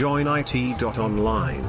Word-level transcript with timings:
joinit.online. 0.00 1.64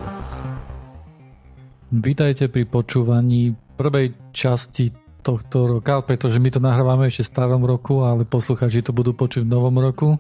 Vítajte 1.91 2.47
pri 2.47 2.63
počúvaní 2.63 3.51
prvej 3.75 4.15
časti 4.31 4.95
tohto 5.19 5.67
roka, 5.67 5.99
pretože 5.99 6.39
my 6.39 6.47
to 6.47 6.63
nahrávame 6.63 7.11
ešte 7.11 7.27
v 7.27 7.31
starom 7.35 7.67
roku, 7.67 8.07
ale 8.07 8.23
poslucháči 8.23 8.87
to 8.87 8.95
budú 8.95 9.11
počuť 9.11 9.43
v 9.43 9.51
novom 9.51 9.75
roku. 9.75 10.15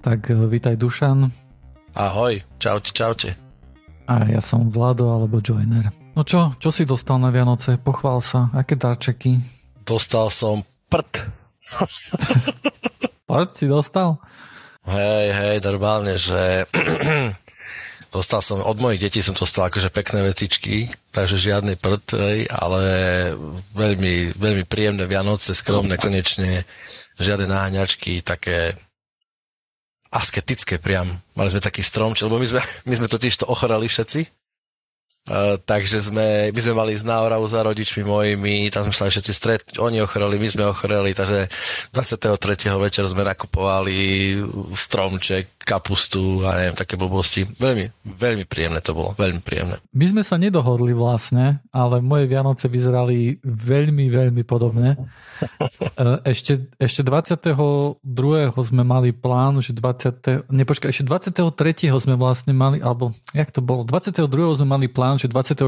Tak 0.00 0.32
eh, 0.32 0.40
vítaj 0.48 0.80
Dušan. 0.80 1.28
Ahoj, 1.92 2.40
čaute, 2.56 2.96
čaute. 2.96 3.36
A 4.08 4.32
ja 4.32 4.40
som 4.40 4.72
Vlado 4.72 5.12
alebo 5.12 5.44
Joiner. 5.44 5.92
No 6.16 6.24
čo, 6.24 6.56
čo 6.56 6.72
si 6.72 6.88
dostal 6.88 7.20
na 7.20 7.28
Vianoce? 7.28 7.76
Pochvál 7.76 8.24
sa, 8.24 8.48
aké 8.56 8.80
darčeky? 8.80 9.36
Dostal 9.84 10.32
som 10.32 10.64
prd. 10.88 11.28
prd 13.28 13.50
si 13.52 13.68
dostal? 13.68 14.16
Hej, 14.82 15.26
hej, 15.30 15.56
normálne, 15.62 16.18
že 16.18 16.66
dostal 18.16 18.42
som, 18.42 18.58
od 18.66 18.82
mojich 18.82 18.98
detí 18.98 19.22
som 19.22 19.30
dostal 19.30 19.70
akože 19.70 19.94
pekné 19.94 20.26
vecičky, 20.26 20.90
takže 21.14 21.38
žiadny 21.38 21.78
prd, 21.78 22.18
ale 22.50 22.82
veľmi, 23.78 24.34
veľmi 24.34 24.64
príjemné 24.66 25.06
Vianoce, 25.06 25.54
skromné 25.54 25.94
konečne, 26.02 26.66
žiadne 27.14 27.46
náhaňačky, 27.46 28.26
také 28.26 28.74
asketické 30.10 30.82
priam. 30.82 31.06
Mali 31.38 31.54
sme 31.54 31.62
taký 31.62 31.80
strom, 31.86 32.18
lebo 32.18 32.42
my 32.42 32.46
sme, 32.50 32.60
my 32.90 32.94
sme 32.98 33.06
totiž 33.06 33.38
to 33.38 33.46
ochorali 33.46 33.86
všetci, 33.86 34.41
Uh, 35.22 35.54
takže 35.54 36.10
sme, 36.10 36.50
my 36.50 36.60
sme 36.60 36.74
mali 36.74 36.98
ísť 36.98 37.06
na 37.06 37.22
Oravu 37.22 37.46
za 37.46 37.62
rodičmi 37.62 38.02
mojimi, 38.02 38.74
tam 38.74 38.90
sme 38.90 38.94
sa 38.94 39.06
všetci 39.06 39.30
stretnúť, 39.30 39.78
oni 39.78 40.02
ochoreli, 40.02 40.34
my 40.34 40.50
sme 40.50 40.66
ochoreli, 40.66 41.14
takže 41.14 41.46
23. 41.94 42.42
večer 42.82 43.06
sme 43.06 43.22
nakupovali 43.22 44.34
stromček, 44.74 45.46
kapustu 45.64 46.42
a 46.44 46.58
neviem, 46.58 46.76
také 46.76 46.94
blbosti. 46.98 47.46
Veľmi, 47.46 47.90
veľmi 48.04 48.44
príjemné 48.46 48.82
to 48.82 48.92
bolo, 48.92 49.14
veľmi 49.16 49.40
príjemné. 49.40 49.78
My 49.94 50.06
sme 50.10 50.22
sa 50.26 50.36
nedohodli 50.36 50.92
vlastne, 50.92 51.62
ale 51.72 52.02
moje 52.02 52.28
Vianoce 52.28 52.66
vyzerali 52.66 53.40
veľmi, 53.42 54.10
veľmi 54.10 54.42
podobne. 54.44 54.98
E, 55.98 56.22
ešte, 56.30 56.70
ešte 56.78 57.02
22. 57.02 57.98
sme 58.62 58.82
mali 58.86 59.10
plán, 59.10 59.58
že 59.58 59.74
20. 59.74 60.46
Nepočkaj, 60.46 60.94
ešte 60.94 61.02
23. 61.02 61.90
sme 61.98 62.14
vlastne 62.14 62.54
mali, 62.54 62.78
alebo 62.78 63.10
jak 63.34 63.50
to 63.50 63.58
bolo? 63.58 63.82
22. 63.82 64.22
sme 64.62 64.66
mali 64.70 64.86
plán, 64.86 65.18
že 65.18 65.26
24. 65.26 65.66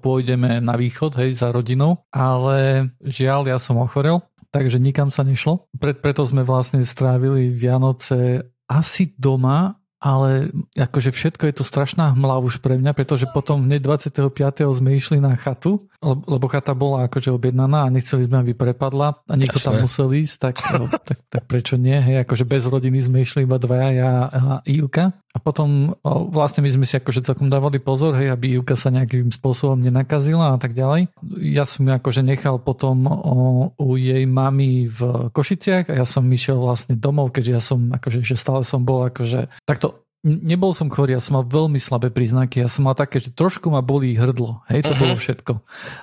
pôjdeme 0.00 0.64
na 0.64 0.72
východ, 0.72 1.20
hej, 1.20 1.36
za 1.36 1.52
rodinou, 1.52 2.00
ale 2.08 2.88
žiaľ, 3.04 3.44
ja 3.52 3.60
som 3.60 3.76
ochorel, 3.76 4.24
takže 4.50 4.80
nikam 4.80 5.12
sa 5.12 5.22
nešlo. 5.22 5.68
Pre, 5.78 5.92
preto 6.00 6.24
sme 6.26 6.42
vlastne 6.42 6.82
strávili 6.82 7.52
Vianoce 7.52 8.48
asi 8.70 9.12
doma, 9.18 9.79
ale 10.00 10.48
akože 10.74 11.12
všetko 11.12 11.44
je 11.46 11.54
to 11.60 11.64
strašná 11.64 12.16
hmla 12.16 12.40
už 12.40 12.64
pre 12.64 12.80
mňa, 12.80 12.96
pretože 12.96 13.28
potom 13.30 13.68
hneď 13.68 13.84
25. 13.84 14.32
sme 14.72 14.96
išli 14.96 15.20
na 15.20 15.36
chatu 15.36 15.90
lebo 16.02 16.48
chata 16.48 16.72
bola 16.72 17.04
akože 17.12 17.28
objednaná 17.28 17.84
a 17.84 17.92
nechceli 17.92 18.24
sme, 18.24 18.40
aby 18.40 18.56
prepadla 18.56 19.20
a 19.28 19.34
niekto 19.36 19.60
Jasné. 19.60 19.68
tam 19.68 19.74
musel 19.84 20.08
ísť, 20.16 20.36
tak, 20.40 20.54
no, 20.72 20.88
tak, 20.88 21.18
tak 21.28 21.44
prečo 21.44 21.76
nie? 21.76 21.92
Hej, 22.00 22.24
akože 22.24 22.48
bez 22.48 22.64
rodiny 22.64 23.04
sme 23.04 23.20
išli 23.20 23.44
iba 23.44 23.60
dvaja, 23.60 23.88
ja 23.92 24.10
a 24.32 24.40
Ivka. 24.64 25.12
A 25.30 25.38
potom 25.38 25.94
vlastne 26.02 26.58
my 26.64 26.74
sme 26.74 26.82
si 26.88 26.98
akože 26.98 27.22
celkom 27.22 27.46
dávali 27.52 27.78
pozor, 27.78 28.16
hej, 28.16 28.32
aby 28.32 28.58
Ivka 28.58 28.74
sa 28.80 28.88
nejakým 28.90 29.28
spôsobom 29.30 29.78
nenakazila 29.78 30.56
a 30.56 30.58
tak 30.58 30.72
ďalej. 30.72 31.12
Ja 31.38 31.68
som 31.68 31.84
ju 31.86 31.92
akože 31.92 32.24
nechal 32.24 32.58
potom 32.64 33.04
o, 33.06 33.70
u 33.76 33.88
jej 34.00 34.24
mamy 34.24 34.88
v 34.88 35.28
Košiciach 35.30 35.92
a 35.92 36.00
ja 36.00 36.06
som 36.08 36.24
išiel 36.26 36.58
vlastne 36.58 36.96
domov, 36.96 37.36
keďže 37.36 37.52
ja 37.52 37.62
som 37.62 37.92
akože 37.92 38.24
že 38.24 38.40
stále 38.40 38.64
som 38.64 38.82
bol 38.82 39.06
akože 39.06 39.52
takto 39.68 39.89
nebol 40.24 40.76
som 40.76 40.92
chorý, 40.92 41.16
ja 41.16 41.22
som 41.22 41.40
mal 41.40 41.44
veľmi 41.48 41.80
slabé 41.80 42.12
príznaky, 42.12 42.60
ja 42.60 42.68
som 42.68 42.84
mal 42.88 42.96
také, 42.96 43.20
že 43.20 43.32
trošku 43.32 43.72
ma 43.72 43.80
bolí 43.80 44.12
hrdlo, 44.16 44.60
hej, 44.68 44.84
to 44.84 44.92
uh-huh. 44.92 45.00
bolo 45.00 45.14
všetko. 45.16 45.52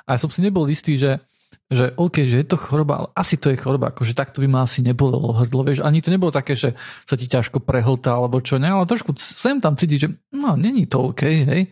A 0.09 0.15
ja 0.15 0.17
som 0.17 0.29
si 0.33 0.41
nebol 0.41 0.65
istý, 0.69 0.97
že 0.97 1.21
že 1.67 1.91
OK, 1.99 2.23
že 2.23 2.43
je 2.43 2.47
to 2.47 2.55
choroba, 2.55 2.93
ale 2.95 3.07
asi 3.11 3.35
to 3.35 3.51
je 3.51 3.59
choroba, 3.59 3.91
akože 3.91 4.15
takto 4.15 4.39
by 4.39 4.47
ma 4.47 4.63
asi 4.63 4.79
nebolo 4.79 5.19
hrdlo, 5.35 5.67
vieš, 5.67 5.83
ani 5.83 5.99
to 5.99 6.07
nebolo 6.07 6.31
také, 6.31 6.55
že 6.55 6.79
sa 7.03 7.19
ti 7.19 7.27
ťažko 7.27 7.59
prehltá 7.59 8.15
alebo 8.15 8.39
čo, 8.39 8.55
ne, 8.55 8.71
ale 8.71 8.87
trošku 8.87 9.11
sem 9.19 9.59
tam 9.59 9.75
cítiť, 9.75 9.99
že 9.99 10.09
no, 10.31 10.55
není 10.55 10.87
to 10.87 11.11
OK, 11.11 11.27
hej. 11.27 11.67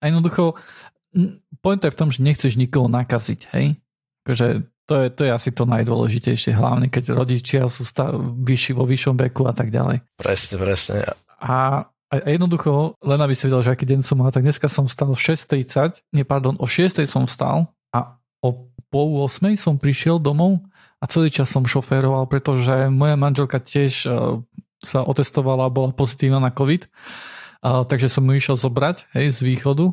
A 0.00 0.02
jednoducho, 0.08 0.56
point 1.60 1.80
je 1.80 1.92
v 1.92 1.98
tom, 1.98 2.08
že 2.08 2.24
nechceš 2.24 2.56
nikoho 2.56 2.88
nakaziť, 2.88 3.40
hej. 3.52 3.76
Akože 4.24 4.64
to 4.88 4.94
je, 5.04 5.06
to 5.12 5.22
je 5.28 5.30
asi 5.32 5.52
to 5.52 5.68
najdôležitejšie, 5.68 6.56
hlavne 6.56 6.88
keď 6.88 7.12
rodičia 7.12 7.68
sú 7.68 7.84
stav, 7.84 8.16
vyšší 8.20 8.72
vo 8.76 8.88
vyššom 8.88 9.16
veku 9.28 9.44
a 9.44 9.52
tak 9.52 9.68
ďalej. 9.68 10.00
Presne, 10.16 10.56
presne. 10.56 11.23
A, 11.44 11.84
a 12.08 12.14
jednoducho, 12.24 12.96
len 13.04 13.20
aby 13.20 13.36
si 13.36 13.44
vedel, 13.44 13.60
že 13.60 13.72
aký 13.76 13.84
deň 13.84 14.00
som 14.00 14.16
mal, 14.16 14.32
tak 14.32 14.48
dneska 14.48 14.64
som 14.72 14.88
vstal 14.88 15.12
6.30, 15.12 16.00
nie, 16.16 16.24
pardon, 16.24 16.56
o 16.56 16.64
6.00 16.64 17.04
som 17.04 17.28
vstal 17.28 17.68
a 17.92 18.16
o 18.40 18.72
pol 18.88 19.28
8.00 19.28 19.60
som 19.60 19.76
prišiel 19.76 20.16
domov 20.16 20.64
a 20.98 21.04
celý 21.04 21.28
čas 21.28 21.52
som 21.52 21.68
šoféroval, 21.68 22.24
pretože 22.32 22.88
moja 22.88 23.20
manželka 23.20 23.60
tiež 23.60 24.08
uh, 24.08 24.40
sa 24.80 25.04
otestovala 25.04 25.68
a 25.68 25.74
bola 25.74 25.92
pozitívna 25.92 26.40
na 26.40 26.48
COVID, 26.48 26.88
uh, 26.88 27.84
takže 27.84 28.08
som 28.08 28.24
ju 28.24 28.32
išiel 28.40 28.56
zobrať 28.56 29.12
hej, 29.12 29.28
z 29.36 29.40
východu. 29.44 29.92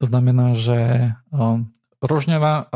To 0.00 0.04
znamená, 0.04 0.58
že 0.58 1.12
uh, 1.30 1.62
Rožňava 2.00 2.72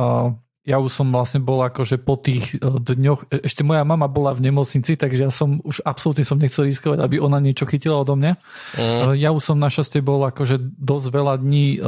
ja 0.65 0.81
už 0.81 0.91
som 0.91 1.13
vlastne 1.13 1.45
bol 1.45 1.61
akože 1.61 2.01
po 2.01 2.17
tých 2.17 2.57
e, 2.57 2.81
dňoch, 2.81 3.29
e, 3.29 3.45
ešte 3.45 3.61
moja 3.61 3.85
mama 3.85 4.09
bola 4.09 4.33
v 4.33 4.49
nemocnici, 4.49 4.97
takže 4.97 5.29
ja 5.29 5.33
som 5.33 5.61
už 5.61 5.85
absolútne 5.85 6.25
som 6.25 6.41
nechcel 6.41 6.65
riskovať, 6.65 7.05
aby 7.05 7.21
ona 7.21 7.37
niečo 7.37 7.69
chytila 7.69 8.01
odo 8.01 8.17
mňa. 8.17 8.33
Mm. 8.33 9.13
Ja 9.21 9.31
už 9.37 9.45
som 9.45 9.61
našťastie 9.61 10.01
bol 10.01 10.25
akože 10.25 10.57
dosť 10.81 11.07
veľa 11.13 11.35
dní 11.45 11.79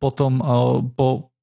potom 0.00 0.32
po 0.96 1.35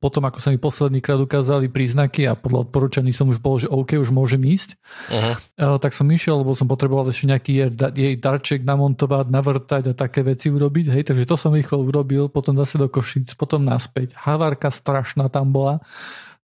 potom, 0.00 0.24
ako 0.24 0.40
sa 0.40 0.48
mi 0.48 0.56
posledný 0.56 1.04
krát 1.04 1.20
ukázali 1.20 1.68
príznaky 1.68 2.24
a 2.24 2.32
podľa 2.32 2.66
odporúčaní 2.66 3.12
som 3.12 3.28
už 3.28 3.36
bol, 3.36 3.60
že 3.60 3.68
OK, 3.68 4.00
už 4.00 4.08
môžem 4.08 4.40
ísť, 4.48 4.80
uh-huh. 5.12 5.76
tak 5.76 5.92
som 5.92 6.08
išiel, 6.08 6.40
lebo 6.40 6.56
som 6.56 6.64
potreboval 6.64 7.12
ešte 7.12 7.28
nejaký 7.28 7.52
jej 7.92 8.14
darček 8.16 8.64
namontovať, 8.64 9.28
navrtať 9.28 9.92
a 9.92 9.94
také 9.94 10.24
veci 10.24 10.48
urobiť. 10.48 10.88
Hej, 10.88 11.12
takže 11.12 11.28
to 11.28 11.36
som 11.36 11.52
rýchlo 11.52 11.84
urobil, 11.84 12.32
potom 12.32 12.56
zase 12.56 12.80
do 12.80 12.88
Košic, 12.88 13.36
potom 13.36 13.60
naspäť. 13.60 14.16
Havárka 14.16 14.72
strašná 14.72 15.28
tam 15.28 15.52
bola. 15.52 15.84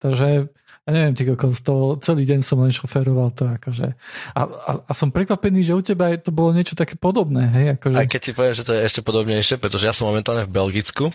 Takže 0.03 0.51
ja 0.85 0.91
neviem, 0.93 1.17
ty 1.17 1.25
kokos, 1.25 1.65
to 1.65 1.97
celý 1.97 2.29
deň 2.29 2.45
som 2.45 2.61
len 2.61 2.69
šoferoval 2.69 3.33
to 3.33 3.49
akože. 3.49 3.97
A, 4.37 4.41
a, 4.45 4.71
a 4.85 4.91
som 4.93 5.09
prekvapený, 5.09 5.65
že 5.65 5.73
u 5.73 5.81
teba 5.81 6.13
to 6.13 6.29
bolo 6.29 6.53
niečo 6.53 6.77
také 6.77 6.93
podobné, 6.93 7.49
hej? 7.49 7.65
Akože... 7.81 7.97
Aj 7.97 8.05
keď 8.05 8.21
ti 8.21 8.31
poviem, 8.37 8.53
že 8.53 8.67
to 8.67 8.77
je 8.77 8.85
ešte 8.85 9.01
podobnejšie, 9.01 9.57
pretože 9.57 9.89
ja 9.89 9.95
som 9.97 10.13
momentálne 10.13 10.45
v 10.45 10.53
Belgicku 10.53 11.09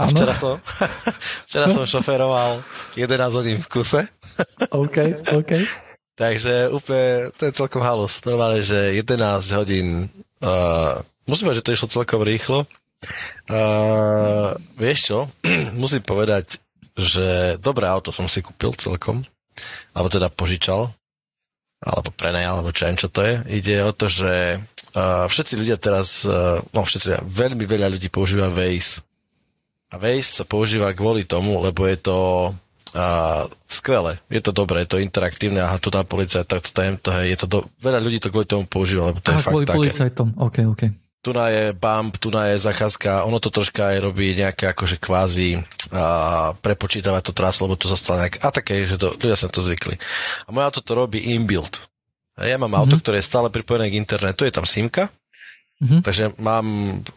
a 0.00 0.08
včera 0.08 0.32
som, 0.32 0.56
včera 1.48 1.68
som 1.68 1.84
šoferoval 1.84 2.64
11 2.96 3.36
hodín 3.36 3.60
v 3.60 3.68
kuse. 3.68 4.00
OK, 4.80 5.28
OK. 5.36 5.52
Takže 6.16 6.72
úplne, 6.72 7.28
to 7.36 7.48
je 7.48 7.56
celkom 7.56 7.84
halus. 7.84 8.24
Normálne, 8.24 8.64
že 8.64 8.96
11 8.96 9.60
hodín, 9.60 10.08
uh, 10.40 10.96
musím 11.28 11.48
povedať, 11.48 11.60
že 11.60 11.66
to 11.68 11.74
išlo 11.76 11.96
celkom 12.00 12.20
rýchlo. 12.24 12.64
Uh, 13.48 14.56
vieš 14.76 15.12
čo, 15.12 15.18
musím 15.80 16.00
povedať, 16.04 16.60
že 16.96 17.60
dobré 17.60 17.84
auto 17.88 18.12
som 18.12 18.28
si 18.28 18.40
kúpil 18.40 18.72
celkom, 18.76 19.20
alebo 19.92 20.08
teda 20.08 20.32
požičal, 20.32 20.88
alebo 21.80 22.08
prenajal, 22.12 22.60
alebo 22.60 22.72
čo 22.72 22.88
čo 22.96 23.08
to 23.08 23.24
je. 23.24 23.34
Ide 23.52 23.76
o 23.84 23.92
to, 23.92 24.12
že 24.12 24.60
uh, 24.96 25.24
všetci 25.28 25.54
ľudia 25.60 25.76
teraz, 25.80 26.24
uh, 26.28 26.60
no 26.76 26.84
všetci, 26.84 27.24
veľmi 27.24 27.64
veľa 27.64 27.88
ľudí 27.96 28.12
používa 28.12 28.52
Waze 28.52 29.04
Waze 29.90 30.22
sa 30.22 30.44
používa 30.46 30.94
kvôli 30.94 31.26
tomu, 31.26 31.58
lebo 31.58 31.82
je 31.82 31.98
to 31.98 32.18
a, 32.94 33.46
skvelé, 33.70 34.18
je 34.30 34.42
to 34.42 34.50
dobré, 34.50 34.82
je 34.82 34.98
to 34.98 35.02
interaktívne 35.02 35.62
a 35.62 35.78
tu 35.78 35.90
tá 35.94 36.02
policajt, 36.02 36.46
tak 36.46 36.60
to 36.62 36.70
tam, 36.70 36.94
to 36.98 37.10
je, 37.22 37.34
je 37.34 37.36
to 37.38 37.46
do, 37.46 37.58
veľa 37.82 38.02
ľudí 38.02 38.18
to 38.18 38.30
kvôli 38.34 38.46
tomu 38.46 38.66
používa, 38.66 39.10
lebo 39.10 39.22
to 39.22 39.30
Aha, 39.30 39.38
je 39.38 39.42
fakt 39.42 39.52
kvôli 39.54 39.66
také. 39.66 39.78
policajtom, 39.78 40.28
ok, 40.38 40.56
ok. 40.70 40.82
Tu 41.20 41.30
na 41.36 41.52
je 41.52 41.64
bump, 41.76 42.16
tu 42.16 42.32
na 42.32 42.48
je 42.48 42.56
zachádzka, 42.64 43.28
ono 43.28 43.36
to 43.38 43.52
troška 43.52 43.92
aj 43.92 43.98
robí 44.00 44.32
nejaké 44.32 44.72
akože 44.72 44.96
kvázi 44.98 45.60
a, 45.94 46.50
prepočítavať 46.58 47.22
to 47.30 47.32
trasu, 47.34 47.66
lebo 47.66 47.78
to 47.78 47.86
zostalo 47.86 48.22
nejak, 48.24 48.42
a 48.42 48.48
také, 48.50 48.86
že 48.86 48.98
to, 48.98 49.14
ľudia 49.18 49.38
sa 49.38 49.46
to 49.46 49.62
zvykli. 49.62 49.94
A 50.46 50.54
moje 50.54 50.66
auto 50.66 50.80
to 50.82 50.92
robí 50.98 51.30
inbuild. 51.34 51.82
A 52.40 52.48
ja 52.48 52.56
mám 52.56 52.72
mm-hmm. 52.72 52.90
auto, 52.90 52.96
ktoré 52.98 53.20
je 53.20 53.28
stále 53.28 53.52
pripojené 53.52 53.92
k 53.92 54.00
internetu, 54.00 54.48
je 54.48 54.54
tam 54.54 54.66
simka, 54.66 55.12
mm-hmm. 55.78 56.00
takže 56.02 56.34
mám, 56.40 56.66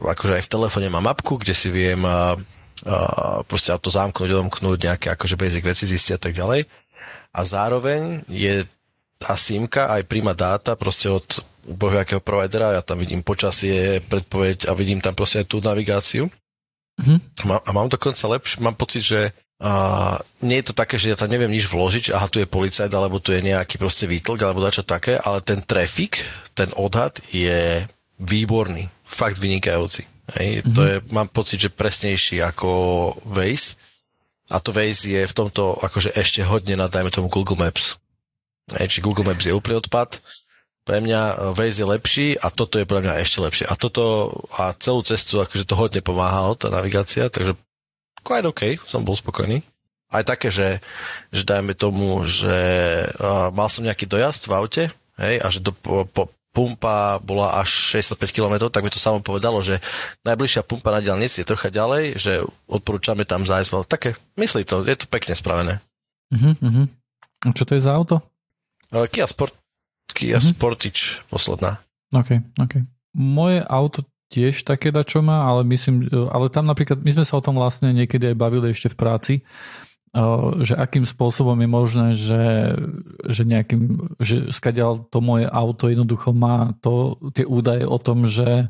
akože 0.04 0.38
aj 0.38 0.44
v 0.46 0.52
telefóne 0.52 0.88
mám 0.92 1.06
mapku, 1.08 1.40
kde 1.40 1.56
si 1.56 1.72
viem 1.74 2.04
a, 2.86 3.42
proste 3.48 3.72
auto 3.72 3.90
zamknúť, 3.90 4.30
odomknúť, 4.34 4.80
nejaké 4.80 5.08
akože 5.14 5.40
basic 5.40 5.64
veci 5.64 5.84
zistiť 5.88 6.14
a 6.16 6.22
tak 6.22 6.34
ďalej. 6.36 6.68
A 7.34 7.40
zároveň 7.42 8.22
je 8.30 8.68
tá 9.18 9.34
simka 9.40 9.88
aj 9.90 10.04
príjma 10.06 10.36
dáta 10.36 10.76
proste 10.76 11.08
od 11.08 11.26
bohviakého 11.64 12.20
providera, 12.20 12.76
ja 12.76 12.84
tam 12.84 13.00
vidím 13.00 13.24
počasie, 13.24 14.04
predpoveď 14.12 14.68
a 14.68 14.76
vidím 14.76 15.00
tam 15.00 15.16
proste 15.16 15.42
aj 15.42 15.48
tú 15.48 15.64
navigáciu. 15.64 16.28
Mm-hmm. 17.00 17.50
A 17.64 17.70
mám 17.72 17.88
dokonca 17.88 18.22
lepšie, 18.28 18.62
mám 18.62 18.76
pocit, 18.76 19.02
že 19.02 19.32
a 19.64 20.20
nie 20.44 20.60
je 20.60 20.68
to 20.68 20.76
také, 20.76 21.00
že 21.00 21.16
ja 21.16 21.18
tam 21.18 21.32
neviem 21.32 21.48
nič 21.48 21.72
vložiť, 21.72 22.12
aha, 22.12 22.28
tu 22.28 22.44
je 22.44 22.50
policajt, 22.50 22.92
alebo 22.92 23.24
tu 23.24 23.32
je 23.32 23.40
nejaký 23.40 23.80
proste 23.80 24.04
výtlk, 24.04 24.44
alebo 24.44 24.60
dačo 24.60 24.84
také, 24.84 25.16
ale 25.16 25.40
ten 25.40 25.64
trafik, 25.64 26.20
ten 26.52 26.68
odhad 26.76 27.24
je 27.32 27.80
výborný 28.20 28.92
fakt 29.08 29.40
vynikajúci. 29.40 30.04
Hej, 30.32 30.64
mm-hmm. 30.64 30.74
To 30.76 30.82
je, 30.88 30.96
mám 31.12 31.28
pocit, 31.28 31.60
že 31.60 31.74
presnejší 31.74 32.40
ako 32.40 32.70
Waze. 33.28 33.76
A 34.52 34.60
to 34.64 34.72
Waze 34.72 35.08
je 35.12 35.24
v 35.24 35.36
tomto 35.36 35.76
akože 35.84 36.16
ešte 36.16 36.48
hodne 36.48 36.80
na, 36.80 36.88
dajme 36.88 37.12
tomu, 37.12 37.28
Google 37.28 37.60
Maps. 37.60 38.00
Hej, 38.72 39.00
či 39.00 39.04
Google 39.04 39.28
Maps 39.28 39.44
je 39.44 39.56
úplný 39.56 39.84
odpad. 39.84 40.24
Pre 40.84 41.00
mňa 41.04 41.22
e, 41.22 41.34
Waze 41.52 41.84
je 41.84 41.88
lepší 41.88 42.28
a 42.40 42.48
toto 42.48 42.80
je 42.80 42.88
pre 42.88 43.04
mňa 43.04 43.20
ešte 43.20 43.44
lepšie. 43.44 43.66
A 43.68 43.76
toto 43.76 44.32
a 44.56 44.72
celú 44.80 45.04
cestu 45.04 45.44
akože 45.44 45.68
to 45.68 45.76
hodne 45.76 46.00
pomáhalo, 46.00 46.56
tá 46.56 46.72
navigácia, 46.72 47.28
takže 47.28 47.60
quite 48.24 48.48
OK, 48.48 48.80
som 48.88 49.04
bol 49.04 49.16
spokojný. 49.16 49.60
Aj 50.14 50.24
také, 50.24 50.54
že, 50.54 50.80
že 51.34 51.44
dajme 51.44 51.74
tomu, 51.74 52.22
že 52.24 52.54
uh, 53.18 53.50
mal 53.50 53.66
som 53.68 53.82
nejaký 53.82 54.06
dojazd 54.06 54.46
v 54.46 54.54
aute, 54.54 54.84
hej, 55.18 55.36
a 55.42 55.48
že 55.50 55.60
do, 55.60 55.74
po, 55.74 56.06
po, 56.06 56.30
pumpa 56.54 57.18
bola 57.26 57.58
až 57.58 57.98
65 57.98 58.30
km, 58.30 58.70
tak 58.70 58.86
mi 58.86 58.94
to 58.94 59.02
samo 59.02 59.20
povedalo, 59.26 59.66
že 59.66 59.82
najbližšia 60.22 60.62
pumpa 60.62 60.94
na 60.94 61.02
diálnici 61.02 61.42
je 61.42 61.50
trocha 61.50 61.74
ďalej, 61.74 62.16
že 62.22 62.46
odporúčame 62.70 63.26
tam 63.26 63.44
zájsť. 63.44 63.90
Také, 63.90 64.14
myslí 64.38 64.62
to, 64.64 64.86
je 64.86 64.94
to 64.94 65.10
pekne 65.10 65.34
spravené. 65.34 65.82
Uh-huh, 66.30 66.54
uh-huh. 66.54 66.86
A 67.44 67.52
čo 67.58 67.66
to 67.66 67.74
je 67.74 67.82
za 67.82 67.98
auto? 67.98 68.22
Uh, 68.94 69.10
Kia, 69.10 69.26
Sport, 69.26 69.58
Kia 70.14 70.38
uh-huh. 70.38 70.46
Sportage 70.46 71.26
posledná. 71.28 71.82
OK, 72.14 72.38
OK. 72.62 72.86
Moje 73.18 73.66
auto 73.66 74.06
tiež 74.30 74.66
také 74.66 74.94
dačo 74.94 75.26
má, 75.26 75.46
ale 75.46 75.66
myslím, 75.74 76.10
ale 76.30 76.50
tam 76.54 76.70
napríklad, 76.70 77.02
my 77.02 77.12
sme 77.18 77.26
sa 77.26 77.38
o 77.38 77.46
tom 77.46 77.58
vlastne 77.58 77.94
niekedy 77.94 78.34
aj 78.34 78.38
bavili 78.38 78.74
ešte 78.74 78.94
v 78.94 78.98
práci, 78.98 79.34
že 80.62 80.78
akým 80.78 81.10
spôsobom 81.10 81.58
je 81.58 81.70
možné, 81.70 82.08
že, 82.14 82.46
že 83.26 83.42
nejakým, 83.50 84.14
že 84.22 84.54
skadiaľ 84.54 85.10
to 85.10 85.26
moje 85.26 85.50
auto 85.50 85.90
jednoducho 85.90 86.30
má 86.38 86.78
to, 86.86 87.18
tie 87.34 87.42
údaje 87.50 87.82
o 87.90 87.98
tom, 87.98 88.30
že, 88.30 88.70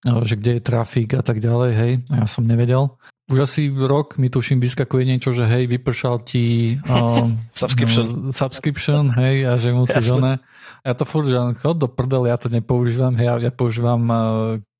že 0.00 0.34
kde 0.40 0.56
je 0.56 0.62
trafik 0.64 1.12
a 1.12 1.20
tak 1.20 1.44
ďalej, 1.44 1.70
hej, 1.76 1.92
ja 2.08 2.24
som 2.24 2.48
nevedel. 2.48 2.96
Už 3.28 3.44
asi 3.44 3.68
rok 3.68 4.16
mi 4.16 4.32
tuším 4.32 4.56
vyskakuje 4.56 5.04
niečo, 5.04 5.36
že 5.36 5.44
hej, 5.44 5.68
vypršal 5.68 6.24
ti 6.24 6.80
um, 6.88 7.36
subscription. 7.52 8.06
No, 8.08 8.32
subscription, 8.32 9.12
hej, 9.20 9.44
a 9.44 9.60
že 9.60 9.76
musíš 9.76 10.16
one. 10.16 10.40
Ja 10.80 10.96
to 10.96 11.04
furt, 11.04 11.28
že 11.28 11.36
chod 11.60 11.76
do 11.76 11.92
prdel, 11.92 12.24
ja 12.24 12.40
to 12.40 12.48
nepoužívam, 12.48 13.12
hej, 13.20 13.28
ja, 13.28 13.34
ja 13.36 13.52
používam 13.52 14.00
uh, 14.08 14.16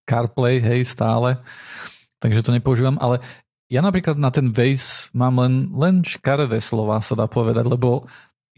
CarPlay, 0.08 0.64
hej, 0.64 0.88
stále, 0.88 1.36
takže 2.24 2.40
to 2.40 2.56
nepoužívam, 2.56 2.96
ale 3.04 3.20
ja 3.68 3.84
napríklad 3.84 4.16
na 4.16 4.32
ten 4.32 4.48
Waze 4.48 5.12
mám 5.12 5.44
len, 5.44 5.54
len 5.76 6.00
škaredé 6.00 6.56
slova, 6.58 7.04
sa 7.04 7.12
dá 7.12 7.28
povedať, 7.28 7.68
lebo 7.68 8.08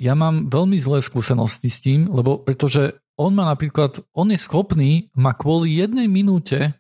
ja 0.01 0.17
mám 0.17 0.49
veľmi 0.49 0.81
zlé 0.81 1.05
skúsenosti 1.05 1.69
s 1.69 1.83
tým, 1.85 2.09
lebo 2.09 2.41
pretože 2.41 2.97
on 3.21 3.37
má 3.37 3.45
napríklad, 3.53 4.01
on 4.17 4.33
je 4.33 4.41
schopný 4.41 5.13
ma 5.13 5.37
kvôli 5.37 5.77
jednej 5.77 6.09
minúte 6.09 6.73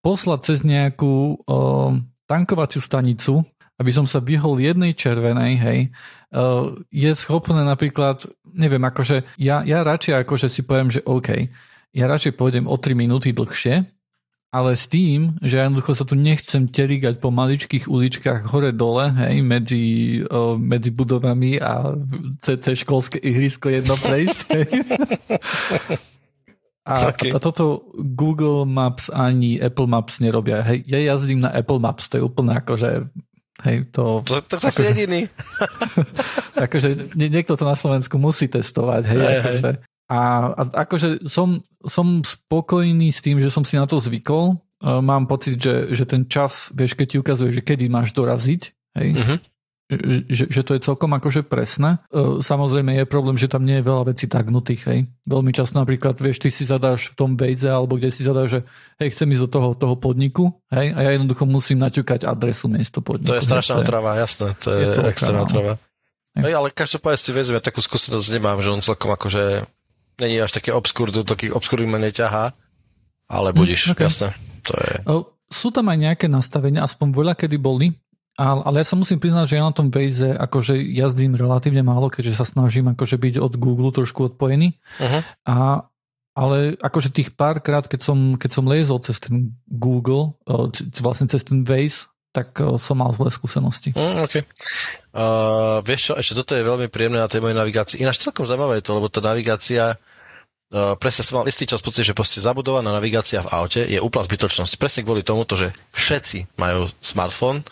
poslať 0.00 0.40
cez 0.48 0.58
nejakú 0.64 1.44
uh, 1.44 1.92
tankovaciu 2.24 2.80
stanicu, 2.80 3.44
aby 3.76 3.90
som 3.92 4.08
sa 4.08 4.22
vyhol 4.24 4.62
jednej 4.62 4.96
červenej, 4.96 5.52
hej, 5.60 5.78
uh, 6.32 6.72
je 6.88 7.10
schopné 7.12 7.60
napríklad, 7.60 8.24
neviem, 8.48 8.80
akože 8.80 9.36
ja, 9.36 9.60
ja 9.66 9.84
radšej 9.84 10.24
akože 10.24 10.48
si 10.48 10.64
poviem, 10.64 10.88
že 10.88 11.04
OK, 11.04 11.52
ja 11.92 12.04
radšej 12.08 12.32
pôjdem 12.32 12.64
o 12.64 12.80
3 12.80 12.96
minúty 12.96 13.36
dlhšie, 13.36 13.93
ale 14.54 14.78
s 14.78 14.86
tým, 14.86 15.34
že 15.42 15.58
ja 15.58 15.66
jednoducho 15.66 15.98
sa 15.98 16.06
tu 16.06 16.14
nechcem 16.14 16.70
terigať 16.70 17.18
po 17.18 17.34
maličkých 17.34 17.90
uličkách 17.90 18.46
hore-dole, 18.46 19.10
hej, 19.26 19.42
medzi, 19.42 19.84
o, 20.30 20.54
medzi 20.54 20.94
budovami 20.94 21.58
a 21.58 21.90
CC 22.38 22.78
školské 22.78 23.18
ihrisko 23.18 23.74
jedno 23.74 23.98
prejsť. 23.98 24.38
Hej. 24.54 24.68
A, 26.84 27.10
okay. 27.10 27.32
a 27.32 27.40
toto 27.40 27.88
Google 27.96 28.68
Maps 28.68 29.08
ani 29.08 29.56
Apple 29.56 29.88
Maps 29.88 30.20
nerobia. 30.20 30.60
Hej, 30.60 30.84
ja 30.84 31.00
jazdím 31.00 31.42
na 31.42 31.50
Apple 31.50 31.80
Maps, 31.80 32.12
to 32.12 32.20
je 32.20 32.22
úplne 32.22 32.54
ako, 32.54 32.78
že 32.78 32.90
Hej, 33.62 33.94
to... 33.94 34.20
To, 34.26 34.42
to 34.44 34.58
zase 34.58 34.82
akože, 34.82 34.90
jediný. 34.92 35.20
akože 36.66 36.88
niekto 37.14 37.54
to 37.54 37.64
na 37.64 37.78
Slovensku 37.78 38.18
musí 38.18 38.50
testovať. 38.50 39.02
Hej, 39.06 39.18
hej, 39.18 39.36
akože, 39.40 39.70
a, 40.10 40.52
a 40.52 40.62
akože 40.84 41.24
som, 41.24 41.64
som 41.80 42.20
spokojný 42.20 43.08
s 43.08 43.24
tým, 43.24 43.40
že 43.40 43.48
som 43.48 43.64
si 43.64 43.80
na 43.80 43.88
to 43.88 43.96
zvykol. 43.96 44.60
Uh, 44.84 45.00
mám 45.00 45.24
pocit, 45.24 45.56
že, 45.56 45.96
že 45.96 46.04
ten 46.04 46.28
čas, 46.28 46.68
vieš, 46.76 46.92
keď 46.92 47.06
ti 47.08 47.16
ukazuje, 47.16 47.56
že 47.56 47.64
kedy 47.64 47.88
máš 47.88 48.12
doraziť, 48.12 48.62
hej, 49.00 49.08
uh-huh. 49.16 49.38
že, 50.28 50.44
že 50.52 50.60
to 50.60 50.76
je 50.76 50.84
celkom 50.84 51.08
akože 51.16 51.40
presné. 51.48 52.04
Uh, 52.12 52.44
samozrejme 52.44 52.92
je 53.00 53.08
problém, 53.08 53.40
že 53.40 53.48
tam 53.48 53.64
nie 53.64 53.80
je 53.80 53.86
veľa 53.88 54.12
vecí 54.12 54.28
tagnutých, 54.28 54.82
hej. 54.92 55.08
Veľmi 55.24 55.56
často 55.56 55.80
napríklad, 55.80 56.20
vieš, 56.20 56.44
ty 56.44 56.52
si 56.52 56.68
zadáš 56.68 57.08
v 57.12 57.16
tom 57.16 57.32
Waze 57.32 57.72
alebo 57.72 57.96
kde 57.96 58.12
si 58.12 58.28
zadáš, 58.28 58.60
že 58.60 58.60
hej, 59.00 59.16
chcem 59.16 59.32
ísť 59.32 59.42
do 59.48 59.50
toho, 59.56 59.68
toho 59.72 59.96
podniku, 59.96 60.52
hej, 60.68 60.92
a 60.92 61.00
ja 61.00 61.10
jednoducho 61.16 61.48
musím 61.48 61.80
naťukať 61.80 62.28
adresu 62.28 62.68
miesto 62.68 63.00
podniku. 63.00 63.32
To 63.32 63.40
je 63.40 63.48
strašná 63.48 63.80
otrava, 63.80 64.20
jasné, 64.20 64.52
to 64.60 64.68
je, 64.68 64.84
je 64.84 64.88
to 65.00 65.02
extrémna 65.08 65.48
otrava. 65.48 65.80
Hej, 66.34 66.50
ale 66.50 66.68
každopádne 66.74 67.20
si 67.22 67.30
vezme, 67.30 67.62
takú 67.62 67.78
skúsenosť 67.78 68.26
nemám, 68.36 68.58
že 68.58 68.68
on 68.68 68.82
celkom 68.82 69.14
akože 69.14 69.64
není 70.20 70.40
až 70.40 70.52
také 70.52 70.70
obskur, 70.72 71.10
do 71.10 71.26
takých 71.26 71.54
obskurých 71.54 71.90
ma 71.90 71.98
neťahá, 71.98 72.54
ale 73.28 73.48
budíš, 73.52 73.90
mm, 73.90 73.92
okay. 73.94 74.04
jasné. 74.06 74.28
To 74.68 74.72
je... 74.76 74.94
Sú 75.52 75.70
tam 75.70 75.92
aj 75.92 75.98
nejaké 76.00 76.26
nastavenia, 76.26 76.82
aspoň 76.82 77.14
voľa 77.14 77.34
kedy 77.38 77.56
boli, 77.60 77.94
ale 78.34 78.82
ja 78.82 78.86
sa 78.86 78.98
musím 78.98 79.22
priznať, 79.22 79.46
že 79.46 79.56
ja 79.62 79.68
na 79.70 79.70
tom 79.70 79.94
Waze 79.94 80.34
akože 80.34 80.74
jazdím 80.74 81.38
relatívne 81.38 81.86
málo, 81.86 82.10
keďže 82.10 82.42
sa 82.42 82.46
snažím 82.48 82.90
akože 82.90 83.14
byť 83.14 83.34
od 83.38 83.54
Google 83.54 83.94
trošku 83.94 84.34
odpojený. 84.34 84.74
Uh-huh. 84.74 85.22
A, 85.46 85.86
ale 86.34 86.74
akože 86.82 87.14
tých 87.14 87.30
párkrát, 87.38 87.86
keď 87.86 88.00
som, 88.02 88.34
keď 88.34 88.50
som 88.50 88.66
liezol 88.66 88.98
cez 89.06 89.22
ten 89.22 89.54
Google, 89.70 90.34
vlastne 90.98 91.30
cez 91.30 91.46
ten 91.46 91.62
Waze, 91.62 92.10
tak 92.34 92.58
som 92.82 92.98
mal 92.98 93.14
zlé 93.14 93.30
skúsenosti. 93.30 93.94
Mm, 93.94 94.26
okay. 94.26 94.42
Uh, 95.14 95.78
vieš 95.86 96.10
čo, 96.10 96.12
ešte 96.18 96.34
toto 96.42 96.58
je 96.58 96.66
veľmi 96.66 96.90
príjemné 96.90 97.22
na 97.22 97.30
tej 97.30 97.38
mojej 97.38 97.54
navigácii. 97.54 98.02
Ináč 98.02 98.18
celkom 98.18 98.50
zaujímavé 98.50 98.82
je 98.82 98.90
to, 98.90 98.98
lebo 98.98 99.06
tá 99.06 99.22
navigácia, 99.22 99.94
uh, 99.94 100.98
presne 100.98 101.22
som 101.22 101.38
mal 101.38 101.46
istý 101.46 101.70
čas 101.70 101.78
pocit, 101.78 102.02
že 102.02 102.18
proste 102.18 102.42
zabudovaná 102.42 102.90
navigácia 102.90 103.38
v 103.46 103.46
aute 103.54 103.86
je 103.86 104.02
úplná 104.02 104.26
zbytočnosť. 104.26 104.74
Presne 104.74 105.06
kvôli 105.06 105.22
tomu, 105.22 105.46
že 105.46 105.70
všetci 105.94 106.58
majú 106.58 106.90
smartfón 106.98 107.62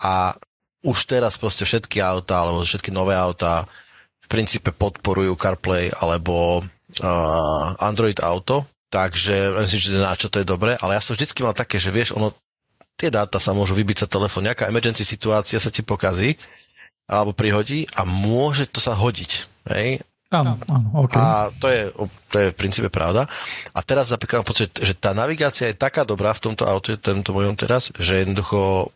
a 0.00 0.32
už 0.80 1.04
teraz 1.04 1.36
proste 1.36 1.68
všetky 1.68 2.00
auta, 2.00 2.48
alebo 2.48 2.64
všetky 2.64 2.88
nové 2.88 3.12
auta 3.12 3.68
v 4.24 4.26
princípe 4.32 4.72
podporujú 4.72 5.36
CarPlay 5.36 5.92
alebo 6.00 6.64
uh, 6.64 7.76
Android 7.76 8.16
Auto, 8.24 8.64
takže 8.88 9.52
myslím, 9.68 9.80
že 9.84 10.00
na 10.00 10.16
čo 10.16 10.32
to 10.32 10.40
je 10.40 10.48
dobré, 10.48 10.80
ale 10.80 10.96
ja 10.96 11.04
som 11.04 11.12
vždycky 11.12 11.44
mal 11.44 11.52
také, 11.52 11.76
že 11.76 11.92
vieš, 11.92 12.16
ono, 12.16 12.32
tie 12.96 13.12
dáta 13.12 13.36
sa 13.36 13.52
môžu 13.52 13.76
vybiť 13.76 14.00
sa 14.00 14.06
telefón, 14.08 14.48
nejaká 14.48 14.64
emergency 14.72 15.04
situácia 15.04 15.60
sa 15.60 15.68
ti 15.68 15.84
pokazí 15.84 16.40
alebo 17.10 17.34
prihodí 17.34 17.90
a 17.98 18.06
môže 18.06 18.70
to 18.70 18.78
sa 18.78 18.94
hodiť. 18.94 19.30
Hej? 19.74 20.06
Áno, 20.30 20.54
áno, 20.70 20.86
okay. 21.02 21.18
A 21.18 21.50
to 21.50 21.66
je, 21.66 21.90
to 22.30 22.36
je 22.38 22.46
v 22.54 22.58
princípe 22.58 22.86
pravda. 22.86 23.26
A 23.74 23.82
teraz 23.82 24.14
napríklad 24.14 24.46
mám 24.46 24.50
pocit, 24.54 24.70
že 24.78 24.94
tá 24.94 25.10
navigácia 25.10 25.66
je 25.66 25.74
taká 25.74 26.06
dobrá 26.06 26.30
v 26.30 26.46
tomto 26.46 26.70
aute, 26.70 26.94
tomto 27.02 27.34
mojom 27.34 27.58
teraz, 27.58 27.90
že 27.98 28.22
jednoducho 28.22 28.94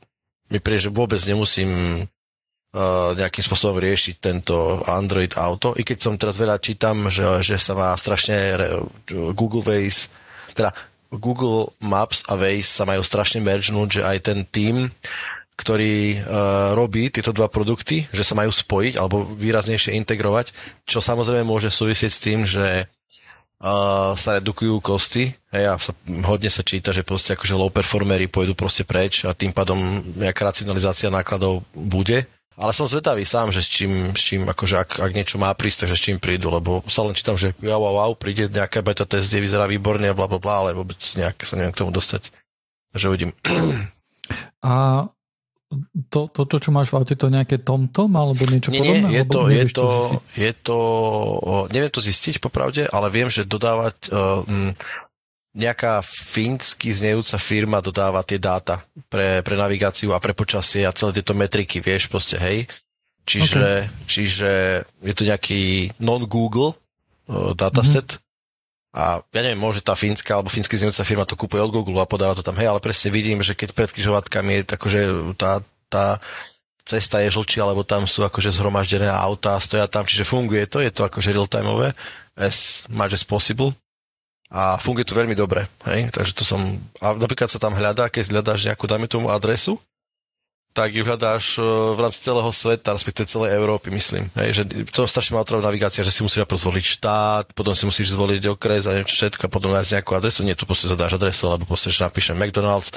mi 0.54 0.62
príde, 0.62 0.86
že 0.86 0.94
vôbec 0.94 1.18
nemusím 1.26 2.06
uh, 2.06 3.10
nejakým 3.18 3.42
spôsobom 3.50 3.82
riešiť 3.82 4.14
tento 4.22 4.78
Android 4.86 5.34
auto. 5.34 5.74
I 5.74 5.82
keď 5.82 5.98
som 5.98 6.14
teraz 6.14 6.38
veľa 6.38 6.62
čítam, 6.62 7.10
že, 7.10 7.26
že 7.42 7.58
sa 7.58 7.74
má 7.74 7.90
strašne 7.98 8.54
Google 9.34 9.66
Waze, 9.66 10.06
teda 10.54 10.70
Google 11.10 11.74
Maps 11.82 12.22
a 12.30 12.38
Waze 12.38 12.62
sa 12.62 12.86
majú 12.86 13.02
strašne 13.02 13.42
mergenúť, 13.42 13.98
že 13.98 14.02
aj 14.06 14.18
ten 14.22 14.46
tým 14.46 14.86
ktorý 15.54 16.18
uh, 16.18 16.74
robí 16.74 17.08
tieto 17.14 17.30
dva 17.30 17.46
produkty, 17.46 18.04
že 18.10 18.26
sa 18.26 18.34
majú 18.34 18.50
spojiť 18.50 18.98
alebo 18.98 19.22
výraznejšie 19.22 19.94
integrovať, 20.02 20.50
čo 20.82 20.98
samozrejme 20.98 21.46
môže 21.46 21.70
súvisieť 21.70 22.10
s 22.10 22.22
tým, 22.22 22.42
že 22.42 22.86
uh, 23.62 24.12
sa 24.18 24.42
redukujú 24.42 24.82
kosty. 24.82 25.30
Hej, 25.54 25.64
a 25.70 25.74
sa, 25.78 25.94
hodne 26.26 26.50
sa 26.50 26.66
číta, 26.66 26.90
že 26.90 27.06
proste 27.06 27.38
akože 27.38 27.54
low 27.54 27.70
performery 27.70 28.26
pôjdu 28.26 28.58
proste 28.58 28.82
preč 28.82 29.22
a 29.22 29.30
tým 29.30 29.54
pádom 29.54 29.78
nejaká 30.18 30.42
racionalizácia 30.50 31.08
nákladov 31.08 31.62
bude. 31.72 32.26
Ale 32.54 32.70
som 32.70 32.86
zvedavý 32.86 33.26
sám, 33.26 33.50
že 33.50 33.58
s 33.58 33.66
čím, 33.66 34.14
s 34.14 34.22
čím 34.30 34.46
akože 34.46 34.78
ak, 34.78 34.90
ak 35.02 35.10
niečo 35.10 35.42
má 35.42 35.50
prísť, 35.58 35.86
takže 35.86 35.98
s 35.98 36.04
čím 36.06 36.18
prídu, 36.22 36.54
lebo 36.54 36.86
sa 36.86 37.02
len 37.02 37.10
čítam, 37.10 37.34
že 37.34 37.50
wow, 37.58 37.82
wow, 37.82 37.94
wow, 37.98 38.12
príde 38.14 38.46
nejaká 38.46 38.78
beta 38.78 39.02
test, 39.02 39.34
kde 39.34 39.42
vyzerá 39.42 39.66
výborne 39.66 40.06
a 40.06 40.14
bla, 40.14 40.30
bla, 40.30 40.38
bla, 40.38 40.62
ale 40.62 40.70
vôbec 40.70 40.98
nejak 41.18 41.42
sa 41.42 41.58
neviem 41.58 41.74
k 41.74 41.82
tomu 41.82 41.90
dostať. 41.90 42.30
Takže 42.94 43.10
uvidím. 43.10 43.34
A 44.62 44.70
to, 46.10 46.30
to, 46.32 46.42
to, 46.46 46.56
čo 46.58 46.70
máš 46.74 46.90
v 46.90 47.02
aute, 47.02 47.14
to 47.14 47.28
nejaké 47.32 47.60
TomTom 47.60 48.10
alebo 48.16 48.42
niečo 48.48 48.72
nie, 48.72 48.80
podobné? 48.80 49.08
Nie, 49.08 49.16
je 49.16 49.24
to, 49.26 49.40
je 49.48 49.64
to, 49.70 49.86
je 50.34 50.52
to, 50.54 50.78
neviem 51.70 51.92
to 51.92 52.02
zistiť 52.02 52.40
popravde, 52.40 52.88
ale 52.88 53.06
viem, 53.12 53.28
že 53.28 53.46
dodávať 53.46 53.96
uh, 54.10 54.42
nejaká 55.54 56.02
fínsky 56.02 56.90
znejúca 56.90 57.38
firma 57.38 57.78
dodáva 57.78 58.26
tie 58.26 58.42
dáta 58.42 58.82
pre, 59.06 59.44
pre 59.46 59.54
navigáciu 59.54 60.10
a 60.10 60.18
pre 60.18 60.34
počasie 60.34 60.82
a 60.82 60.96
celé 60.96 61.22
tieto 61.22 61.36
metriky, 61.36 61.78
vieš, 61.78 62.10
proste, 62.10 62.40
hej. 62.40 62.66
Čiže, 63.24 63.88
okay. 63.88 64.04
čiže 64.04 64.50
je 65.00 65.14
to 65.16 65.24
nejaký 65.24 65.94
non-Google 66.02 66.74
uh, 66.74 67.56
dataset, 67.56 68.04
mm-hmm 68.04 68.23
A 68.94 69.26
ja 69.26 69.40
neviem, 69.42 69.58
môže 69.58 69.82
tá 69.82 69.98
fínska 69.98 70.38
alebo 70.38 70.46
fínska 70.46 70.78
znajúca 70.78 71.02
firma 71.02 71.26
to 71.26 71.34
kúpuje 71.34 71.58
od 71.58 71.74
Google 71.74 71.98
a 71.98 72.06
podáva 72.06 72.38
to 72.38 72.46
tam, 72.46 72.54
hej, 72.54 72.70
ale 72.70 72.78
presne 72.78 73.10
vidím, 73.10 73.42
že 73.42 73.58
keď 73.58 73.74
pred 73.74 73.90
križovatkami 73.90 74.62
je 74.62 74.70
akože 74.70 75.00
tá, 75.34 75.58
tá 75.90 76.22
cesta 76.86 77.18
je 77.18 77.34
žlčia, 77.34 77.66
alebo 77.66 77.82
tam 77.82 78.06
sú 78.06 78.22
akože 78.22 78.54
zhromaždené 78.54 79.10
autá, 79.10 79.58
stoja 79.58 79.90
tam, 79.90 80.06
čiže 80.06 80.22
funguje 80.22 80.70
to, 80.70 80.78
je 80.78 80.94
to 80.94 81.02
akože 81.10 81.34
real-timeové, 81.34 81.90
as 82.38 82.86
much 82.86 83.10
as 83.10 83.26
possible. 83.26 83.74
A 84.54 84.78
funguje 84.78 85.02
to 85.02 85.18
veľmi 85.18 85.34
dobre, 85.34 85.66
hej, 85.90 86.14
takže 86.14 86.30
to 86.38 86.46
som, 86.46 86.62
a 87.02 87.18
napríklad 87.18 87.50
sa 87.50 87.58
tam 87.58 87.74
hľadá, 87.74 88.06
keď 88.06 88.30
hľadáš 88.30 88.70
nejakú, 88.70 88.86
dajme 88.86 89.10
tomu 89.10 89.26
adresu, 89.26 89.74
tak 90.74 90.90
ju 90.90 91.06
hľadáš 91.06 91.56
e, 91.56 91.64
v 91.94 91.98
rámci 92.02 92.18
celého 92.18 92.50
sveta, 92.50 92.98
respektíve 92.98 93.30
celej 93.30 93.54
Európy, 93.54 93.94
myslím. 93.94 94.26
Hej, 94.34 94.50
že 94.58 94.62
to 94.90 95.06
strašne 95.06 95.38
má 95.38 95.46
navigácia, 95.46 96.02
že 96.02 96.10
si 96.10 96.26
musíš 96.26 96.42
najprv 96.42 96.60
zvoliť 96.66 96.84
štát, 96.98 97.44
potom 97.54 97.78
si 97.78 97.86
musíš 97.86 98.10
zvoliť 98.10 98.50
okres 98.50 98.90
a 98.90 98.98
neviem 98.98 99.06
čo 99.06 99.22
všetko, 99.22 99.46
a 99.46 99.54
potom 99.54 99.70
nájsť 99.70 100.02
nejakú 100.02 100.12
adresu. 100.18 100.42
Nie, 100.42 100.58
tu 100.58 100.66
proste 100.66 100.90
zadáš 100.90 101.14
adresu, 101.14 101.46
alebo 101.46 101.62
proste, 101.62 101.94
že 101.94 102.02
napíšem 102.02 102.34
McDonald's, 102.34 102.90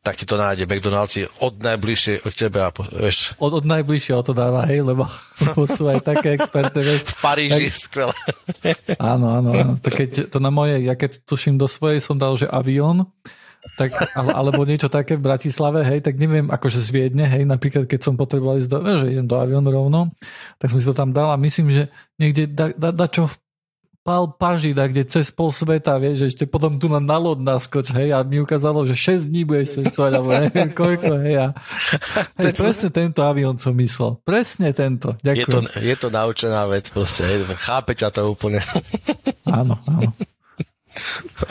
tak 0.00 0.16
ti 0.16 0.24
to 0.24 0.40
nájde 0.40 0.64
McDonald's 0.64 1.28
od 1.44 1.60
najbližšie 1.60 2.24
od 2.24 2.32
teba. 2.32 2.72
Vieš. 2.72 3.36
Od, 3.36 3.52
od 3.52 3.64
najbližšieho 3.68 4.24
to 4.24 4.32
dáva, 4.32 4.64
hej, 4.64 4.80
lebo 4.80 5.04
sú 5.76 5.92
aj 5.92 6.00
také 6.00 6.40
experty. 6.40 6.80
Vieš. 6.80 7.00
V 7.04 7.16
Paríži, 7.20 7.68
tak... 7.68 7.76
skvelé. 7.76 8.16
áno, 8.96 9.36
áno, 9.36 9.50
áno. 9.52 9.72
To, 9.84 9.88
keď, 10.00 10.32
to 10.32 10.40
na 10.40 10.48
moje, 10.48 10.80
ja 10.80 10.96
keď 10.96 11.20
tuším 11.28 11.60
do 11.60 11.68
svojej 11.68 12.00
som 12.00 12.16
dal, 12.16 12.32
že 12.40 12.48
avión, 12.48 13.04
tak, 13.76 13.92
ale, 14.16 14.30
alebo 14.32 14.64
niečo 14.64 14.88
také 14.88 15.20
v 15.20 15.24
Bratislave, 15.24 15.84
hej, 15.84 16.00
tak 16.00 16.16
neviem, 16.16 16.48
akože 16.48 16.80
z 16.80 16.88
Viedne, 16.92 17.28
hej, 17.28 17.44
napríklad 17.44 17.84
keď 17.84 18.00
som 18.00 18.14
potreboval 18.16 18.56
ísť 18.56 18.70
do, 18.72 18.78
že 18.80 19.06
idem 19.12 19.28
do 19.28 19.36
aviónu 19.36 19.68
rovno, 19.68 20.00
tak 20.56 20.72
som 20.72 20.80
si 20.80 20.88
to 20.88 20.96
tam 20.96 21.12
dal 21.12 21.28
a 21.28 21.36
myslím, 21.36 21.68
že 21.68 21.82
niekde 22.16 22.48
da, 22.48 22.72
da, 22.72 22.88
da 22.92 23.06
čo 23.08 23.28
v 23.28 23.36
pal 24.00 24.32
pažida, 24.32 24.88
kde 24.88 25.04
cez 25.04 25.28
pol 25.28 25.52
sveta, 25.52 26.00
vieš, 26.00 26.24
že 26.24 26.26
ešte 26.32 26.44
potom 26.48 26.80
tu 26.80 26.88
na, 26.88 27.04
na 27.04 27.20
lod 27.20 27.36
naskoč, 27.36 27.92
hej, 27.92 28.16
a 28.16 28.24
mi 28.24 28.40
ukázalo, 28.40 28.88
že 28.88 28.96
6 28.96 29.28
dní 29.28 29.44
budeš 29.44 29.76
cestovať, 29.76 30.12
alebo 30.16 30.30
neviem 30.32 30.72
koľko, 30.80 31.12
hej, 31.20 31.36
a 31.36 31.46
hej, 32.40 32.52
presne 32.56 32.88
tento 32.88 33.20
avión 33.20 33.60
som 33.60 33.76
myslel. 33.76 34.16
Presne 34.24 34.72
tento. 34.72 35.20
Ďakujem. 35.20 35.44
Je 35.44 35.46
to, 35.52 35.60
je 35.84 35.96
to 36.00 36.08
naučená 36.08 36.64
vec, 36.64 36.88
proste, 36.88 37.28
hej, 37.28 37.44
chápe 37.60 37.92
ťa 37.92 38.08
to 38.08 38.24
úplne. 38.24 38.64
Áno, 39.52 39.76
áno. 39.76 40.10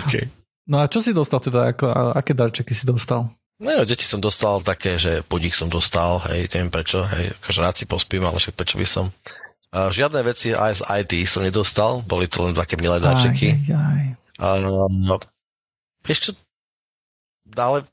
Okay. 0.05 0.38
No 0.69 0.85
a 0.85 0.85
čo 0.85 1.01
si 1.01 1.17
dostal 1.17 1.41
teda, 1.41 1.73
ako, 1.73 1.85
a 1.89 1.99
aké 2.13 2.37
darčeky 2.37 2.77
si 2.77 2.85
dostal? 2.85 3.25
No 3.59 3.69
jo, 3.75 3.83
deti 3.83 4.07
som 4.07 4.23
dostal 4.23 4.61
také, 4.63 4.95
že 4.95 5.25
podík 5.25 5.51
som 5.51 5.67
dostal, 5.67 6.23
hej, 6.31 6.47
neviem 6.55 6.71
prečo, 6.71 7.03
hej, 7.03 7.35
akože 7.43 7.59
rád 7.59 7.75
si 7.75 7.85
pospím, 7.89 8.23
ale 8.23 8.39
však 8.39 8.55
prečo 8.55 8.79
by 8.79 8.87
som. 8.87 9.11
Uh, 9.69 9.91
žiadne 9.91 10.21
veci 10.23 10.55
aj 10.55 10.79
z 10.79 10.81
IT 11.03 11.13
som 11.27 11.43
nedostal, 11.43 11.99
boli 12.05 12.31
to 12.31 12.45
len 12.45 12.55
také 12.55 12.79
milé 12.79 13.01
darčeky. 13.03 13.59
Aj, 13.67 13.75
aj. 13.75 14.03
Uh, 14.39 14.87
no, 15.09 15.19
ešte, 16.07 16.37
ale 17.57 17.83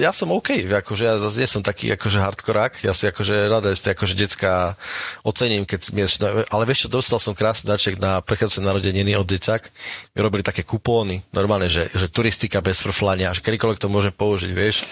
ja 0.00 0.10
som 0.16 0.32
OK, 0.32 0.64
akože 0.64 1.02
ja 1.04 1.20
zase 1.20 1.44
nie 1.44 1.48
som 1.48 1.62
taký 1.62 1.92
akože 1.92 2.18
hardkorák, 2.18 2.80
ja 2.82 2.96
si 2.96 3.06
akože 3.06 3.52
rada 3.52 3.70
ste 3.76 3.92
akože 3.92 4.16
detská 4.16 4.74
ocením, 5.22 5.68
keď 5.68 5.80
mi 5.92 6.02
ale 6.48 6.62
vieš 6.64 6.88
čo, 6.88 6.88
dostal 6.88 7.20
som 7.20 7.36
krásny 7.36 7.68
darček 7.68 8.00
na 8.00 8.24
prechádzajúce 8.24 8.64
narodeniny 8.64 9.12
od 9.14 9.28
decák, 9.28 9.68
robili 10.16 10.40
také 10.40 10.64
kupóny, 10.64 11.20
normálne, 11.36 11.68
že, 11.68 11.86
že 11.92 12.08
turistika 12.08 12.64
bez 12.64 12.80
frflania, 12.80 13.36
že 13.36 13.44
kedykoľvek 13.44 13.78
to 13.78 13.92
môžem 13.92 14.14
použiť, 14.16 14.50
vieš. 14.50 14.82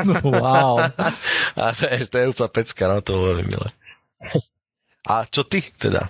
No, 0.00 0.16
wow. 0.32 0.80
A 1.54 1.76
to 1.76 1.84
je, 1.86 2.08
to 2.08 2.16
je 2.18 2.30
úplná 2.32 2.48
pecka, 2.48 2.88
no 2.88 3.04
to 3.04 3.12
veľmi 3.20 3.44
milé. 3.52 3.68
A 5.06 5.28
čo 5.28 5.44
ty 5.44 5.60
teda? 5.76 6.00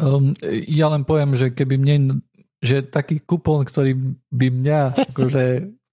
Um, 0.00 0.32
ja 0.66 0.88
len 0.90 1.04
poviem, 1.04 1.36
že 1.36 1.52
keby 1.52 1.76
mne 1.76 2.24
že 2.64 2.80
taký 2.80 3.20
kupón, 3.20 3.68
ktorý 3.68 3.92
by 4.32 4.48
mňa 4.48 4.80
akože 5.12 5.44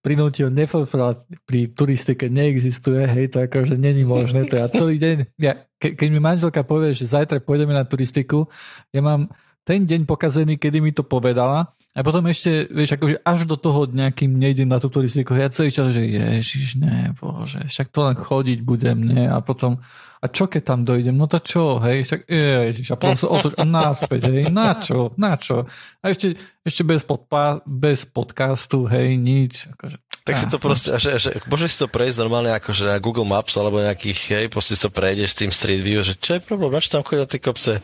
prinútil 0.02 0.50
nefrfrať 0.50 1.24
pri 1.46 1.70
turistike 1.72 2.26
neexistuje, 2.28 3.06
hej, 3.06 3.30
to 3.30 3.46
akože 3.46 3.78
není 3.78 4.02
možné, 4.02 4.50
to 4.50 4.58
ja 4.58 4.66
celý 4.68 4.98
deň, 4.98 5.38
ja, 5.38 5.62
ke, 5.78 5.94
keď 5.94 6.08
mi 6.10 6.20
manželka 6.20 6.66
povie, 6.66 6.98
že 6.98 7.06
zajtra 7.10 7.38
pôjdeme 7.42 7.72
na 7.72 7.86
turistiku, 7.86 8.50
ja 8.90 9.02
mám 9.06 9.30
ten 9.62 9.86
deň 9.86 10.10
pokazený, 10.10 10.58
kedy 10.58 10.82
mi 10.82 10.90
to 10.90 11.06
povedala 11.06 11.70
a 11.92 12.00
potom 12.08 12.24
ešte, 12.32 12.72
vieš, 12.72 12.96
akože 12.96 13.20
až 13.20 13.40
do 13.44 13.60
toho 13.60 13.84
dňa, 13.84 14.16
kým 14.16 14.40
nejdem 14.40 14.72
na 14.72 14.80
tú 14.80 14.88
turistiku, 14.88 15.36
ja 15.36 15.52
celý 15.52 15.76
čas, 15.76 15.92
že 15.92 16.08
ježiš, 16.08 16.80
ne, 16.80 17.12
bože, 17.20 17.68
však 17.68 17.92
to 17.92 18.00
len 18.08 18.16
chodiť 18.16 18.60
budem, 18.64 19.04
ne, 19.04 19.28
a 19.28 19.44
potom 19.44 19.76
a 20.22 20.30
čo 20.30 20.46
keď 20.46 20.62
tam 20.62 20.80
dojdem, 20.86 21.18
no 21.18 21.26
to 21.26 21.42
čo, 21.42 21.82
hej, 21.82 22.06
však, 22.06 22.30
ježiš, 22.30 22.94
a 22.94 22.96
potom 22.96 23.18
sa 23.18 23.28
otoč 23.28 23.58
a 23.58 23.66
náspäť, 23.66 24.30
hej, 24.30 24.54
na 24.54 24.78
čo, 24.78 25.12
na 25.18 25.34
čo. 25.34 25.66
A 26.00 26.14
ešte, 26.14 26.38
ešte 26.62 26.86
bez, 26.86 27.02
podpa, 27.02 27.60
bez 27.66 28.06
podcastu, 28.06 28.86
hej, 28.86 29.18
nič, 29.18 29.66
akože, 29.74 29.98
tak 30.22 30.38
si 30.38 30.46
to 30.46 30.62
proste, 30.62 30.94
že, 31.02 31.18
že 31.18 31.30
môžeš 31.50 31.70
si 31.74 31.80
to 31.82 31.88
prejsť 31.90 32.22
normálne 32.22 32.54
akože 32.54 32.86
na 32.86 33.02
Google 33.02 33.26
Maps 33.26 33.58
alebo 33.58 33.82
nejakých, 33.82 34.20
hej, 34.38 34.46
proste 34.54 34.78
si 34.78 34.82
to 34.86 34.94
prejdeš 34.94 35.34
tým 35.34 35.50
Street 35.50 35.82
View, 35.82 36.06
že 36.06 36.14
čo 36.14 36.38
je 36.38 36.42
problém, 36.46 36.70
na 36.70 36.78
čo 36.78 36.94
tam 36.94 37.02
chodia 37.02 37.26
tie 37.26 37.42
kopce? 37.42 37.82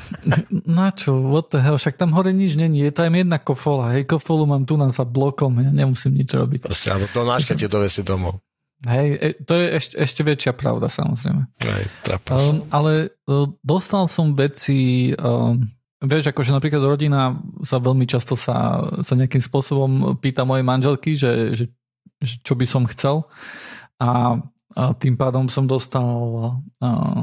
na 0.80 0.88
čo, 0.96 1.20
what 1.20 1.52
the 1.52 1.60
hell, 1.60 1.76
však 1.76 2.00
tam 2.00 2.16
hore 2.16 2.32
nič 2.32 2.56
není, 2.56 2.80
je 2.88 2.96
tam 2.96 3.12
jedna 3.12 3.36
kofola, 3.36 3.92
hej, 3.92 4.08
kofolu 4.08 4.48
mám 4.48 4.64
tu 4.64 4.80
na 4.80 4.88
za 4.88 5.04
blokom, 5.04 5.60
ja 5.60 5.68
nemusím 5.68 6.16
nič 6.16 6.32
robiť. 6.32 6.64
Proste, 6.64 6.88
alebo 6.96 7.12
to 7.12 7.20
náška 7.28 7.52
ti 7.52 7.68
dovesi 7.68 8.00
domov. 8.00 8.40
Hej, 8.84 9.08
e, 9.20 9.28
to 9.44 9.56
je 9.56 9.66
ešte, 9.72 9.94
ešte 9.96 10.20
väčšia 10.24 10.52
pravda, 10.52 10.92
samozrejme. 10.92 11.48
Hej, 11.60 11.84
um, 12.28 12.60
ale 12.68 13.12
uh, 13.28 13.48
dostal 13.64 14.04
som 14.04 14.36
veci, 14.36 15.12
um, 15.16 15.64
vieš, 16.06 16.30
akože 16.30 16.54
napríklad 16.54 16.82
rodina 16.82 17.36
sa 17.62 17.82
veľmi 17.82 18.06
často 18.08 18.38
sa, 18.38 18.82
sa 19.02 19.12
nejakým 19.14 19.42
spôsobom 19.42 20.16
pýta 20.18 20.46
mojej 20.46 20.64
manželky, 20.64 21.18
že, 21.18 21.54
že, 21.54 21.64
že 22.22 22.34
čo 22.40 22.54
by 22.54 22.66
som 22.66 22.88
chcel 22.88 23.26
a, 24.00 24.40
a 24.76 24.82
tým 24.96 25.16
pádom 25.16 25.48
som 25.48 25.64
dostal 25.64 26.06
uh, 26.60 27.20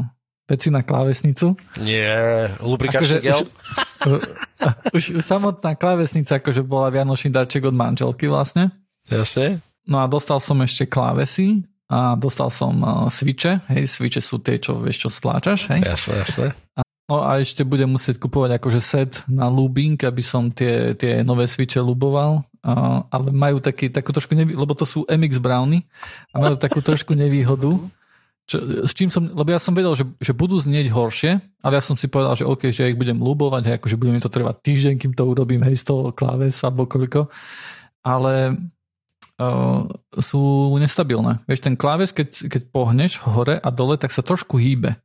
veci 0.50 0.70
na 0.74 0.82
klávesnicu. 0.84 1.56
Nie, 1.80 2.50
lubrikačný 2.62 3.00
akože, 3.00 3.18
gel? 3.24 3.40
Už, 4.94 5.04
už, 5.18 5.24
samotná 5.24 5.78
klávesnica 5.78 6.42
akože 6.42 6.66
bola 6.66 6.92
vianočný 6.92 7.32
darček 7.32 7.70
od 7.70 7.76
manželky 7.78 8.28
vlastne. 8.28 8.74
Jasne. 9.08 9.62
No 9.84 10.00
a 10.00 10.08
dostal 10.08 10.40
som 10.40 10.60
ešte 10.64 10.88
klávesy 10.88 11.68
a 11.92 12.16
dostal 12.16 12.50
som 12.50 12.74
uh, 12.82 13.12
switche, 13.12 13.60
hej, 13.70 13.86
switche 13.86 14.24
sú 14.24 14.40
tie, 14.40 14.58
čo 14.58 14.80
vieš, 14.80 15.08
čo 15.08 15.10
stláčaš, 15.12 15.70
hej. 15.76 15.84
Jasne, 15.84 16.16
jasne. 16.24 16.48
No 17.04 17.20
a 17.20 17.36
ešte 17.44 17.68
budem 17.68 17.92
musieť 17.92 18.16
kupovať 18.16 18.64
akože 18.64 18.80
set 18.80 19.12
na 19.28 19.52
looping, 19.52 20.00
aby 20.00 20.24
som 20.24 20.48
tie, 20.48 20.96
tie 20.96 21.20
nové 21.20 21.52
switche 21.52 21.84
luboval, 21.84 22.48
uh, 22.64 23.04
ale 23.12 23.28
majú 23.28 23.60
taký, 23.60 23.92
takú 23.92 24.16
trošku 24.16 24.32
nevý, 24.40 24.56
lebo 24.56 24.72
to 24.72 24.88
sú 24.88 25.04
MX 25.12 25.44
Browny 25.44 25.84
a 26.32 26.36
majú 26.40 26.56
takú 26.56 26.80
trošku 26.80 27.12
nevýhodu, 27.12 27.76
čo, 28.44 28.60
s 28.84 28.92
čím 28.96 29.08
som, 29.08 29.24
lebo 29.24 29.52
ja 29.52 29.60
som 29.60 29.72
vedel, 29.76 29.96
že, 29.96 30.04
že 30.20 30.36
budú 30.36 30.60
znieť 30.60 30.92
horšie, 30.92 31.32
ale 31.64 31.74
ja 31.80 31.84
som 31.84 31.96
si 31.96 32.12
povedal, 32.12 32.36
že 32.36 32.48
OK, 32.48 32.72
že 32.76 32.88
ja 32.88 32.92
ich 32.92 33.00
budem 33.00 33.16
lubovať, 33.16 33.64
hej, 33.68 33.76
akože 33.80 34.00
budeme 34.00 34.20
to 34.20 34.28
trvať 34.28 34.60
týždeň, 34.64 34.96
kým 35.00 35.14
to 35.16 35.24
urobím, 35.24 35.64
hej, 35.64 35.80
z 35.80 35.92
toho 35.92 36.12
kláves 36.12 36.60
alebo 36.64 36.84
koľko. 36.84 37.32
Ale 38.04 38.60
uh, 39.40 39.82
sú 40.20 40.76
nestabilné. 40.76 41.40
Vieš, 41.48 41.64
ten 41.64 41.80
kláves, 41.80 42.12
keď, 42.12 42.52
keď 42.52 42.62
pohneš 42.68 43.24
hore 43.24 43.60
a 43.60 43.70
dole, 43.72 43.96
tak 43.96 44.12
sa 44.12 44.20
trošku 44.20 44.60
hýbe. 44.60 45.00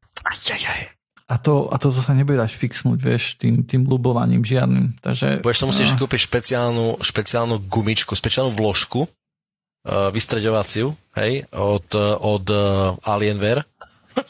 A 1.28 1.36
to, 1.36 1.68
a 1.68 1.76
to 1.76 1.92
sa 1.92 2.16
nebude 2.16 2.40
dať 2.40 2.56
fixnúť, 2.56 2.98
vieš, 3.04 3.36
tým, 3.36 3.60
tým 3.68 3.84
lubovaním 3.84 4.40
žiadnym. 4.40 4.96
Takže, 5.04 5.44
Budeš 5.44 5.60
sa 5.60 5.68
musíš 5.68 5.92
uh, 5.92 6.00
kúpiť 6.00 6.24
špeciálnu, 6.24 7.04
špeciálnu 7.04 7.68
gumičku, 7.68 8.16
špeciálnu 8.16 8.56
vložku, 8.56 9.04
uh, 9.04 10.08
vystreďovaciu, 10.08 10.88
hej, 11.20 11.44
od, 11.52 11.84
od 12.24 12.46
uh, 12.48 12.96
Alienware. 13.04 13.68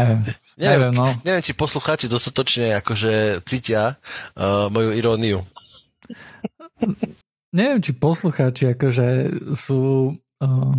neviem, 0.00 0.32
neviem, 0.56 0.92
no. 0.96 1.12
neviem, 1.28 1.44
či 1.44 1.52
poslucháči 1.52 2.08
dostatočne 2.08 2.80
akože 2.80 3.44
cítia 3.44 4.00
uh, 4.40 4.72
moju 4.72 4.96
iróniu 4.96 5.44
neviem, 7.54 7.80
či 7.82 7.92
poslucháči 7.94 8.74
akože 8.74 9.06
sú, 9.58 10.14
uh, 10.16 10.74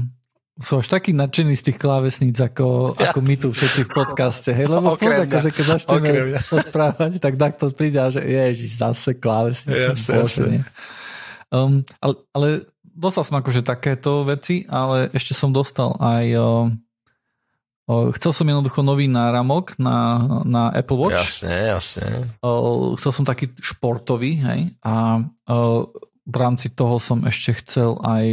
sú 0.62 0.80
až 0.80 0.88
takí 0.88 1.12
nadšení 1.12 1.58
z 1.58 1.74
tých 1.74 1.78
klávesníc, 1.82 2.38
ako, 2.38 2.94
ja. 2.96 3.12
ako 3.12 3.20
my 3.26 3.36
tu 3.36 3.50
všetci 3.50 3.82
v 3.86 3.92
podcaste. 3.92 4.50
Hej? 4.54 4.70
Lebo 4.70 4.94
furt, 4.94 5.26
akože 5.26 5.50
keď 5.50 5.66
začneme 5.66 6.10
rozprávať, 6.38 7.12
tak 7.18 7.34
takto 7.36 7.74
príde 7.74 7.98
a 7.98 8.14
že 8.14 8.22
ježiš, 8.22 8.78
zase 8.78 9.18
klávesnice. 9.18 9.92
Jasne, 9.92 10.14
jasne. 10.22 10.46
Um, 11.50 11.84
ale, 12.00 12.14
ale 12.32 12.48
dostal 12.86 13.26
som 13.26 13.42
akože 13.42 13.66
takéto 13.66 14.24
veci, 14.24 14.64
ale 14.70 15.10
ešte 15.12 15.34
som 15.34 15.50
dostal 15.50 15.98
aj 16.00 16.26
uh, 16.38 16.70
Chcel 17.92 18.32
som 18.32 18.48
jednoducho 18.48 18.88
nový 18.88 19.12
náramok 19.12 19.76
na, 19.76 20.24
na 20.48 20.72
Apple 20.72 20.96
Watch. 20.96 21.44
Jasne, 21.44 21.76
jasne. 21.76 22.08
Chcel 22.96 23.12
som 23.12 23.28
taký 23.28 23.52
športový, 23.60 24.40
hej, 24.40 24.62
a 24.80 25.20
v 26.22 26.36
rámci 26.38 26.72
toho 26.72 27.04
som 27.04 27.28
ešte 27.28 27.60
chcel 27.60 28.00
aj 28.00 28.26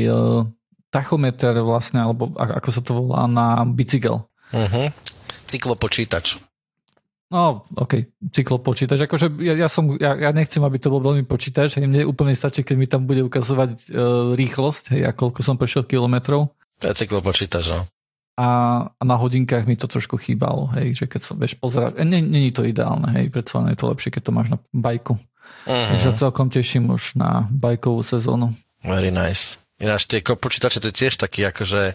tachometer 0.88 1.54
vlastne, 1.60 2.04
alebo 2.04 2.32
ako 2.36 2.68
sa 2.72 2.80
to 2.80 2.92
volá, 2.96 3.28
na 3.28 3.64
bicykel. 3.64 4.24
Uh-huh. 4.52 4.88
Cyklopočítač. 5.44 6.40
No, 7.28 7.68
ok, 7.76 8.08
cyklopočítač. 8.32 9.04
Akože 9.04 9.28
ja, 9.44 9.52
ja, 9.52 9.68
som, 9.68 9.92
ja, 10.00 10.16
ja 10.16 10.32
nechcem, 10.32 10.64
aby 10.64 10.80
to 10.80 10.88
bol 10.88 11.04
veľmi 11.04 11.28
počítač. 11.28 11.76
Hej, 11.76 11.84
mne 11.84 12.08
úplne 12.08 12.32
stačí, 12.32 12.64
keď 12.64 12.76
mi 12.80 12.88
tam 12.88 13.04
bude 13.04 13.20
ukazovať 13.20 13.92
uh, 13.92 14.32
rýchlosť, 14.32 14.96
hej, 14.96 15.02
a 15.04 15.12
koľko 15.12 15.44
som 15.44 15.60
prešiel 15.60 15.84
kilometrov. 15.84 16.56
To 16.80 16.84
je 16.88 16.96
cyklopočítač, 17.04 17.68
no. 17.68 17.84
A, 18.38 18.48
a 18.88 19.02
na 19.04 19.18
hodinkách 19.20 19.68
mi 19.68 19.76
to 19.76 19.90
trošku 19.90 20.16
chýbalo, 20.16 20.72
hej, 20.78 20.94
že 20.94 21.04
keď 21.04 21.20
som, 21.20 21.36
vieš, 21.36 21.58
pozerať, 21.60 22.00
není 22.06 22.54
to 22.54 22.64
ideálne, 22.64 23.12
hej, 23.18 23.28
predsa 23.28 23.60
je 23.66 23.76
to 23.76 23.90
lepšie, 23.92 24.14
keď 24.14 24.22
to 24.24 24.32
máš 24.32 24.48
na 24.48 24.58
bajku. 24.72 25.18
Uh-huh. 25.18 25.88
Takže 25.92 26.16
celkom 26.16 26.48
teším 26.48 26.88
už 26.96 27.18
na 27.18 27.44
bajkovú 27.52 28.00
sezónu. 28.00 28.56
Very 28.80 29.12
nice. 29.12 29.60
Ináč 29.78 30.10
tie 30.10 30.20
počítače 30.22 30.82
to 30.82 30.90
je 30.90 30.98
tiež 31.06 31.14
taký 31.18 31.46
akože 31.46 31.94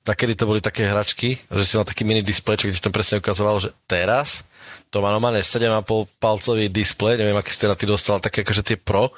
takedy 0.00 0.32
to 0.32 0.48
boli 0.48 0.64
také 0.64 0.88
hračky, 0.88 1.36
že 1.36 1.64
si 1.66 1.76
mal 1.76 1.84
taký 1.84 2.08
mini 2.08 2.24
displej, 2.24 2.56
čo 2.56 2.72
ti 2.72 2.80
tam 2.80 2.94
presne 2.94 3.20
ukazovalo, 3.20 3.60
že 3.60 3.70
teraz 3.84 4.48
to 4.88 5.04
má 5.04 5.12
normálne 5.12 5.44
7,5 5.44 5.86
palcový 6.18 6.66
displej, 6.72 7.20
neviem, 7.20 7.36
aký 7.36 7.52
ste 7.52 7.68
na 7.68 7.76
ty 7.76 7.84
dostal, 7.84 8.18
také 8.18 8.42
akože 8.42 8.62
tie 8.64 8.76
Pro, 8.80 9.12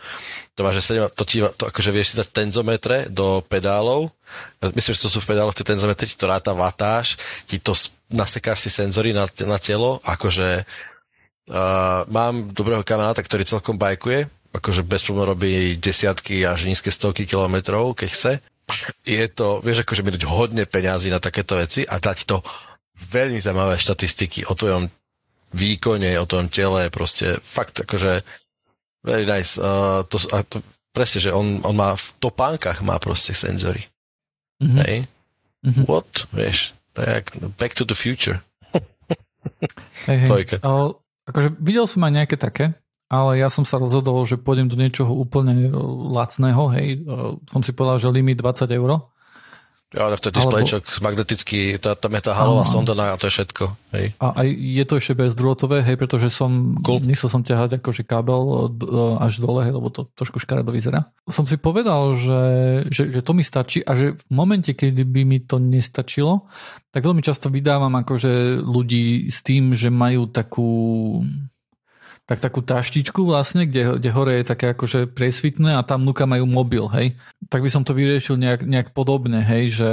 to 0.53 0.61
má, 0.67 0.75
že 0.75 0.83
7, 0.83 1.09
to, 1.15 1.25
ti, 1.25 1.41
to 1.41 1.65
akože 1.71 1.91
vieš 1.95 2.13
si 2.13 2.19
dať 2.19 2.29
tenzometre 2.29 3.09
do 3.09 3.41
pedálov, 3.47 4.11
myslím, 4.61 4.93
že 4.93 5.05
to 5.07 5.13
sú 5.13 5.19
v 5.23 5.33
pedáloch 5.33 5.57
tie 5.57 5.65
tenzometre, 5.65 6.05
ti 6.05 6.19
to 6.19 6.29
ráta 6.29 6.53
vatáž, 6.53 7.17
ti 7.47 7.63
to 7.63 7.73
nasekáš 8.13 8.67
si 8.67 8.71
senzory 8.73 9.15
na, 9.15 9.25
na 9.47 9.57
telo, 9.57 10.03
akože 10.05 10.67
uh, 11.49 12.05
mám 12.11 12.53
dobrého 12.53 12.85
kamaráta, 12.85 13.25
ktorý 13.25 13.47
celkom 13.47 13.79
bajkuje, 13.79 14.29
akože 14.53 14.85
bez 14.85 15.03
problémov 15.05 15.37
robí 15.37 15.81
desiatky 15.81 16.45
až 16.45 16.69
nízke 16.69 16.93
stovky 16.93 17.25
kilometrov, 17.25 17.97
keď 17.97 18.09
chce 18.13 18.33
je 19.03 19.27
to, 19.29 19.61
vieš, 19.61 19.85
akože 19.85 20.07
minúť 20.07 20.25
hodne 20.29 20.65
peňazí 20.65 21.11
na 21.11 21.19
takéto 21.19 21.59
veci 21.59 21.83
a 21.85 21.99
dať 21.99 22.19
to 22.25 22.41
veľmi 23.11 23.43
zaujímavé 23.43 23.77
štatistiky 23.77 24.47
o 24.47 24.55
tvojom 24.55 24.87
výkone, 25.53 26.17
o 26.17 26.29
tvojom 26.29 26.49
tele, 26.49 26.89
proste 26.89 27.37
fakt 27.43 27.83
akože 27.83 28.23
very 29.05 29.27
nice. 29.27 29.59
Uh, 29.59 30.07
to, 30.07 30.17
a 30.33 30.47
to, 30.47 30.63
presne, 30.95 31.21
že 31.21 31.31
on, 31.35 31.61
on 31.67 31.75
má 31.77 31.93
v 31.99 32.07
topánkach 32.23 32.81
má 32.87 32.97
proste 33.03 33.35
senzory. 33.35 33.85
Mm-hmm. 34.63 34.81
Hej? 34.87 34.97
Mm-hmm. 35.67 35.85
What? 35.91 36.09
Vieš, 36.33 36.73
back 37.59 37.73
to 37.75 37.85
the 37.85 37.97
future. 37.99 38.41
hey, 40.07 40.23
hey. 40.23 40.47
akože 41.27 41.49
videl 41.59 41.85
som 41.91 42.07
aj 42.07 42.13
nejaké 42.15 42.37
také, 42.39 42.65
ale 43.13 43.37
ja 43.37 43.53
som 43.53 43.69
sa 43.69 43.77
rozhodol, 43.77 44.25
že 44.25 44.41
pôjdem 44.41 44.73
do 44.73 44.81
niečoho 44.81 45.13
úplne 45.13 45.69
lacného, 46.09 46.65
hej, 46.73 47.05
som 47.53 47.61
si 47.61 47.77
povedal, 47.77 48.01
že 48.01 48.09
limit 48.09 48.41
20 48.41 48.73
eur. 48.73 49.13
Ja, 49.93 50.09
tak 50.09 50.25
to 50.25 50.29
je 50.33 50.41
displejčok 50.41 50.89
Alebo... 50.89 51.05
magnetický, 51.05 51.77
tá, 51.77 51.93
tam 51.93 52.17
je 52.17 52.25
tá 52.25 52.33
halová 52.33 52.65
sonda 52.65 52.97
a 52.97 53.21
to 53.21 53.29
je 53.29 53.37
všetko. 53.37 53.65
Hej. 53.93 54.07
A 54.25 54.41
aj 54.41 54.49
je 54.49 54.85
to 54.89 54.95
ešte 54.97 55.13
bezdrôtové, 55.13 55.85
hej, 55.85 56.01
pretože 56.01 56.33
som, 56.33 56.81
cool. 56.81 57.05
nechcel 57.05 57.29
som 57.29 57.45
ťahať 57.45 57.77
akože 57.77 58.09
kábel 58.09 58.73
až 59.21 59.45
dole, 59.45 59.69
hej, 59.69 59.77
lebo 59.77 59.93
to 59.93 60.09
trošku 60.17 60.41
škaredo 60.41 60.73
vyzerá. 60.73 61.13
Som 61.29 61.45
si 61.45 61.61
povedal, 61.61 62.17
že, 62.17 62.43
že, 62.89 63.13
že 63.13 63.21
to 63.21 63.37
mi 63.37 63.45
stačí 63.45 63.85
a 63.85 63.93
že 63.93 64.17
v 64.17 64.25
momente, 64.33 64.73
keď 64.73 65.05
by 65.05 65.23
mi 65.29 65.45
to 65.45 65.61
nestačilo, 65.61 66.49
tak 66.89 67.05
veľmi 67.05 67.21
často 67.21 67.53
vydávam 67.53 67.93
akože 67.93 68.65
ľudí 68.65 69.29
s 69.29 69.45
tým, 69.45 69.77
že 69.77 69.93
majú 69.93 70.25
takú 70.33 70.73
tak 72.23 72.39
takú 72.39 72.63
taštičku 72.63 73.27
vlastne, 73.27 73.67
kde, 73.67 73.99
kde 73.99 74.11
hore 74.15 74.33
je 74.41 74.47
také 74.47 74.73
akože 74.73 75.11
presvitné 75.11 75.75
a 75.75 75.83
tam 75.83 76.07
nuka 76.07 76.23
majú 76.23 76.47
mobil, 76.47 76.87
hej. 76.95 77.19
Tak 77.51 77.67
by 77.67 77.71
som 77.71 77.83
to 77.83 77.99
vyriešil 77.99 78.39
nejak, 78.39 78.63
nejak 78.63 78.89
podobne, 78.95 79.43
hej, 79.43 79.75
že 79.75 79.89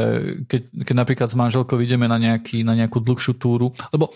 keď, 0.46 0.62
keď 0.86 0.96
napríklad 0.96 1.30
s 1.34 1.40
manželkou 1.40 1.82
ideme 1.82 2.06
na, 2.06 2.22
nejaký, 2.22 2.62
na 2.62 2.78
nejakú 2.78 3.02
dlhšiu 3.02 3.34
túru, 3.42 3.74
lebo 3.90 4.14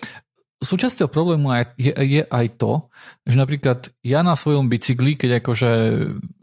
súčasťou 0.61 1.09
problému 1.09 1.51
je, 1.75 1.91
je 1.91 2.21
aj 2.23 2.45
to, 2.55 2.87
že 3.25 3.35
napríklad 3.35 3.89
ja 4.05 4.21
na 4.21 4.37
svojom 4.37 4.69
bicykli, 4.69 5.17
keď 5.17 5.41
akože 5.41 5.69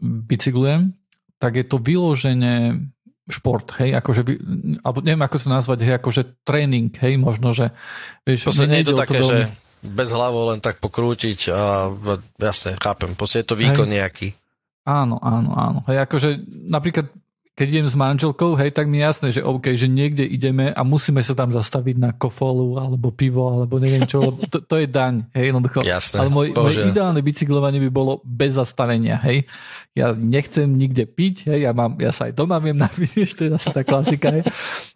bicyklujem, 0.03 0.91
tak 1.41 1.57
je 1.57 1.65
to 1.65 1.79
vyložené 1.79 2.77
šport, 3.31 3.79
hej, 3.79 3.95
akože, 3.95 4.21
alebo 4.83 4.99
neviem 5.01 5.23
ako 5.23 5.39
to 5.39 5.47
nazvať, 5.47 5.79
hej, 5.87 5.95
akože 6.03 6.21
tréning, 6.43 6.91
hej, 6.99 7.15
možno, 7.15 7.55
že 7.55 7.71
vieš, 8.27 8.51
nie 8.67 8.83
je 8.83 8.91
to 8.91 8.99
také, 8.99 9.23
to 9.23 9.31
že 9.31 9.37
bez 9.81 10.09
hlavu 10.13 10.53
len 10.53 10.61
tak 10.61 10.77
pokrútiť 10.77 11.39
a 11.49 11.89
jasne, 12.37 12.77
chápem. 12.77 13.17
Proste 13.17 13.41
je 13.41 13.47
to 13.49 13.59
výkon 13.59 13.89
hej. 13.89 13.95
nejaký. 14.01 14.27
Áno, 14.85 15.17
áno, 15.21 15.53
áno. 15.53 15.79
Hej, 15.85 16.05
akože 16.05 16.29
napríklad 16.69 17.09
keď 17.51 17.67
idem 17.67 17.87
s 17.91 17.99
manželkou, 17.99 18.55
hej, 18.57 18.71
tak 18.71 18.87
mi 18.87 18.97
je 18.97 19.03
jasné, 19.05 19.27
že 19.35 19.41
OK, 19.43 19.75
že 19.75 19.91
niekde 19.91 20.23
ideme 20.23 20.71
a 20.71 20.81
musíme 20.87 21.19
sa 21.19 21.35
tam 21.35 21.51
zastaviť 21.51 21.95
na 21.99 22.09
kofolu 22.15 22.79
alebo 22.79 23.11
pivo, 23.11 23.51
alebo 23.51 23.75
neviem 23.75 24.07
čo, 24.07 24.23
lebo 24.23 24.39
to, 24.49 24.63
to 24.63 24.75
je 24.79 24.87
daň, 24.87 25.27
hej, 25.35 25.51
jednoducho. 25.51 25.83
Jasné, 25.83 26.23
Ale 26.23 26.31
môj, 26.31 26.55
moje 26.55 26.79
ideálne 26.87 27.19
bicyklovanie 27.19 27.83
by 27.83 27.89
bolo 27.91 28.23
bez 28.23 28.55
zastavenia, 28.55 29.19
hej. 29.27 29.43
Ja 29.93 30.15
nechcem 30.15 30.73
nikde 30.73 31.03
piť, 31.03 31.51
hej, 31.51 31.67
ja, 31.67 31.71
mám, 31.75 31.99
ja 31.99 32.15
sa 32.15 32.31
aj 32.31 32.39
doma 32.39 32.55
viem 32.63 32.79
napiť, 32.79 33.29
to 33.37 33.41
je 33.45 33.49
zase 33.59 33.69
tá 33.75 33.83
klasika, 33.83 34.31
hej. 34.31 34.47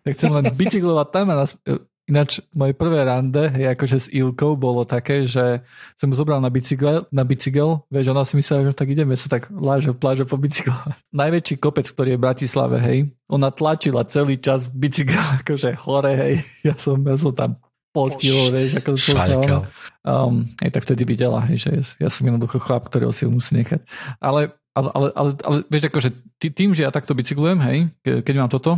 Tak 0.07 0.15
chcem 0.15 0.31
len 0.31 0.47
bicyklovať 0.55 1.07
tam 1.11 1.25
a 1.29 1.45
nás, 1.45 1.59
Ináč 2.05 2.37
moje 2.53 2.77
prvé 2.77 3.01
rande, 3.01 3.49
hej, 3.49 3.73
akože 3.73 3.97
s 3.97 4.07
Ilkou, 4.13 4.53
bolo 4.53 4.85
také, 4.85 5.25
že 5.25 5.65
som 5.97 6.05
ju 6.05 6.13
zobral 6.13 6.37
na 6.37 6.53
bicykel, 6.53 7.09
na 7.09 7.25
bicykel, 7.25 7.81
vieš, 7.89 8.13
ona 8.13 8.21
si 8.21 8.37
myslela, 8.37 8.69
že 8.69 8.77
tak 8.77 8.93
ideme 8.93 9.17
sa 9.17 9.25
tak 9.25 9.49
láže, 9.49 9.89
pláže 9.97 10.21
po 10.21 10.37
bicykle. 10.37 10.77
Najväčší 11.25 11.57
kopec, 11.57 11.89
ktorý 11.89 12.13
je 12.13 12.19
v 12.21 12.25
Bratislave, 12.29 12.77
hej, 12.77 13.09
ona 13.25 13.49
tlačila 13.49 14.05
celý 14.05 14.37
čas 14.37 14.69
bicykel, 14.69 15.17
akože 15.41 15.73
hore, 15.81 16.13
hej, 16.13 16.33
ja 16.61 16.77
som, 16.77 17.01
ja 17.01 17.17
som 17.17 17.33
tam 17.33 17.57
potil, 17.89 18.53
vieš, 18.53 18.77
ako 18.77 18.89
to 18.93 19.15
sa 19.17 19.65
um, 20.05 20.45
aj 20.61 20.69
tak 20.77 20.85
vtedy 20.85 21.09
videla, 21.09 21.41
hej, 21.49 21.57
že 21.57 21.71
ja 21.97 22.13
som 22.13 22.27
jednoducho 22.27 22.61
chlap, 22.61 22.85
ktorého 22.85 23.09
si 23.09 23.25
musí 23.25 23.57
nechať. 23.57 23.81
Ale, 24.21 24.53
ale, 24.77 24.89
ale, 24.93 25.07
ale, 25.17 25.29
ale 25.41 25.57
vieš, 25.73 25.89
akože 25.89 26.09
tým, 26.37 26.77
že 26.77 26.85
ja 26.85 26.93
takto 26.93 27.17
bicyklujem, 27.17 27.57
hej, 27.65 27.77
keď 28.05 28.35
mám 28.37 28.51
toto, 28.53 28.77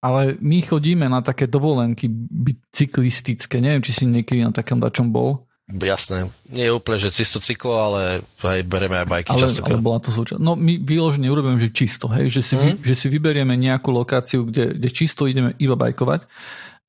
ale 0.00 0.40
my 0.40 0.64
chodíme 0.64 1.06
na 1.06 1.20
také 1.20 1.44
dovolenky 1.44 2.08
bicyklistické. 2.10 3.60
Neviem, 3.60 3.84
či 3.84 3.92
si 3.92 4.04
niekedy 4.08 4.40
na 4.40 4.52
takom 4.52 4.80
dačom 4.80 5.12
bol. 5.12 5.44
Jasné. 5.70 6.26
Nie 6.50 6.66
je 6.66 6.74
úplne, 6.74 6.98
že 6.98 7.14
čisto 7.14 7.38
cyklo, 7.38 7.78
ale 7.78 8.26
aj 8.42 8.60
bereme 8.66 8.98
aj 8.98 9.06
bajky 9.06 9.30
ale, 9.30 9.42
častokrát. 9.46 9.78
Ale 9.78 9.86
bola 9.86 10.00
to 10.02 10.10
súčasť. 10.10 10.40
No 10.42 10.58
my 10.58 10.82
vyložene 10.82 11.30
urobíme, 11.30 11.62
že 11.62 11.70
čisto, 11.70 12.10
hej? 12.10 12.26
Že, 12.26 12.42
si, 12.42 12.54
mm. 12.58 12.82
že 12.82 12.94
si 12.98 13.06
vyberieme 13.06 13.54
nejakú 13.54 13.94
lokáciu, 13.94 14.50
kde, 14.50 14.74
kde 14.74 14.88
čisto 14.90 15.30
ideme 15.30 15.54
iba 15.62 15.78
bajkovať 15.78 16.26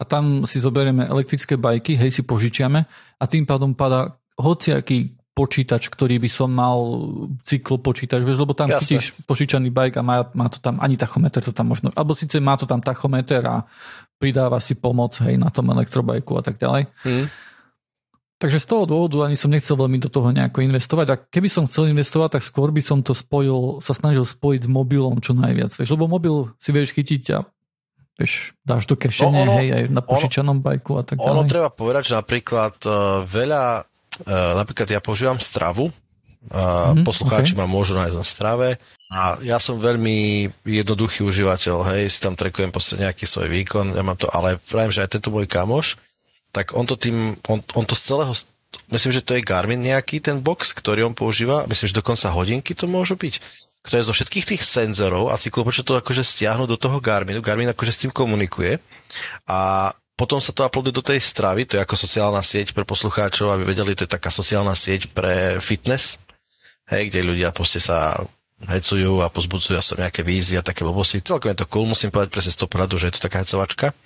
a 0.01 0.03
tam 0.07 0.49
si 0.49 0.57
zoberieme 0.57 1.05
elektrické 1.05 1.61
bajky, 1.61 1.93
hej, 1.93 2.09
si 2.09 2.21
požičiame 2.25 2.81
a 3.21 3.23
tým 3.29 3.45
pádom 3.45 3.77
padá 3.77 4.17
hociaký 4.33 5.20
počítač, 5.31 5.87
ktorý 5.87 6.19
by 6.19 6.29
som 6.29 6.51
mal 6.51 6.77
cyklopočítač, 7.47 8.19
vieš, 8.19 8.43
lebo 8.43 8.51
tam 8.51 8.67
Jasne. 8.67 8.83
chytíš 8.83 9.15
požičaný 9.23 9.71
bike 9.71 9.95
a 9.99 10.03
má, 10.03 10.27
má 10.35 10.51
to 10.51 10.59
tam 10.59 10.83
ani 10.83 10.99
tachometer, 10.99 11.39
to 11.39 11.55
tam 11.55 11.71
možno, 11.71 11.87
alebo 11.95 12.11
síce 12.11 12.43
má 12.43 12.59
to 12.59 12.67
tam 12.67 12.83
tachometer 12.83 13.39
a 13.47 13.63
pridáva 14.19 14.59
si 14.59 14.75
pomoc, 14.75 15.15
hej, 15.23 15.39
na 15.39 15.47
tom 15.47 15.71
elektrobajku 15.71 16.35
a 16.35 16.43
tak 16.43 16.59
ďalej. 16.59 16.91
Hmm. 17.07 17.31
Takže 18.41 18.57
z 18.57 18.67
toho 18.67 18.89
dôvodu 18.89 19.29
ani 19.29 19.37
som 19.37 19.53
nechcel 19.53 19.77
veľmi 19.77 20.01
do 20.01 20.09
toho 20.09 20.33
nejako 20.33 20.65
investovať 20.65 21.07
a 21.13 21.15
keby 21.15 21.47
som 21.47 21.69
chcel 21.69 21.93
investovať, 21.93 22.41
tak 22.41 22.43
skôr 22.43 22.73
by 22.73 22.81
som 22.81 22.99
to 23.05 23.13
spojil, 23.13 23.79
sa 23.79 23.93
snažil 23.93 24.25
spojiť 24.25 24.65
s 24.65 24.69
mobilom 24.69 25.21
čo 25.21 25.37
najviac, 25.37 25.71
vieš, 25.77 25.93
lebo 25.93 26.09
mobil 26.09 26.49
si 26.57 26.73
vieš 26.73 26.91
chytiť 26.97 27.23
a 27.37 27.45
vieš, 28.17 28.57
dáš 28.65 28.89
do 28.89 28.97
kešene, 28.97 29.45
no 29.45 29.61
hej, 29.61 29.69
aj 29.71 29.83
na 29.93 30.01
požičanom 30.01 30.59
bajku 30.59 30.99
a 30.99 31.03
tak 31.05 31.21
ďalej. 31.21 31.31
Ono 31.37 31.43
treba 31.45 31.69
povedať, 31.69 32.11
že 32.11 32.13
napríklad 32.17 32.75
uh, 32.83 33.23
veľa 33.29 33.63
Uh, 34.21 34.53
napríklad 34.57 34.87
ja 34.89 35.01
používam 35.01 35.37
stravu, 35.37 35.89
uh, 35.89 36.93
mm, 36.95 37.05
poslucháči 37.05 37.53
okay. 37.53 37.59
ma 37.61 37.67
môžu 37.69 37.93
nájsť 37.97 38.17
na 38.17 38.25
strave. 38.25 38.67
A 39.11 39.35
ja 39.43 39.59
som 39.59 39.75
veľmi 39.75 40.47
jednoduchý 40.63 41.27
užívateľ, 41.27 41.83
hej, 41.93 42.07
si 42.07 42.19
tam 42.23 42.33
trekujem 42.33 42.71
proste 42.71 42.95
nejaký 42.95 43.27
svoj 43.27 43.51
výkon, 43.51 43.91
ja 43.91 44.03
mám 44.05 44.15
to, 44.15 44.31
ale 44.31 44.55
pravím, 44.71 44.95
že 44.95 45.03
aj 45.03 45.19
tento 45.19 45.29
môj 45.35 45.51
kamoš, 45.51 45.99
tak 46.55 46.71
on 46.75 46.87
to 46.87 46.95
tým, 46.95 47.35
on, 47.51 47.59
on 47.75 47.83
to 47.83 47.91
z 47.91 48.07
celého, 48.07 48.31
myslím, 48.91 49.11
že 49.11 49.23
to 49.23 49.35
je 49.35 49.43
Garmin 49.43 49.83
nejaký 49.83 50.23
ten 50.23 50.39
box, 50.39 50.71
ktorý 50.71 51.03
on 51.07 51.15
používa, 51.15 51.67
myslím, 51.67 51.91
že 51.91 51.99
dokonca 51.99 52.31
hodinky 52.31 52.71
to 52.71 52.87
môžu 52.87 53.19
byť, 53.19 53.33
ktoré 53.81 54.05
zo 54.05 54.13
všetkých 54.13 54.55
tých 54.55 54.63
senzorov 54.63 55.33
a 55.33 55.41
cyklopočet 55.41 55.83
to 55.83 55.97
akože 55.97 56.21
stiahnu 56.21 56.69
do 56.69 56.77
toho 56.77 57.01
Garminu, 57.01 57.41
Garmin 57.41 57.71
akože 57.73 57.91
s 57.91 58.01
tým 58.07 58.11
komunikuje. 58.13 58.77
A 59.49 59.91
potom 60.21 60.37
sa 60.37 60.53
to 60.53 60.61
uploaduje 60.61 60.93
do 60.93 61.01
tej 61.01 61.17
stravy, 61.17 61.65
to 61.65 61.81
je 61.81 61.81
ako 61.81 61.97
sociálna 61.97 62.45
sieť 62.45 62.77
pre 62.77 62.85
poslucháčov, 62.85 63.57
aby 63.57 63.73
vedeli, 63.73 63.97
to 63.97 64.05
je 64.05 64.13
taká 64.13 64.29
sociálna 64.29 64.77
sieť 64.77 65.09
pre 65.09 65.57
fitness, 65.57 66.21
hej, 66.93 67.09
kde 67.09 67.25
ľudia 67.25 67.49
proste 67.49 67.81
sa 67.81 68.13
hecujú 68.69 69.25
a 69.25 69.33
pozbudzujú 69.33 69.81
sa 69.81 69.97
nejaké 69.97 70.21
výzvy 70.21 70.61
a 70.61 70.67
také 70.67 70.85
blbosti. 70.85 71.25
Celkom 71.25 71.49
je 71.49 71.65
to 71.65 71.69
cool, 71.73 71.89
musím 71.89 72.13
povedať 72.13 72.29
presne 72.37 72.53
z 72.53 72.59
toho 72.61 72.69
pohľadu, 72.69 73.01
že 73.01 73.09
je 73.09 73.13
to 73.17 73.25
taká 73.25 73.41
hecovačka. 73.41 73.97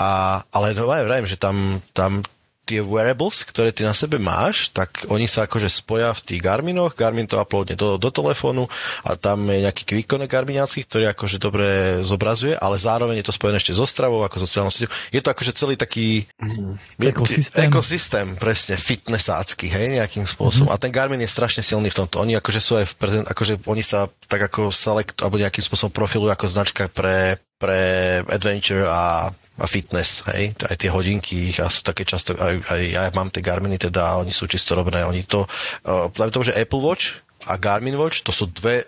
A, 0.00 0.40
ale 0.48 0.72
no 0.72 0.88
aj 0.88 1.04
vrajím, 1.04 1.28
že 1.28 1.36
tam, 1.36 1.76
tam 1.92 2.24
tie 2.64 2.80
wearables, 2.80 3.44
ktoré 3.44 3.70
ty 3.70 3.84
na 3.84 3.92
sebe 3.92 4.16
máš, 4.16 4.72
tak 4.72 5.04
oni 5.12 5.28
sa 5.28 5.44
akože 5.44 5.68
spoja 5.68 6.16
v 6.16 6.20
tých 6.24 6.40
Garminoch, 6.40 6.96
Garmin 6.96 7.28
to 7.28 7.36
uploadne 7.36 7.76
do, 7.76 8.00
do 8.00 8.08
telefónu 8.08 8.64
a 9.04 9.14
tam 9.20 9.44
je 9.46 9.68
nejaký 9.68 10.04
connect 10.08 10.32
Garminiacký, 10.32 10.88
ktorý 10.88 11.12
akože 11.12 11.36
dobre 11.36 12.00
zobrazuje, 12.02 12.56
ale 12.56 12.80
zároveň 12.80 13.20
je 13.20 13.26
to 13.28 13.36
spojené 13.36 13.60
ešte 13.60 13.76
so 13.76 13.84
stravou, 13.84 14.24
ako 14.24 14.48
sociálnou 14.48 14.72
sieťou. 14.72 14.90
Je 15.12 15.20
to 15.20 15.28
akože 15.28 15.52
celý 15.52 15.76
taký 15.76 16.24
mm, 16.40 17.04
ekosystém. 17.12 17.68
ekosystém, 17.68 18.26
presne, 18.40 18.80
fitnessácky, 18.80 19.68
hej, 19.68 20.00
nejakým 20.00 20.24
spôsobom. 20.24 20.72
Mm-hmm. 20.72 20.80
A 20.80 20.82
ten 20.82 20.92
Garmin 20.92 21.20
je 21.20 21.28
strašne 21.28 21.60
silný 21.60 21.92
v 21.92 22.00
tomto. 22.00 22.24
Oni 22.24 22.34
akože 22.40 22.60
sú 22.64 22.80
aj 22.80 22.86
v 22.88 22.94
prezent, 22.96 23.24
akože 23.28 23.60
oni 23.68 23.84
sa 23.84 24.08
tak 24.26 24.48
ako 24.48 24.72
select, 24.72 25.20
alebo 25.20 25.36
nejakým 25.36 25.60
spôsobom 25.60 25.92
profilujú 25.92 26.32
ako 26.32 26.46
značka 26.48 26.88
pre, 26.88 27.36
pre 27.64 27.80
adventure 28.28 28.84
a 28.84 29.32
a 29.54 29.70
fitness, 29.70 30.26
hej, 30.34 30.50
aj 30.66 30.74
tie 30.74 30.90
hodinky 30.90 31.54
a 31.62 31.70
sú 31.70 31.86
také 31.86 32.02
často, 32.02 32.34
aj, 32.34 32.74
aj 32.74 32.80
ja 32.90 33.02
mám 33.14 33.30
tie 33.30 33.38
Garminy 33.38 33.78
teda, 33.78 34.18
oni 34.18 34.34
sú 34.34 34.50
čisto 34.50 34.74
robné, 34.74 35.06
oni 35.06 35.22
to, 35.22 35.46
uh, 35.86 36.10
tomu, 36.10 36.42
že 36.42 36.58
Apple 36.58 36.82
Watch 36.82 37.22
a 37.46 37.54
Garmin 37.54 37.94
Watch, 37.94 38.26
to 38.26 38.34
sú 38.34 38.50
dve 38.50 38.82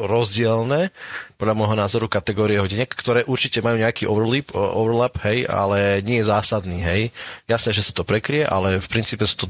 rozdielne, 0.00 0.88
podľa 1.36 1.52
môjho 1.52 1.76
názoru, 1.76 2.08
kategórie 2.08 2.56
hodiniek, 2.56 2.88
ktoré 2.88 3.28
určite 3.28 3.60
majú 3.60 3.76
nejaký 3.76 4.08
overlap, 4.08 4.48
overlap, 4.56 5.14
hej, 5.20 5.44
ale 5.46 6.00
nie 6.00 6.20
je 6.20 6.28
zásadný, 6.32 6.80
hej. 6.80 7.02
Jasné, 7.44 7.70
že 7.76 7.84
sa 7.84 7.92
to 7.92 8.02
prekrie, 8.02 8.42
ale 8.42 8.80
v 8.80 8.88
princípe 8.88 9.28
sú 9.28 9.44
to 9.44 9.46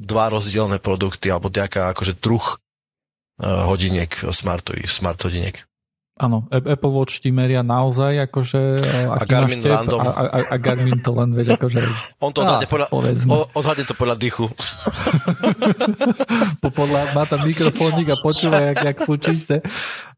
dva 0.00 0.32
rozdielne 0.32 0.80
produkty, 0.80 1.28
alebo 1.28 1.52
nejaká 1.52 1.92
akože 1.92 2.18
druh 2.18 2.44
uh, 2.44 3.68
hodiniek, 3.68 4.10
smart, 4.32 4.64
smart 4.88 5.20
hodiniek. 5.22 5.60
Áno, 6.18 6.50
Apple 6.50 6.90
Watch 6.90 7.22
ti 7.22 7.30
meria 7.30 7.62
naozaj 7.62 8.26
akože... 8.26 8.60
A 9.06 9.22
Garmin 9.22 9.62
tep, 9.62 9.70
random. 9.70 10.02
A, 10.02 10.10
a, 10.10 10.38
a 10.50 10.56
Garmin 10.58 10.98
to 10.98 11.14
len 11.14 11.30
veď 11.30 11.54
akože... 11.54 11.78
On 12.18 12.34
to 12.34 12.42
odhadne, 12.42 12.66
podľa, 12.66 12.86
odhadne 13.54 13.84
to 13.86 13.94
podľa 13.94 14.18
dychu. 14.18 14.50
po, 16.62 16.68
podľa, 16.74 17.14
má 17.14 17.22
tam 17.22 17.46
mikrofónik 17.46 18.10
a 18.10 18.16
počúva, 18.18 18.58
jak, 18.58 18.78
jak 18.82 18.98
fučíš. 19.06 19.42
Ne? 19.46 19.58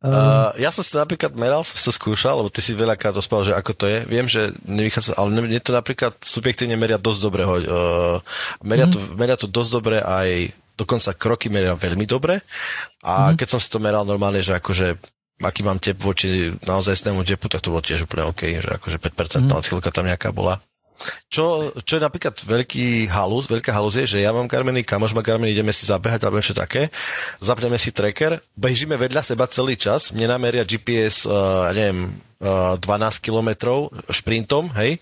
Uh, 0.00 0.48
ja 0.56 0.72
som 0.72 0.80
si 0.80 0.96
napríklad 0.96 1.36
meral, 1.36 1.60
som 1.68 1.76
to 1.76 1.92
skúšal, 1.92 2.40
lebo 2.40 2.48
ty 2.48 2.64
si 2.64 2.72
veľakrát 2.72 3.12
rozprával, 3.12 3.52
že 3.52 3.58
ako 3.60 3.72
to 3.76 3.84
je. 3.84 3.98
Viem, 4.08 4.24
že 4.24 4.56
nevychádza, 4.64 5.20
ale 5.20 5.36
mne 5.36 5.60
to 5.60 5.76
napríklad 5.76 6.16
subjektívne 6.24 6.80
meria 6.80 6.96
dosť 6.96 7.20
dobre. 7.20 7.44
Uh, 7.44 8.24
meria, 8.64 8.88
mm. 8.88 8.92
to, 8.96 8.98
meria 9.20 9.36
to 9.36 9.44
dosť 9.44 9.70
dobre 9.76 10.00
aj 10.00 10.48
dokonca 10.80 11.12
kroky 11.12 11.52
meria 11.52 11.76
veľmi 11.76 12.08
dobre. 12.08 12.40
A 13.04 13.32
mm. 13.32 13.36
keď 13.36 13.48
som 13.52 13.60
si 13.60 13.68
to 13.68 13.76
meral 13.76 14.08
normálne, 14.08 14.40
že 14.40 14.56
akože 14.56 15.19
aký 15.40 15.64
mám 15.64 15.80
tep 15.80 15.96
voči 15.96 16.52
naozajstnému 16.64 17.24
tepu, 17.24 17.48
tak 17.48 17.64
to 17.64 17.72
bolo 17.72 17.84
tiež 17.84 18.04
úplne 18.04 18.28
OK, 18.28 18.44
že 18.60 18.70
akože 18.76 18.98
5% 19.00 19.48
mm. 19.48 19.56
odchýlka 19.56 19.90
tam 19.92 20.06
nejaká 20.06 20.30
bola. 20.30 20.60
Čo, 21.32 21.72
čo 21.80 21.96
je 21.96 22.04
napríklad 22.04 22.36
veľký 22.36 23.08
halus, 23.08 23.48
veľká 23.48 23.72
halus 23.72 23.96
je, 23.96 24.04
že 24.04 24.18
ja 24.20 24.36
mám 24.36 24.44
Garminy, 24.44 24.84
kamož 24.84 25.16
má 25.16 25.24
Garminy, 25.24 25.56
ideme 25.56 25.72
si 25.72 25.88
zabehať 25.88 26.28
alebo 26.28 26.36
niečo 26.36 26.52
také, 26.52 26.92
zapneme 27.40 27.80
si 27.80 27.88
tracker, 27.88 28.36
bežíme 28.60 29.00
vedľa 29.00 29.24
seba 29.24 29.48
celý 29.48 29.80
čas, 29.80 30.12
mne 30.12 30.36
nameria 30.36 30.68
GPS, 30.68 31.24
uh, 31.24 31.72
neviem, 31.72 32.12
uh, 32.44 32.76
12 32.76 33.24
km 33.24 33.80
šprintom, 34.12 34.68
hej, 34.76 35.00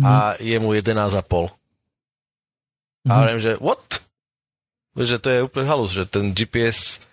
mm. 0.00 0.04
a 0.04 0.12
je 0.40 0.56
mu 0.56 0.72
11,5. 0.72 0.96
Mm. 3.04 3.10
A 3.12 3.12
hovorím, 3.20 3.40
že 3.44 3.52
what? 3.60 3.84
Že 4.96 5.16
to 5.20 5.28
je 5.28 5.44
úplne 5.44 5.68
halus, 5.68 5.92
že 5.92 6.08
ten 6.08 6.32
GPS 6.32 7.04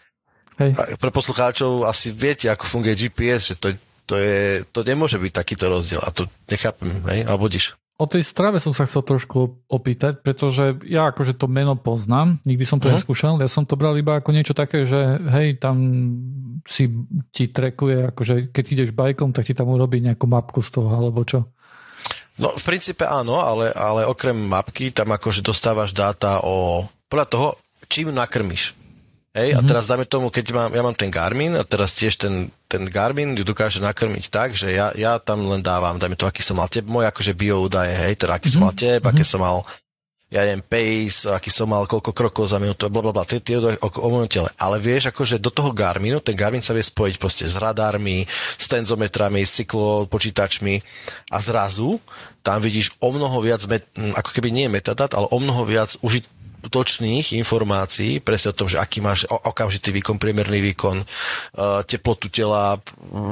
Hej. 0.61 0.71
A 0.77 0.95
pre 0.95 1.09
poslucháčov 1.09 1.89
asi 1.89 2.13
viete, 2.13 2.47
ako 2.47 2.69
funguje 2.69 2.93
GPS, 2.93 3.53
že 3.53 3.55
to, 3.57 3.67
to, 4.05 4.15
je, 4.21 4.61
to 4.69 4.85
nemôže 4.85 5.17
byť 5.17 5.33
takýto 5.33 5.65
rozdiel 5.67 6.01
a 6.05 6.09
to 6.13 6.29
nechápem, 6.47 6.89
hej, 7.09 7.25
alebo 7.25 7.49
diš. 7.49 7.73
O 8.01 8.09
tej 8.09 8.25
strave 8.25 8.57
som 8.57 8.73
sa 8.73 8.89
chcel 8.89 9.05
trošku 9.05 9.61
opýtať, 9.69 10.25
pretože 10.25 10.73
ja 10.89 11.13
akože 11.13 11.37
to 11.37 11.45
meno 11.45 11.77
poznám, 11.77 12.41
nikdy 12.49 12.65
som 12.65 12.81
to 12.81 12.89
uh-huh. 12.89 12.97
neskúšal, 12.97 13.37
ja 13.37 13.45
som 13.45 13.61
to 13.61 13.77
bral 13.77 13.93
iba 13.93 14.17
ako 14.17 14.33
niečo 14.33 14.57
také, 14.57 14.89
že 14.89 15.21
hej, 15.21 15.61
tam 15.61 15.77
si 16.65 16.89
ti 17.29 17.53
trekuje, 17.53 18.09
akože 18.09 18.49
keď 18.49 18.65
ideš 18.73 18.91
bajkom, 18.97 19.29
tak 19.37 19.45
ti 19.45 19.53
tam 19.53 19.69
urobí 19.69 20.01
nejakú 20.01 20.25
mapku 20.25 20.65
z 20.65 20.81
toho, 20.81 20.89
alebo 20.89 21.21
čo? 21.21 21.45
No 22.41 22.49
v 22.57 22.63
princípe 22.65 23.05
áno, 23.05 23.37
ale, 23.37 23.69
ale 23.69 24.09
okrem 24.09 24.33
mapky 24.33 24.89
tam 24.89 25.13
akože 25.13 25.45
dostávaš 25.45 25.93
dáta 25.93 26.41
o, 26.41 26.81
podľa 27.05 27.27
toho, 27.29 27.47
čím 27.85 28.09
nakrmiš. 28.09 28.73
Hej, 29.31 29.55
mm-hmm. 29.55 29.59
a 29.59 29.61
mhm. 29.63 29.69
teraz 29.71 29.83
dáme 29.87 30.03
tomu, 30.03 30.27
keď 30.27 30.45
mám, 30.51 30.71
ja 30.75 30.83
mám 30.83 30.97
ten 30.97 31.07
Garmin 31.07 31.55
a 31.55 31.63
teraz 31.63 31.95
tiež 31.95 32.19
ten, 32.19 32.51
ten 32.67 32.83
Garmin 32.91 33.31
ju 33.31 33.47
dokáže 33.47 33.79
nakrmiť 33.79 34.27
tak, 34.27 34.51
že 34.51 34.75
ja, 34.75 34.91
ja 34.91 35.23
tam 35.23 35.47
len 35.47 35.63
dávam, 35.63 35.95
dajme 35.95 36.19
to, 36.19 36.27
aký 36.27 36.43
som 36.43 36.59
mal 36.59 36.67
tep, 36.67 36.83
môj 36.83 37.07
akože 37.07 37.31
bio 37.31 37.63
údaje, 37.63 37.95
hej, 37.95 38.19
teda 38.19 38.35
aký 38.35 38.51
mm-hmm. 38.51 38.59
som 38.59 38.61
mal 38.67 38.75
tep, 38.75 38.99
mm-hmm. 38.99 39.11
aké 39.15 39.23
som 39.23 39.39
mal 39.39 39.63
ja 40.31 40.47
neviem, 40.47 40.63
pace, 40.63 41.27
aký 41.27 41.51
som 41.51 41.67
mal, 41.67 41.83
koľko 41.83 42.15
krokov 42.15 42.47
za 42.47 42.55
minútu, 42.55 42.87
blablabla, 42.87 43.27
tie, 43.27 43.43
tie 43.43 43.59
o, 43.59 43.67
o 43.83 44.07
mojom 44.15 44.31
tele. 44.31 44.47
Ale 44.55 44.79
vieš, 44.79 45.11
akože 45.11 45.43
do 45.43 45.51
toho 45.51 45.75
Garminu, 45.75 46.23
ten 46.23 46.39
Garmin 46.39 46.63
sa 46.63 46.71
vie 46.71 46.79
spojiť 46.79 47.19
proste 47.19 47.43
s 47.43 47.59
radármi, 47.59 48.23
s 48.55 48.65
tenzometrami, 48.71 49.43
s 49.43 49.59
cyklopočítačmi 49.59 50.79
a 51.35 51.37
zrazu 51.43 51.99
tam 52.39 52.63
vidíš 52.63 52.95
o 53.03 53.11
mnoho 53.11 53.43
viac, 53.43 53.59
met, 53.67 53.83
ako 54.15 54.31
keby 54.31 54.55
nie 54.55 54.71
metadát, 54.71 55.11
ale 55.19 55.27
o 55.27 55.37
mnoho 55.37 55.67
viac 55.67 55.99
užit, 55.99 56.23
točných 56.67 57.33
informácií, 57.39 58.21
presne 58.21 58.53
o 58.53 58.57
tom, 58.57 58.69
že 58.69 58.77
aký 58.77 59.01
máš 59.01 59.25
okamžitý 59.29 59.89
výkon, 59.95 60.21
priemerný 60.21 60.61
výkon, 60.73 61.01
uh, 61.01 61.81
teplotu 61.87 62.29
tela, 62.29 62.77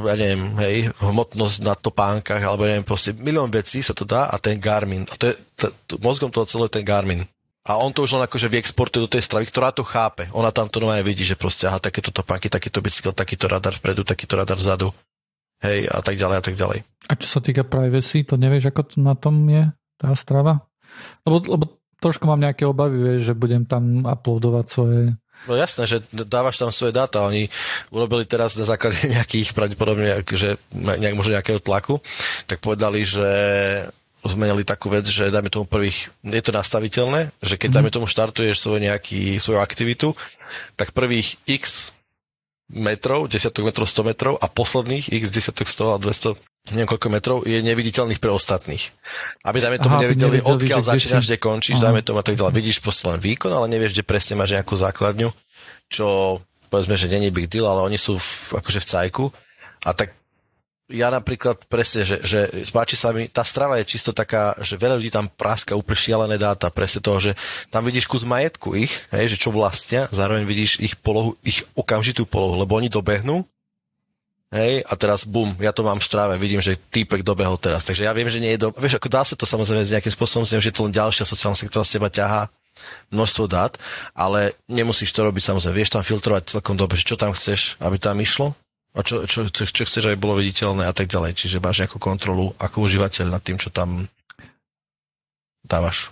ja 0.07 0.15
neviem, 0.17 0.41
hej, 0.63 0.75
hmotnosť 1.03 1.57
na 1.61 1.77
topánkach, 1.77 2.41
alebo 2.41 2.65
neviem, 2.65 2.87
proste 2.87 3.13
milión 3.13 3.51
vecí 3.53 3.85
sa 3.85 3.93
to 3.93 4.07
dá 4.07 4.31
a 4.31 4.35
ten 4.41 4.57
Garmin, 4.57 5.05
a 5.05 5.13
to 5.19 5.29
je, 5.29 5.33
to, 5.59 5.65
to, 5.85 5.93
mozgom 6.01 6.33
toho 6.33 6.49
celé 6.49 6.71
ten 6.71 6.81
Garmin. 6.81 7.21
A 7.69 7.77
on 7.77 7.93
to 7.93 8.01
už 8.01 8.17
len 8.17 8.25
akože 8.25 8.49
vyexportuje 8.49 9.05
do 9.05 9.11
tej 9.11 9.21
stravy, 9.21 9.45
ktorá 9.45 9.69
to 9.69 9.85
chápe. 9.85 10.25
Ona 10.33 10.49
tam 10.49 10.71
to 10.71 10.81
aj 10.89 11.05
vidí, 11.05 11.21
že 11.21 11.37
proste, 11.37 11.69
aha, 11.69 11.77
takéto 11.77 12.09
topánky, 12.09 12.49
takýto 12.49 12.81
bicykel, 12.81 13.13
takýto 13.13 13.45
radar 13.45 13.77
vpredu, 13.77 14.01
takýto 14.01 14.39
radar 14.39 14.57
vzadu. 14.57 14.89
Hej, 15.59 15.91
a 15.91 15.99
tak 15.99 16.15
ďalej, 16.15 16.37
a 16.39 16.43
tak 16.43 16.55
ďalej. 16.55 16.79
A 17.11 17.13
čo 17.19 17.27
sa 17.27 17.39
týka 17.43 17.67
privacy, 17.67 18.23
to 18.23 18.39
nevieš, 18.39 18.71
ako 18.71 18.81
to 18.89 18.97
na 19.03 19.13
tom 19.13 19.43
je 19.51 19.67
tá 19.99 20.15
strava? 20.15 20.65
Lebo, 21.27 21.37
lebo 21.45 21.65
trošku 21.99 22.25
mám 22.25 22.39
nejaké 22.39 22.63
obavy, 22.65 22.97
vieš, 22.99 23.31
že 23.31 23.33
budem 23.37 23.63
tam 23.67 24.03
uploadovať 24.03 24.65
svoje 24.67 25.01
No 25.47 25.55
jasné, 25.55 25.87
že 25.87 26.03
dávaš 26.11 26.59
tam 26.59 26.67
svoje 26.67 26.91
dáta. 26.91 27.23
Oni 27.23 27.47
urobili 27.95 28.27
teraz 28.27 28.59
na 28.59 28.67
základe 28.67 28.99
nejakých 29.15 29.55
pravdepodobne, 29.55 30.19
že 30.27 30.59
nejak, 30.75 31.15
možno 31.15 31.39
nejakého 31.39 31.63
tlaku, 31.63 32.03
tak 32.43 32.59
povedali, 32.59 33.07
že 33.07 33.23
zmenili 34.19 34.67
takú 34.67 34.91
vec, 34.91 35.07
že 35.07 35.31
dajme 35.31 35.47
tomu 35.47 35.63
prvých, 35.63 36.11
je 36.27 36.43
to 36.43 36.51
nastaviteľné, 36.51 37.31
že 37.39 37.55
keď 37.55 37.69
mm. 37.71 37.75
dajme 37.79 37.91
tomu 37.95 38.07
štartuješ 38.11 38.59
svoj 38.59 38.83
nejaký, 38.83 39.39
svoju 39.39 39.63
aktivitu, 39.63 40.11
tak 40.75 40.91
prvých 40.91 41.39
x 41.47 41.95
metrov, 42.69 43.25
desiatok 43.25 43.65
metrov, 43.65 43.89
100 43.89 44.09
metrov 44.09 44.33
a 44.37 44.45
posledných 44.45 45.09
x 45.09 45.33
desiatok 45.33 45.65
100 45.65 45.95
a 45.95 45.97
200 45.97 46.37
neviem 46.75 46.89
koľko 46.89 47.07
metrov, 47.09 47.37
je 47.49 47.57
neviditeľných 47.65 48.21
pre 48.21 48.29
ostatných. 48.29 48.93
Aby 49.41 49.57
dáme 49.57 49.77
tomu 49.81 49.97
Aha, 49.97 50.05
nevideli, 50.05 50.37
odkiaľ 50.37 50.81
začínaš, 50.85 51.25
kde 51.25 51.41
končíš, 51.41 51.81
Aha. 51.81 51.89
dáme 51.89 52.05
tomu 52.05 52.21
a 52.21 52.25
tak 52.25 52.37
ďalej. 52.37 52.53
Vidíš 52.53 52.77
proste 52.83 53.09
len 53.09 53.17
výkon, 53.17 53.49
ale 53.49 53.65
nevieš, 53.71 53.97
kde 53.97 54.05
presne 54.05 54.37
máš 54.37 54.53
nejakú 54.53 54.77
základňu, 54.77 55.33
čo 55.89 56.37
povedzme, 56.69 56.93
že 56.93 57.09
není 57.09 57.33
big 57.33 57.49
deal, 57.49 57.65
ale 57.65 57.81
oni 57.81 57.97
sú 57.97 58.21
v, 58.21 58.61
akože 58.61 58.85
v 58.85 58.89
cajku. 58.89 59.25
A 59.81 59.97
tak 59.97 60.13
ja 60.89 61.13
napríklad 61.13 61.69
presne, 61.69 62.01
že, 62.01 62.17
že 62.25 62.49
spáči 62.65 62.97
sa 62.97 63.13
mi, 63.13 63.29
tá 63.29 63.45
strava 63.45 63.77
je 63.77 63.85
čisto 63.85 64.09
taká, 64.09 64.57
že 64.59 64.73
veľa 64.73 64.97
ľudí 64.97 65.13
tam 65.13 65.29
práska 65.29 65.77
úplne 65.77 66.01
šialené 66.01 66.35
dáta, 66.41 66.73
presne 66.73 67.05
toho, 67.05 67.21
že 67.21 67.37
tam 67.69 67.85
vidíš 67.85 68.09
kus 68.09 68.25
majetku 68.25 68.73
ich, 68.73 68.91
hej, 69.13 69.37
že 69.37 69.37
čo 69.37 69.53
vlastnia, 69.53 70.09
zároveň 70.09 70.49
vidíš 70.49 70.81
ich 70.81 70.97
polohu, 70.97 71.37
ich 71.45 71.61
okamžitú 71.77 72.25
polohu, 72.25 72.57
lebo 72.57 72.75
oni 72.75 72.89
dobehnú, 72.89 73.45
Hej, 74.49 74.81
a 74.89 74.97
teraz 74.97 75.29
bum, 75.29 75.53
ja 75.61 75.69
to 75.69 75.85
mám 75.85 76.01
v 76.01 76.09
stráve, 76.09 76.33
vidím, 76.33 76.57
že 76.57 76.73
týpek 76.73 77.21
dobehol 77.21 77.61
teraz. 77.61 77.85
Takže 77.85 78.01
ja 78.01 78.09
viem, 78.17 78.25
že 78.33 78.41
nie 78.41 78.57
je 78.57 78.65
do... 78.65 78.73
Vieš, 78.73 78.97
ako 78.97 79.05
dá 79.05 79.21
sa 79.21 79.37
to 79.37 79.45
samozrejme 79.45 79.85
s 79.85 79.93
nejakým 79.93 80.09
spôsobom, 80.09 80.41
že 80.41 80.57
je 80.57 80.73
to 80.73 80.89
len 80.89 80.89
ďalšia 80.89 81.21
sociálna 81.21 81.53
sektora 81.53 81.85
z 81.85 82.01
teba 82.01 82.09
ťahá 82.09 82.49
množstvo 83.13 83.45
dát, 83.45 83.77
ale 84.17 84.57
nemusíš 84.65 85.13
to 85.13 85.21
robiť 85.21 85.53
samozrejme. 85.53 85.77
Vieš 85.77 85.93
tam 85.93 86.01
filtrovať 86.01 86.57
celkom 86.57 86.73
dobre, 86.73 86.97
čo 86.97 87.13
tam 87.13 87.29
chceš, 87.37 87.77
aby 87.77 88.01
tam 88.01 88.17
išlo 88.17 88.57
a 88.97 89.05
čo, 89.05 89.25
čo, 89.29 89.45
čo, 89.53 89.63
čo 89.69 89.83
chceš, 89.85 90.09
aby 90.09 90.17
bolo 90.17 90.41
viditeľné 90.41 90.89
a 90.89 90.93
tak 90.93 91.05
ďalej. 91.05 91.37
Čiže 91.37 91.61
máš 91.61 91.85
nejakú 91.85 92.01
kontrolu 92.01 92.57
ako 92.57 92.89
užívateľ 92.89 93.25
nad 93.29 93.41
tým, 93.45 93.61
čo 93.61 93.69
tam 93.69 94.09
dávaš. 95.61 96.09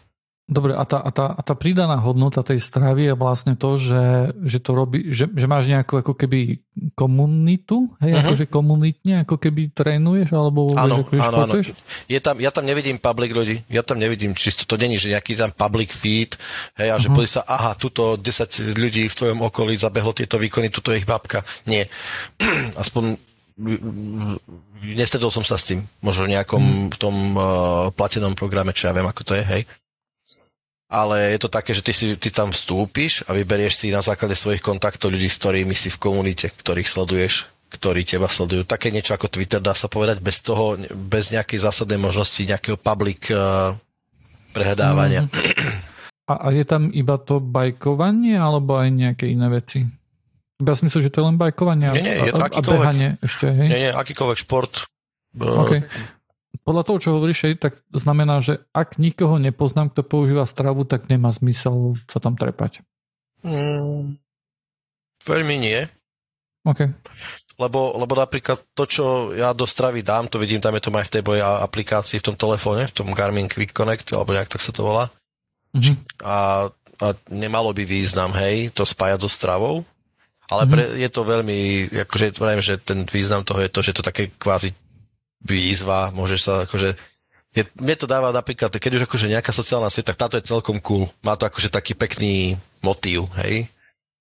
Dobre, 0.47 0.71
a 0.79 0.87
tá, 0.87 1.03
a, 1.03 1.11
tá, 1.11 1.35
a 1.35 1.41
tá 1.43 1.59
pridaná 1.59 1.99
hodnota 1.99 2.39
tej 2.39 2.63
stravy 2.63 3.11
je 3.11 3.15
vlastne 3.19 3.59
to, 3.59 3.75
že, 3.75 4.31
že 4.47 4.63
to 4.63 4.71
robí, 4.71 5.11
že, 5.11 5.27
že 5.27 5.43
máš 5.43 5.67
nejakú 5.67 5.99
ako 5.99 6.15
keby 6.15 6.63
komunitu, 6.95 7.91
hej, 7.99 8.15
uh-huh. 8.15 8.31
akože 8.31 8.47
komunitne, 8.47 9.27
ako 9.27 9.35
keby 9.43 9.75
trénuješ, 9.75 10.31
alebo 10.31 10.71
áno, 10.71 11.03
akože 11.03 11.19
áno, 11.19 11.37
áno. 11.51 11.53
Je 12.07 12.19
tam, 12.23 12.39
ja 12.39 12.47
tam 12.55 12.63
nevidím 12.63 12.95
public 12.95 13.35
ľudí, 13.35 13.59
ja 13.67 13.83
tam 13.83 13.99
nevidím, 13.99 14.31
čisto 14.39 14.63
to 14.63 14.79
není, 14.79 14.95
že 14.95 15.11
nejaký 15.11 15.35
tam 15.35 15.51
public 15.51 15.91
feed, 15.91 16.39
hej, 16.79 16.95
a 16.95 16.97
že 16.97 17.11
uh-huh. 17.11 17.27
sa, 17.27 17.43
aha, 17.43 17.75
tuto 17.75 18.15
10 18.15 18.71
ľudí 18.79 19.11
v 19.11 19.17
tvojom 19.19 19.43
okolí 19.51 19.75
zabehlo 19.75 20.15
tieto 20.15 20.39
výkony, 20.39 20.71
tuto 20.71 20.95
je 20.95 21.03
ich 21.03 21.09
babka. 21.09 21.43
Nie. 21.67 21.91
Aspoň 22.81 23.19
nestredol 24.95 25.27
som 25.27 25.43
sa 25.43 25.59
s 25.59 25.75
tým, 25.75 25.83
možno 25.99 26.23
v 26.23 26.39
nejakom 26.39 26.93
v 26.93 26.97
tom 27.01 27.15
uh, 27.35 27.91
platenom 27.91 28.31
programe, 28.31 28.71
čo 28.71 28.87
ja 28.87 28.95
viem, 28.95 29.11
ako 29.11 29.27
to 29.27 29.35
je, 29.35 29.43
hej. 29.43 29.63
Ale 30.87 31.35
je 31.35 31.39
to 31.43 31.49
také, 31.51 31.75
že 31.75 31.83
ty, 31.83 31.91
si, 31.91 32.15
ty 32.15 32.31
tam 32.31 32.55
vstúpiš 32.55 33.27
a 33.27 33.35
vyberieš 33.35 33.73
si 33.75 33.87
na 33.91 33.99
základe 33.99 34.39
svojich 34.39 34.63
kontaktov 34.63 35.11
ľudí, 35.11 35.27
s 35.27 35.39
ktorými 35.39 35.75
si 35.75 35.91
v 35.91 35.99
komunite, 35.99 36.47
ktorých 36.47 36.87
sleduješ, 36.87 37.51
ktorí 37.67 38.07
teba 38.07 38.31
sledujú. 38.31 38.63
Také 38.63 38.95
niečo 38.95 39.11
ako 39.11 39.27
Twitter, 39.27 39.59
dá 39.59 39.75
sa 39.75 39.91
povedať, 39.91 40.23
bez 40.23 40.39
toho, 40.39 40.79
bez 41.11 41.35
nejakej 41.35 41.59
zásadnej 41.59 41.99
možnosti 41.99 42.39
nejakého 42.39 42.79
public 42.79 43.27
uh, 43.35 43.75
prehľadávania. 44.55 45.27
Mm. 45.27 45.31
A, 46.27 46.33
a 46.43 46.47
je 46.55 46.63
tam 46.63 46.91
iba 46.91 47.19
to 47.19 47.43
bajkovanie, 47.43 48.39
alebo 48.39 48.79
aj 48.79 48.87
nejaké 48.91 49.31
iné 49.31 49.47
veci? 49.51 49.83
Ja 50.63 50.73
si 50.75 50.87
myslím, 50.87 51.03
že 51.03 51.11
to 51.11 51.19
je 51.21 51.27
len 51.27 51.37
bajkovanie 51.37 51.91
nie, 51.93 52.03
nie, 52.03 52.15
je 52.27 52.33
to 52.33 52.41
a, 52.41 52.49
a 52.49 52.61
behanie 52.63 53.09
ešte, 53.21 53.47
hej? 53.51 53.67
Nie, 53.69 53.79
nie, 53.87 53.91
akýkoľvek 53.91 54.37
šport. 54.39 54.87
Okay. 55.37 55.85
Podľa 56.67 56.83
toho, 56.83 56.97
čo 56.99 57.15
hovoríš, 57.15 57.55
tak 57.63 57.79
znamená, 57.95 58.43
že 58.43 58.59
ak 58.75 58.99
nikoho 58.99 59.39
nepoznám, 59.39 59.87
kto 59.87 60.03
používa 60.03 60.43
stravu, 60.43 60.83
tak 60.83 61.07
nemá 61.07 61.31
zmysel 61.31 61.95
sa 62.11 62.19
tam 62.19 62.35
trepať. 62.35 62.83
Mm, 63.47 64.19
veľmi 65.23 65.55
nie. 65.63 65.79
OK. 66.67 66.91
Lebo, 67.55 67.95
lebo 67.95 68.13
napríklad 68.19 68.59
to, 68.75 68.83
čo 68.83 69.31
ja 69.31 69.55
do 69.55 69.63
stravy 69.63 70.03
dám, 70.03 70.27
to 70.27 70.43
vidím, 70.43 70.59
tam 70.59 70.75
je 70.75 70.83
to 70.83 70.91
aj 70.91 71.07
v 71.07 71.13
tej 71.15 71.23
boje 71.23 71.39
aplikácii 71.39 72.19
v 72.19 72.27
tom 72.27 72.35
telefóne, 72.35 72.83
v 72.83 72.95
tom 72.99 73.15
Garmin 73.15 73.47
Quick 73.47 73.71
Connect, 73.71 74.11
alebo 74.11 74.35
nejak 74.35 74.51
tak 74.51 74.59
sa 74.59 74.75
to 74.75 74.83
volá. 74.83 75.07
Mm-hmm. 75.71 75.95
A, 76.27 76.67
a 76.99 77.07
nemalo 77.31 77.71
by 77.71 77.87
význam, 77.87 78.35
hej, 78.35 78.75
to 78.75 78.83
spájať 78.83 79.23
so 79.23 79.31
stravou, 79.31 79.87
ale 80.51 80.67
mm-hmm. 80.67 80.73
pre, 80.75 80.83
je 80.99 81.09
to 81.15 81.21
veľmi, 81.23 81.59
akože 82.07 82.35
vravím, 82.35 82.59
že 82.59 82.75
ten 82.75 83.07
význam 83.07 83.47
toho 83.47 83.63
je 83.63 83.71
to, 83.71 83.79
že 83.79 83.95
to 83.95 84.03
také 84.03 84.27
kvázi 84.35 84.75
výzva, 85.43 86.13
môžeš 86.13 86.39
sa 86.41 86.53
akože 86.65 86.97
je, 87.57 87.63
mne 87.81 87.95
to 87.97 88.05
dáva 88.05 88.29
napríklad, 88.29 88.69
keď 88.69 89.01
už 89.01 89.03
akože 89.09 89.33
nejaká 89.33 89.49
sociálna 89.49 89.89
sieť, 89.89 90.13
tak 90.13 90.21
táto 90.21 90.37
je 90.37 90.45
celkom 90.45 90.77
cool. 90.77 91.09
Má 91.25 91.33
to 91.33 91.49
akože 91.49 91.73
taký 91.73 91.97
pekný 91.97 92.53
motív, 92.85 93.33
hej? 93.41 93.65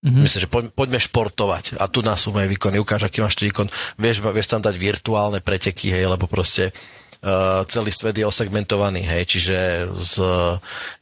Mm-hmm. 0.00 0.22
Myslím, 0.22 0.40
že 0.40 0.48
poď, 0.48 0.64
poďme 0.72 1.00
športovať 1.02 1.82
a 1.82 1.90
tu 1.90 2.00
nás 2.00 2.22
sú 2.22 2.32
moje 2.32 2.48
výkony, 2.48 2.80
ukáž, 2.80 3.04
aký 3.04 3.20
máš 3.20 3.36
výkon. 3.36 3.66
Vieš, 4.00 4.22
vieš 4.22 4.48
tam 4.48 4.62
dať 4.62 4.76
virtuálne 4.78 5.42
preteky, 5.42 5.90
hej, 5.90 6.06
lebo 6.06 6.30
proste 6.30 6.70
uh, 6.70 7.66
celý 7.66 7.90
svet 7.90 8.14
je 8.14 8.28
osegmentovaný, 8.28 9.02
hej, 9.02 9.22
čiže 9.26 9.56
z, 10.00 10.14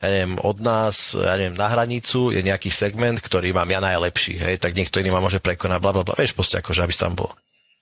ja 0.00 0.08
neviem, 0.08 0.40
od 0.40 0.58
nás, 0.64 1.12
ja 1.14 1.36
neviem, 1.36 1.58
na 1.58 1.68
hranicu 1.68 2.32
je 2.32 2.40
nejaký 2.40 2.72
segment, 2.72 3.20
ktorý 3.20 3.52
mám 3.52 3.68
ja 3.68 3.82
najlepší, 3.82 4.40
hej, 4.40 4.54
tak 4.56 4.72
niekto 4.72 4.98
iný 5.04 5.12
ma 5.12 5.20
môže 5.20 5.42
prekonať, 5.42 5.78
bla, 5.84 5.92
bla, 5.92 6.02
bla, 6.02 6.16
vieš, 6.16 6.32
proste 6.32 6.64
akože, 6.64 6.80
aby 6.80 6.94
tam 6.96 7.12
bol. 7.12 7.30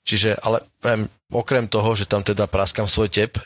Čiže, 0.03 0.35
ale 0.43 0.67
viem, 0.83 1.07
okrem 1.31 1.71
toho, 1.71 1.95
že 1.95 2.11
tam 2.11 2.27
teda 2.27 2.51
praskam 2.51 2.91
svoj 2.91 3.09
tep, 3.09 3.39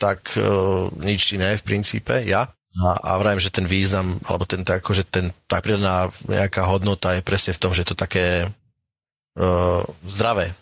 tak 0.00 0.32
uh, 0.40 0.88
nič 1.00 1.36
iné 1.36 1.60
v 1.60 1.66
princípe, 1.66 2.24
ja. 2.24 2.48
A, 2.80 2.88
a 3.02 3.10
vrajím, 3.18 3.42
že 3.42 3.52
ten 3.52 3.66
význam, 3.66 4.16
alebo 4.24 4.46
ten, 4.46 4.62
tak, 4.62 4.80
akože 4.80 5.04
ten, 5.10 5.28
tá 5.50 5.60
prírodná 5.60 6.08
nejaká 6.24 6.64
hodnota 6.64 7.18
je 7.18 7.26
presne 7.26 7.52
v 7.52 7.60
tom, 7.60 7.74
že 7.74 7.82
je 7.84 7.90
to 7.92 7.98
také 7.98 8.46
uh, 9.36 9.82
zdravé. 10.06 10.56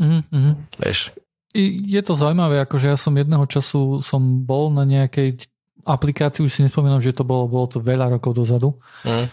Mm-hmm. 0.00 0.80
Vieš, 0.80 1.12
je 1.52 2.00
to 2.00 2.14
zaujímavé, 2.14 2.62
akože 2.62 2.88
ja 2.88 2.96
som 2.96 3.12
jedného 3.12 3.42
času 3.44 3.98
som 4.00 4.22
bol 4.46 4.70
na 4.70 4.86
nejakej 4.86 5.44
aplikácii, 5.82 6.46
už 6.46 6.52
si 6.52 6.64
nespomínam, 6.64 7.02
že 7.02 7.12
to 7.12 7.26
bolo, 7.26 7.50
bolo 7.50 7.66
to 7.66 7.82
veľa 7.82 8.16
rokov 8.16 8.38
dozadu. 8.38 8.78
Mm. 9.02 9.26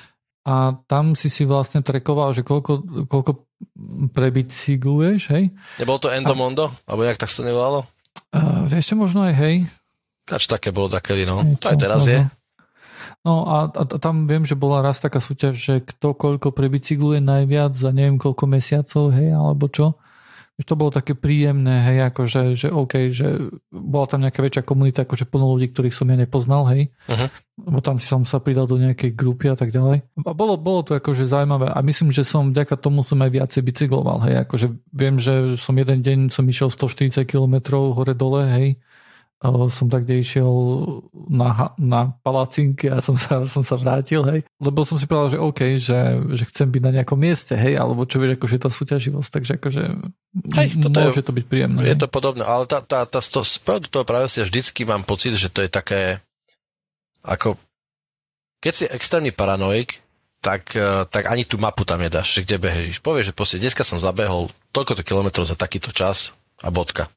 A 0.47 0.79
tam 0.87 1.13
si 1.13 1.29
si 1.29 1.43
vlastne 1.45 1.83
trekoval, 1.83 2.33
že 2.33 2.41
koľko, 2.41 3.05
koľko 3.05 3.46
prebicykluješ, 4.13 5.21
hej? 5.33 5.53
Nebolo 5.81 5.97
to 6.01 6.09
Endomondo? 6.13 6.69
A... 6.69 6.93
Alebo 6.93 7.05
nejak 7.05 7.21
tak 7.21 7.31
sa 7.31 7.41
nevolalo? 7.41 7.85
Uh, 8.33 8.65
vieš 8.69 8.93
čo, 8.93 8.95
možno 8.97 9.25
aj 9.25 9.33
hej. 9.37 9.55
Ač 10.27 10.45
také 10.45 10.75
bolo 10.75 10.91
takedy, 10.91 11.23
no. 11.23 11.41
Hej, 11.41 11.57
to, 11.57 11.65
to 11.65 11.67
aj 11.73 11.77
teraz 11.77 12.01
je. 12.05 12.19
No 13.25 13.43
a, 13.47 13.67
a, 13.71 13.83
a 13.83 13.97
tam 13.97 14.27
viem, 14.29 14.43
že 14.47 14.55
bola 14.55 14.83
raz 14.83 15.01
taká 15.01 15.19
súťaž, 15.19 15.55
že 15.57 15.75
kto 15.83 16.15
koľko 16.15 16.53
prebicykluje 16.53 17.19
najviac 17.19 17.75
za 17.75 17.89
neviem 17.91 18.19
koľko 18.19 18.45
mesiacov, 18.47 19.11
hej, 19.15 19.35
alebo 19.35 19.67
čo 19.67 19.99
to 20.65 20.73
bolo 20.73 20.89
také 20.89 21.13
príjemné, 21.13 21.85
hej, 21.85 22.09
akože, 22.09 22.57
že 22.57 22.67
OK, 22.73 23.13
že 23.13 23.53
bola 23.69 24.09
tam 24.09 24.25
nejaká 24.25 24.41
väčšia 24.41 24.65
komunita, 24.65 25.05
akože 25.05 25.29
plno 25.29 25.53
ľudí, 25.53 25.69
ktorých 25.69 25.93
som 25.93 26.09
ja 26.09 26.17
nepoznal, 26.17 26.65
hej, 26.73 26.89
uh-huh. 27.05 27.29
lebo 27.61 27.77
tam 27.85 28.01
som 28.01 28.25
sa 28.25 28.41
pridal 28.41 28.65
do 28.65 28.81
nejakej 28.81 29.13
grupy 29.13 29.53
a 29.53 29.57
tak 29.59 29.69
ďalej. 29.69 30.01
A 30.17 30.33
bolo, 30.33 30.57
bolo 30.57 30.81
to 30.81 30.97
akože 30.97 31.29
zaujímavé 31.29 31.69
a 31.69 31.77
myslím, 31.85 32.09
že 32.09 32.25
som 32.25 32.49
vďaka 32.49 32.73
tomu 32.73 33.05
som 33.05 33.21
aj 33.21 33.31
viacej 33.37 33.61
bicykloval, 33.61 34.17
hej, 34.25 34.35
akože 34.49 34.67
viem, 34.89 35.21
že 35.21 35.61
som 35.61 35.77
jeden 35.77 36.01
deň 36.01 36.19
som 36.33 36.41
išiel 36.49 36.73
140 36.73 37.29
km 37.29 37.77
hore 37.93 38.17
dole, 38.17 38.49
hej, 38.49 38.67
som 39.69 39.85
tak 39.85 40.09
išiel 40.09 40.49
na, 41.29 41.71
na 41.77 42.09
palacinky 42.25 42.89
a 42.89 43.05
som 43.05 43.13
sa, 43.13 43.45
som 43.45 43.61
sa 43.61 43.77
vrátil, 43.77 44.25
hej. 44.25 44.41
Lebo 44.57 44.81
som 44.81 44.97
si 44.97 45.05
povedal, 45.05 45.37
že 45.37 45.39
OK, 45.41 45.61
že, 45.77 46.25
že 46.33 46.43
chcem 46.49 46.65
byť 46.73 46.81
na 46.81 46.91
nejakom 47.01 47.21
mieste, 47.21 47.53
hej, 47.53 47.77
alebo 47.77 48.09
čo 48.09 48.17
vieš, 48.17 48.41
akože 48.41 48.57
tá 48.57 48.69
súťaživosť, 48.73 49.29
takže 49.29 49.51
akože 49.61 49.83
hej, 50.57 50.67
toto 50.81 50.97
môže 50.97 51.21
je, 51.21 51.27
to 51.29 51.33
byť 51.37 51.45
príjemné. 51.45 51.79
Je 51.85 51.93
hej. 51.93 52.01
to 52.01 52.09
podobné, 52.09 52.41
ale 52.41 52.65
tá, 52.65 52.81
tá, 52.81 53.05
tá, 53.05 53.21
to, 53.21 53.45
to, 53.45 53.71
toho 53.85 54.05
práve 54.09 54.25
si 54.25 54.41
vždycky 54.41 54.89
mám 54.89 55.05
pocit, 55.05 55.37
že 55.37 55.53
to 55.53 55.61
je 55.61 55.69
také 55.69 56.17
ako 57.27 57.59
keď 58.63 58.73
si 58.73 58.85
extrémny 58.89 59.29
paranoik, 59.29 60.01
tak, 60.41 60.73
eh, 60.73 61.05
tak 61.11 61.29
ani 61.29 61.43
tú 61.43 61.59
mapu 61.59 61.83
tam 61.83 62.01
nedáš, 62.01 62.39
že 62.39 62.43
kde 62.47 62.57
bežíš. 62.57 63.03
Povieš, 63.03 63.31
že 63.31 63.37
proste 63.37 63.61
dneska 63.61 63.83
som 63.83 64.01
zabehol 64.01 64.49
toľko 64.71 65.03
kilometrov 65.03 65.45
za 65.45 65.59
takýto 65.59 65.91
čas 65.91 66.33
a 66.63 66.71
bodka. 66.71 67.11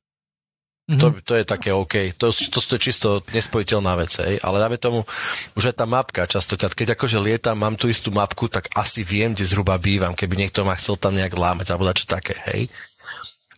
Mm-hmm. 0.91 0.99
To, 0.99 1.07
to 1.23 1.33
je 1.39 1.45
také 1.47 1.71
OK. 1.71 2.19
To, 2.19 2.35
to, 2.35 2.59
to 2.59 2.75
je 2.75 2.83
čisto 2.83 3.09
nespojiteľná 3.31 3.95
vec, 3.95 4.11
hej. 4.27 4.43
Ale 4.43 4.59
dáme 4.59 4.75
tomu, 4.75 5.07
už 5.55 5.71
aj 5.71 5.77
tá 5.79 5.87
mapka 5.87 6.27
častokrát, 6.27 6.75
keď 6.75 6.99
akože 6.99 7.23
lietam, 7.23 7.63
mám 7.63 7.79
tú 7.79 7.87
istú 7.87 8.11
mapku, 8.11 8.51
tak 8.51 8.67
asi 8.75 9.07
viem, 9.07 9.31
kde 9.31 9.47
zhruba 9.47 9.79
bývam, 9.79 10.19
keby 10.19 10.35
niekto 10.35 10.67
ma 10.67 10.75
chcel 10.75 10.99
tam 10.99 11.15
nejak 11.15 11.31
lámať 11.31 11.71
alebo 11.71 11.87
čo 11.95 12.11
také, 12.11 12.35
hej. 12.51 12.67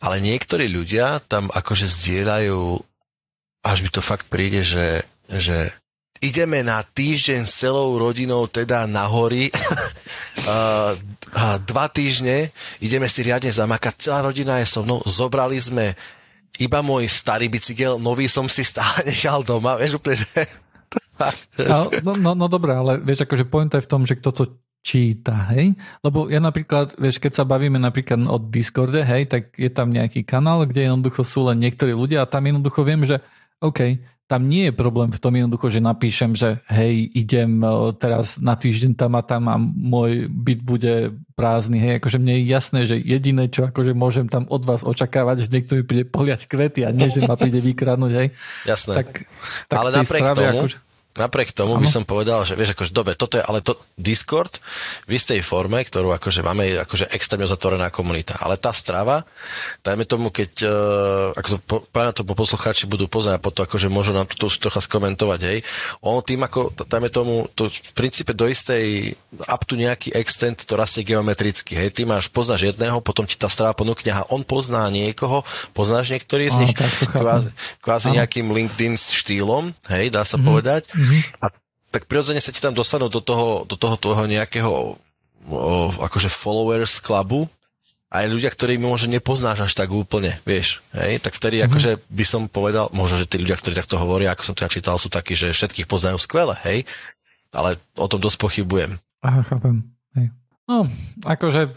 Ale 0.04 0.20
niektorí 0.20 0.68
ľudia 0.68 1.24
tam 1.24 1.48
akože 1.48 1.88
zdieľajú, 1.88 2.58
až 3.64 3.78
mi 3.80 3.88
to 3.88 4.04
fakt 4.04 4.28
príde, 4.28 4.60
že, 4.60 5.06
že 5.30 5.72
ideme 6.22 6.60
na 6.60 6.84
týždeň 6.84 7.48
s 7.48 7.64
celou 7.64 7.98
rodinou 7.98 8.44
teda 8.44 8.84
na 8.84 9.08
hory, 9.10 9.48
uh, 10.46 10.92
dva 11.64 11.86
týždne, 11.90 12.52
ideme 12.78 13.08
si 13.10 13.26
riadne 13.26 13.48
zamakať, 13.50 13.94
celá 13.98 14.20
rodina 14.20 14.62
je 14.62 14.68
so 14.68 14.86
mnou, 14.86 15.00
zobrali 15.08 15.56
sme 15.56 15.96
iba 16.64 16.80
môj 16.80 17.10
starý 17.10 17.50
bicykel, 17.50 17.98
nový 17.98 18.30
som 18.30 18.46
si 18.46 18.62
stále 18.62 19.02
nechal 19.10 19.42
doma, 19.42 19.74
vieš 19.76 19.98
úplne, 19.98 20.22
že... 20.22 20.46
no, 22.04 22.12
no, 22.16 22.30
no 22.36 22.46
dobré, 22.46 22.76
ale 22.76 23.00
vieš, 23.00 23.24
akože 23.24 23.48
pointa 23.48 23.80
je 23.80 23.86
v 23.86 23.90
tom, 23.90 24.02
že 24.04 24.18
kto 24.18 24.30
to 24.32 24.44
číta, 24.82 25.54
hej? 25.54 25.78
Lebo 26.02 26.26
ja 26.26 26.42
napríklad, 26.42 26.98
vieš, 26.98 27.22
keď 27.22 27.32
sa 27.38 27.44
bavíme 27.46 27.78
napríklad 27.78 28.18
o 28.26 28.36
Discorde, 28.36 29.06
hej, 29.06 29.30
tak 29.30 29.54
je 29.54 29.70
tam 29.70 29.94
nejaký 29.94 30.26
kanál, 30.26 30.66
kde 30.66 30.90
jednoducho 30.90 31.22
sú 31.22 31.46
len 31.46 31.62
niektorí 31.62 31.94
ľudia 31.94 32.26
a 32.26 32.30
tam 32.30 32.42
jednoducho 32.42 32.82
viem, 32.82 33.06
že 33.06 33.22
OK, 33.62 34.02
tam 34.32 34.48
nie 34.48 34.72
je 34.72 34.72
problém 34.72 35.12
v 35.12 35.20
tom 35.20 35.36
jednoducho, 35.36 35.68
že 35.68 35.84
napíšem, 35.84 36.32
že 36.32 36.64
hej, 36.72 37.04
idem 37.12 37.60
e, 37.60 37.92
teraz 38.00 38.40
na 38.40 38.56
týždeň 38.56 38.96
tam 38.96 39.12
a 39.12 39.20
tam 39.20 39.44
a 39.52 39.60
môj 39.60 40.24
byt 40.32 40.64
bude 40.64 40.94
prázdny. 41.36 41.76
Hej, 41.76 42.00
akože 42.00 42.16
mne 42.16 42.40
je 42.40 42.42
jasné, 42.48 42.80
že 42.88 42.96
jediné, 42.96 43.52
čo 43.52 43.68
akože 43.68 43.92
môžem 43.92 44.32
tam 44.32 44.48
od 44.48 44.64
vás 44.64 44.88
očakávať, 44.88 45.44
že 45.44 45.52
niekto 45.52 45.76
mi 45.76 45.84
príde 45.84 46.08
poliať 46.08 46.48
kvety 46.48 46.80
a 46.88 46.96
nie, 46.96 47.12
že 47.12 47.28
ma 47.28 47.36
príde 47.36 47.60
vykradnúť. 47.60 48.12
Hej. 48.16 48.28
Jasné. 48.64 48.94
Tak, 49.04 49.08
tak 49.68 49.76
Ale 49.76 49.88
napriek 50.00 50.24
strave, 50.24 50.36
tomu, 50.40 50.48
akože... 50.64 50.76
Napriek 51.12 51.52
tomu 51.52 51.76
ano. 51.76 51.84
by 51.84 51.88
som 51.92 52.08
povedal, 52.08 52.40
že 52.48 52.56
vieš, 52.56 52.72
akože 52.72 52.96
dobre, 52.96 53.12
toto 53.12 53.36
je 53.36 53.44
ale 53.44 53.60
to 53.60 53.76
Discord 54.00 54.56
v 55.04 55.20
istej 55.20 55.44
forme, 55.44 55.84
ktorú 55.84 56.08
akože 56.16 56.40
máme, 56.40 56.64
je 56.72 56.80
akože 56.80 57.12
extrémne 57.12 57.44
zatvorená 57.44 57.92
komunita. 57.92 58.40
Ale 58.40 58.56
tá 58.56 58.72
strava, 58.72 59.28
dajme 59.84 60.08
tomu, 60.08 60.32
keď 60.32 60.64
uh, 60.64 61.36
ako 61.36 61.48
to, 61.52 61.56
práve 61.92 62.16
to 62.16 62.24
poslucháči 62.24 62.88
budú 62.88 63.12
poznať 63.12 63.36
a 63.36 63.44
potom 63.44 63.68
akože 63.68 63.92
môžu 63.92 64.16
nám 64.16 64.24
to 64.24 64.48
trocha 64.48 64.80
skomentovať, 64.80 65.40
hej. 65.44 65.58
On 66.00 66.16
tým 66.24 66.48
ako, 66.48 66.72
dajme 66.88 67.12
tomu, 67.12 67.44
to 67.52 67.68
v 67.68 67.92
princípe 67.92 68.32
do 68.32 68.48
istej 68.48 69.12
up 69.52 69.68
to 69.68 69.76
nejaký 69.76 70.16
extent 70.16 70.64
to 70.64 70.80
rastie 70.80 71.04
geometricky, 71.04 71.76
hej. 71.76 71.92
Ty 71.92 72.08
máš, 72.08 72.32
poznáš 72.32 72.72
jedného, 72.72 73.04
potom 73.04 73.28
ti 73.28 73.36
tá 73.36 73.52
strava 73.52 73.76
ponúkne 73.76 74.16
a 74.16 74.24
on 74.32 74.40
pozná 74.48 74.88
niekoho, 74.88 75.44
poznáš 75.76 76.08
niektorý 76.08 76.48
z 76.48 76.56
nich, 76.64 76.72
kvázi, 77.12 77.52
kvázi 77.84 78.16
nejakým 78.16 78.48
LinkedIn 78.48 78.96
štýlom, 78.96 79.76
hej, 79.92 80.08
dá 80.08 80.24
sa 80.24 80.40
mm-hmm. 80.40 80.48
povedať 80.48 80.82
Mm-hmm. 81.02 81.42
A 81.42 81.50
tak 81.92 82.08
prirodzene 82.08 82.40
sa 82.40 82.54
ti 82.54 82.62
tam 82.62 82.72
dostanú 82.72 83.10
do 83.12 83.20
toho, 83.20 83.68
do 83.68 83.76
toho 83.76 83.98
tvojho 84.00 84.24
nejakého 84.30 84.70
o, 84.72 85.56
akože 86.00 86.30
followers 86.30 87.02
klubu 87.02 87.50
aj 88.12 88.28
ľudia, 88.28 88.52
ktorí 88.52 88.76
možno 88.76 89.16
nepoznáš 89.16 89.64
až 89.64 89.72
tak 89.72 89.88
úplne, 89.88 90.36
vieš, 90.44 90.84
hej, 90.92 91.16
tak 91.24 91.32
vtedy 91.32 91.60
mm-hmm. 91.60 91.72
akože 91.72 91.90
by 92.12 92.24
som 92.28 92.44
povedal, 92.44 92.92
možno, 92.92 93.16
že 93.16 93.28
tí 93.28 93.40
ľudia, 93.40 93.56
ktorí 93.56 93.72
takto 93.72 93.96
hovoria, 93.96 94.36
ako 94.36 94.52
som 94.52 94.54
to 94.56 94.68
ja 94.68 94.70
čítal, 94.72 95.00
sú 95.00 95.08
takí, 95.08 95.32
že 95.32 95.48
všetkých 95.48 95.88
poznajú 95.88 96.20
skvele, 96.20 96.52
hej, 96.68 96.84
ale 97.56 97.80
o 97.96 98.06
tom 98.08 98.20
dosť 98.20 98.36
pochybujem. 98.36 99.00
Aha, 99.24 99.40
chápem, 99.48 99.80
hej. 100.12 100.28
No, 100.68 100.84
akože 101.24 101.72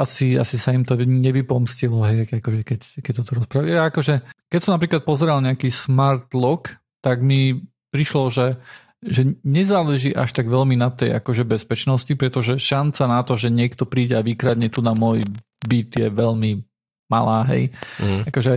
asi, 0.00 0.40
asi 0.40 0.56
sa 0.56 0.72
im 0.72 0.88
to 0.88 0.96
nevypomstilo, 0.96 2.00
hej, 2.08 2.24
akože 2.24 2.64
keď, 2.64 2.80
keď 3.04 3.12
toto 3.20 3.44
rozprávali. 3.44 3.76
Ja 3.76 3.84
akože, 3.92 4.24
keď 4.48 4.60
som 4.64 4.72
napríklad 4.80 5.04
pozeral 5.04 5.44
nejaký 5.44 5.68
smart 5.68 6.32
lock, 6.32 6.72
tak 7.04 7.20
mi 7.20 7.60
prišlo, 7.96 8.28
že 8.28 8.60
že 9.06 9.36
nezáleží 9.44 10.16
až 10.16 10.32
tak 10.32 10.48
veľmi 10.48 10.74
na 10.74 10.88
tej 10.88 11.14
akože 11.20 11.44
bezpečnosti, 11.44 12.10
pretože 12.16 12.56
šanca 12.56 13.04
na 13.06 13.20
to, 13.22 13.36
že 13.36 13.52
niekto 13.52 13.84
príde 13.84 14.16
a 14.16 14.24
vykradne 14.24 14.72
tu 14.72 14.80
na 14.80 14.96
môj 14.96 15.22
byt 15.62 16.00
je 16.00 16.08
veľmi 16.08 16.64
malá, 17.12 17.44
hej. 17.52 17.70
Mm. 18.00 18.20
Akože 18.26 18.54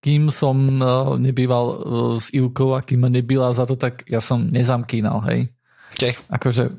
kým 0.00 0.32
som 0.32 0.56
uh, 0.80 1.14
nebýval 1.20 1.66
uh, 1.68 1.76
s 2.16 2.32
Ivkou 2.32 2.72
a 2.72 2.80
kým 2.80 3.04
ma 3.04 3.10
nebyla 3.12 3.52
za 3.52 3.68
to, 3.68 3.76
tak 3.76 4.08
ja 4.08 4.18
som 4.18 4.48
nezamkínal, 4.48 5.20
hej. 5.28 5.52
Okay. 5.92 6.16
Akože 6.32 6.72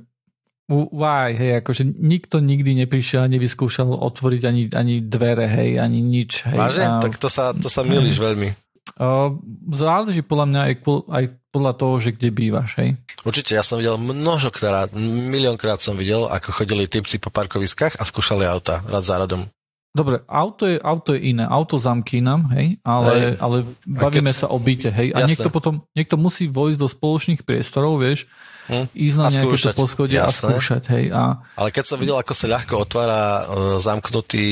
why, 0.71 1.35
hej, 1.35 1.61
akože 1.61 1.83
nikto 1.85 2.39
nikdy 2.41 2.81
neprišiel 2.81 3.27
a 3.27 3.31
nevyskúšal 3.31 3.91
otvoriť 3.91 4.41
ani, 4.47 4.63
ani 4.73 4.95
dvere, 5.03 5.45
hej, 5.45 5.77
ani 5.77 5.99
nič. 6.01 6.47
Hej. 6.49 6.57
Váže? 6.57 6.83
A, 6.87 6.97
tak 6.97 7.19
to 7.21 7.29
sa, 7.29 7.53
to 7.53 7.69
sa 7.69 7.85
milíš 7.85 8.17
veľmi. 8.17 8.49
Uh, 8.97 9.37
záleží 9.69 10.25
podľa 10.25 10.45
mňa 10.49 10.61
aj, 10.65 10.75
aj 11.11 11.23
podľa 11.51 11.73
toho, 11.75 11.99
že 11.99 12.15
kde 12.15 12.31
bývaš, 12.31 12.79
hej? 12.79 12.95
Určite, 13.27 13.59
ja 13.59 13.61
som 13.61 13.77
videl 13.77 13.99
mnohokrát, 13.99 14.95
miliónkrát 14.95 15.83
som 15.83 15.99
videl, 15.99 16.25
ako 16.31 16.55
chodili 16.55 16.87
typci 16.87 17.19
po 17.19 17.27
parkoviskách 17.27 17.99
a 17.99 18.03
skúšali 18.07 18.47
auta 18.47 18.79
rad 18.87 19.03
za 19.03 19.19
radom. 19.19 19.43
Dobre, 19.91 20.23
auto 20.23 20.71
je, 20.71 20.79
auto 20.79 21.11
je 21.11 21.35
iné. 21.35 21.43
Auto 21.43 21.75
zamkínam, 21.75 22.47
hej, 22.55 22.79
ale, 22.79 23.11
hej. 23.11 23.35
ale 23.43 23.57
bavíme 23.83 24.31
keď... 24.31 24.39
sa 24.39 24.47
o 24.47 24.55
byte, 24.55 24.87
hej. 24.87 25.11
A 25.11 25.27
Jasne. 25.27 25.35
niekto 25.35 25.49
potom, 25.51 25.83
niekto 25.91 26.15
musí 26.15 26.47
vojsť 26.47 26.79
do 26.79 26.87
spoločných 26.87 27.43
priestorov, 27.43 27.99
vieš, 27.99 28.23
hm? 28.71 28.87
ísť 28.87 29.17
na 29.19 29.27
nejaké 29.27 29.57
to 29.59 29.75
poschodie 29.75 30.15
a 30.15 30.31
skúšať, 30.31 30.83
hej. 30.95 31.11
A... 31.11 31.43
Ale 31.59 31.75
keď 31.75 31.83
som 31.83 31.99
videl, 31.99 32.15
ako 32.15 32.31
sa 32.31 32.47
ľahko 32.47 32.87
otvára 32.87 33.19
uh, 33.19 33.39
zamknutý, 33.83 34.47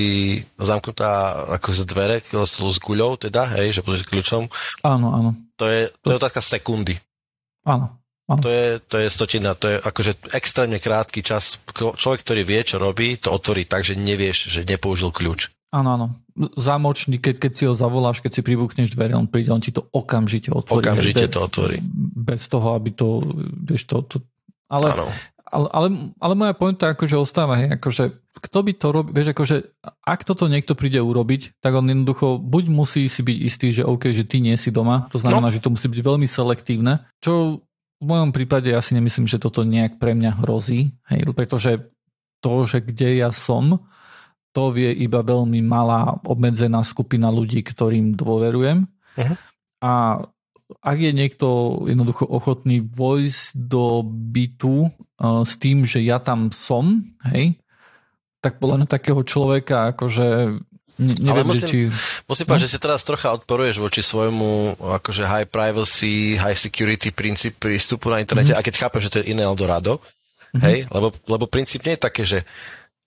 zamknutá 0.60 1.40
akože 1.56 1.88
dvere 1.88 2.20
s, 2.20 2.60
guľou, 2.60 3.16
teda, 3.16 3.48
hej, 3.64 3.80
že 3.80 3.82
kľúčom. 3.88 4.52
Áno, 4.84 5.08
áno. 5.16 5.32
To 5.60 5.68
je, 5.68 5.92
to, 6.00 6.08
je 6.10 6.16
otázka 6.16 6.40
sekundy. 6.40 6.96
Áno. 7.68 8.00
To 8.30 8.46
je, 8.46 8.78
to 8.86 9.02
je 9.02 9.10
stotina, 9.10 9.58
to 9.58 9.66
je 9.74 9.82
akože 9.82 10.38
extrémne 10.38 10.78
krátky 10.78 11.26
čas. 11.26 11.58
Človek, 11.74 12.22
ktorý 12.22 12.42
vie, 12.46 12.62
čo 12.62 12.78
robí, 12.78 13.18
to 13.18 13.34
otvorí 13.34 13.66
tak, 13.66 13.82
že 13.82 13.98
nevieš, 13.98 14.54
že 14.54 14.62
nepoužil 14.70 15.10
kľúč. 15.10 15.50
Áno, 15.74 15.98
áno. 15.98 16.08
Zámočný, 16.38 17.18
keď, 17.18 17.36
keď 17.42 17.52
si 17.58 17.64
ho 17.66 17.74
zavoláš, 17.74 18.22
keď 18.22 18.38
si 18.38 18.42
pribukneš 18.46 18.94
dvere, 18.94 19.18
on 19.18 19.26
príde, 19.26 19.50
on 19.50 19.62
ti 19.62 19.74
to 19.74 19.82
okamžite 19.82 20.54
otvorí. 20.54 20.86
Okamžite 20.86 21.26
to 21.26 21.42
otvorí. 21.42 21.82
Bez 22.22 22.46
toho, 22.46 22.78
aby 22.78 22.94
to, 22.94 23.22
vieš, 23.66 23.90
to, 23.90 24.06
to 24.06 24.18
ale, 24.70 24.94
ale, 25.50 25.68
ale, 25.74 25.88
ale 26.22 26.34
moja 26.38 26.54
pointa 26.54 26.94
akože 26.94 27.18
ostáva, 27.18 27.60
hej, 27.60 27.76
akože 27.76 28.04
kto 28.40 28.60
by 28.64 28.72
to 28.78 28.88
robil, 28.94 29.12
vieš, 29.12 29.36
akože 29.36 29.58
ak 29.84 30.22
toto 30.24 30.48
niekto 30.48 30.78
príde 30.78 31.04
urobiť, 31.04 31.60
tak 31.60 31.76
on 31.76 31.92
jednoducho 31.92 32.40
buď 32.40 32.64
musí 32.72 33.10
si 33.12 33.22
byť 33.26 33.38
istý, 33.44 33.68
že 33.76 33.84
OK, 33.84 34.16
že 34.16 34.24
ty 34.24 34.40
nie 34.40 34.56
si 34.56 34.72
doma, 34.72 35.12
to 35.12 35.20
znamená, 35.20 35.52
no. 35.52 35.54
že 35.54 35.60
to 35.60 35.74
musí 35.74 35.92
byť 35.92 36.02
veľmi 36.02 36.28
selektívne, 36.30 37.04
čo 37.20 37.66
v 38.00 38.06
mojom 38.08 38.32
prípade 38.32 38.72
ja 38.72 38.80
si 38.80 38.96
nemyslím, 38.96 39.28
že 39.28 39.44
toto 39.44 39.68
nejak 39.68 40.00
pre 40.00 40.16
mňa 40.16 40.40
hrozí, 40.40 40.96
hej, 41.12 41.28
pretože 41.36 41.92
to, 42.40 42.64
že 42.64 42.80
kde 42.80 43.20
ja 43.20 43.36
som, 43.36 43.84
to 44.56 44.74
vie 44.74 44.90
iba 45.04 45.22
veľmi 45.22 45.62
malá 45.62 46.18
obmedzená 46.26 46.82
skupina 46.82 47.30
ľudí, 47.30 47.62
ktorým 47.62 48.18
dôverujem. 48.18 48.88
Uh-huh. 48.88 49.36
A 49.84 49.92
ak 50.78 50.98
je 51.02 51.12
niekto 51.12 51.82
jednoducho 51.90 52.30
ochotný 52.30 52.86
vojsť 52.86 53.58
do 53.58 54.06
bytu 54.06 54.86
uh, 54.86 55.42
s 55.42 55.58
tým, 55.58 55.84
že 55.84 56.06
ja 56.06 56.22
tam 56.22 56.54
som, 56.54 57.02
hej, 57.34 57.58
tak 58.40 58.62
podľa 58.62 58.84
mňa 58.84 58.88
takého 58.88 59.22
človeka 59.26 59.92
akože 59.96 60.60
Ne, 61.00 61.16
neviem, 61.16 61.48
Ale 61.48 61.56
musím, 61.56 61.68
či... 61.72 61.78
musím 62.28 62.44
povedať, 62.44 62.60
no? 62.60 62.66
že 62.68 62.74
si 62.76 62.84
teraz 62.84 63.08
trocha 63.08 63.32
odporuješ 63.32 63.80
voči 63.80 64.04
svojmu 64.04 64.84
akože 65.00 65.24
high 65.24 65.48
privacy, 65.48 66.36
high 66.36 66.60
security 66.60 67.16
princíp 67.16 67.56
prístupu 67.56 68.12
na 68.12 68.20
internete, 68.20 68.52
mm-hmm. 68.52 68.60
a 68.60 68.68
keď 68.68 68.76
chápem, 68.76 69.00
že 69.00 69.08
to 69.08 69.20
je 69.24 69.32
iné 69.32 69.48
Eldorado, 69.48 69.96
mm-hmm. 69.96 70.60
hej, 70.60 70.78
lebo, 70.92 71.16
lebo 71.32 71.48
princíp 71.48 71.88
nie 71.88 71.96
je 71.96 72.04
také, 72.04 72.28
že 72.28 72.44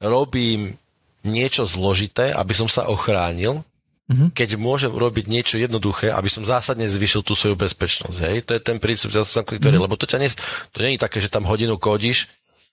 robím 0.01 0.73
niečo 1.21 1.69
zložité, 1.69 2.33
aby 2.33 2.57
som 2.57 2.65
sa 2.65 2.89
ochránil, 2.89 3.61
mm-hmm. 4.11 4.29
keď 4.35 4.59
môžem 4.59 4.91
urobiť 4.91 5.31
niečo 5.31 5.57
jednoduché, 5.61 6.11
aby 6.11 6.27
som 6.27 6.43
zásadne 6.43 6.89
zvyšil 6.89 7.23
tú 7.23 7.39
svoju 7.39 7.55
bezpečnosť. 7.55 8.19
Hej? 8.19 8.37
To 8.49 8.53
je 8.57 8.61
ten 8.63 8.79
princíp, 8.83 9.13
ktorý, 9.13 9.59
mm-hmm. 9.59 9.79
lebo 9.79 9.95
to 9.95 10.09
ťa 10.09 10.19
nie, 10.19 10.31
to 10.73 10.79
nie 10.83 10.97
je 10.97 11.05
také, 11.05 11.19
že 11.23 11.31
tam 11.31 11.47
hodinu 11.47 11.79
kódiš 11.79 12.33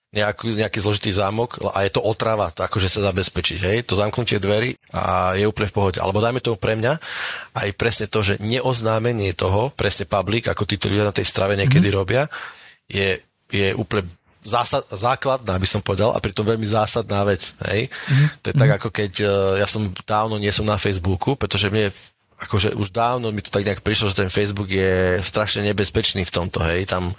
nejaký, 0.10 0.58
nejaký 0.58 0.82
zložitý 0.82 1.14
zámok 1.14 1.62
a 1.70 1.86
je 1.86 1.94
to 1.94 2.02
otrava, 2.02 2.50
to 2.50 2.66
akože 2.66 2.90
sa 2.90 3.14
zabezpečiť, 3.14 3.60
hej, 3.62 3.78
to 3.86 3.94
zamknutie 3.94 4.42
dverí 4.42 4.74
a 4.90 5.38
je 5.38 5.46
úplne 5.46 5.70
v 5.70 5.76
pohode. 5.76 5.98
Alebo 6.02 6.18
dajme 6.18 6.42
tomu 6.42 6.58
pre 6.58 6.74
mňa 6.74 6.98
aj 7.54 7.70
presne 7.78 8.10
to, 8.10 8.26
že 8.26 8.42
neoznámenie 8.42 9.38
toho, 9.38 9.70
presne 9.78 10.10
public, 10.10 10.50
ako 10.50 10.66
títo 10.66 10.90
ľudia 10.90 11.06
na 11.06 11.14
tej 11.14 11.30
strave 11.30 11.54
niekedy 11.54 11.94
mm-hmm. 11.94 12.00
robia, 12.02 12.26
je, 12.90 13.22
je 13.54 13.70
úplne 13.78 14.10
zásad, 14.46 14.88
základná, 14.92 15.60
by 15.60 15.68
som 15.68 15.82
povedal, 15.84 16.16
a 16.16 16.24
pritom 16.24 16.48
veľmi 16.48 16.66
zásadná 16.66 17.24
vec. 17.28 17.54
Hej? 17.72 17.92
Mm-hmm. 17.92 18.28
To 18.42 18.46
je 18.50 18.56
tak, 18.56 18.70
mhm. 18.72 18.78
ako 18.80 18.90
keď 18.90 19.12
uh, 19.22 19.30
ja 19.60 19.68
som 19.68 19.82
dávno 20.08 20.40
nie 20.40 20.52
som 20.52 20.64
na 20.64 20.80
Facebooku, 20.80 21.36
pretože 21.36 21.68
mne 21.68 21.92
akože 22.40 22.72
už 22.80 22.96
dávno 22.96 23.36
mi 23.36 23.44
to 23.44 23.52
tak 23.52 23.68
nejak 23.68 23.84
prišlo, 23.84 24.16
že 24.16 24.24
ten 24.24 24.32
Facebook 24.32 24.72
je 24.72 25.20
strašne 25.20 25.60
nebezpečný 25.68 26.24
v 26.24 26.32
tomto, 26.32 26.64
hej, 26.64 26.88
tam 26.88 27.12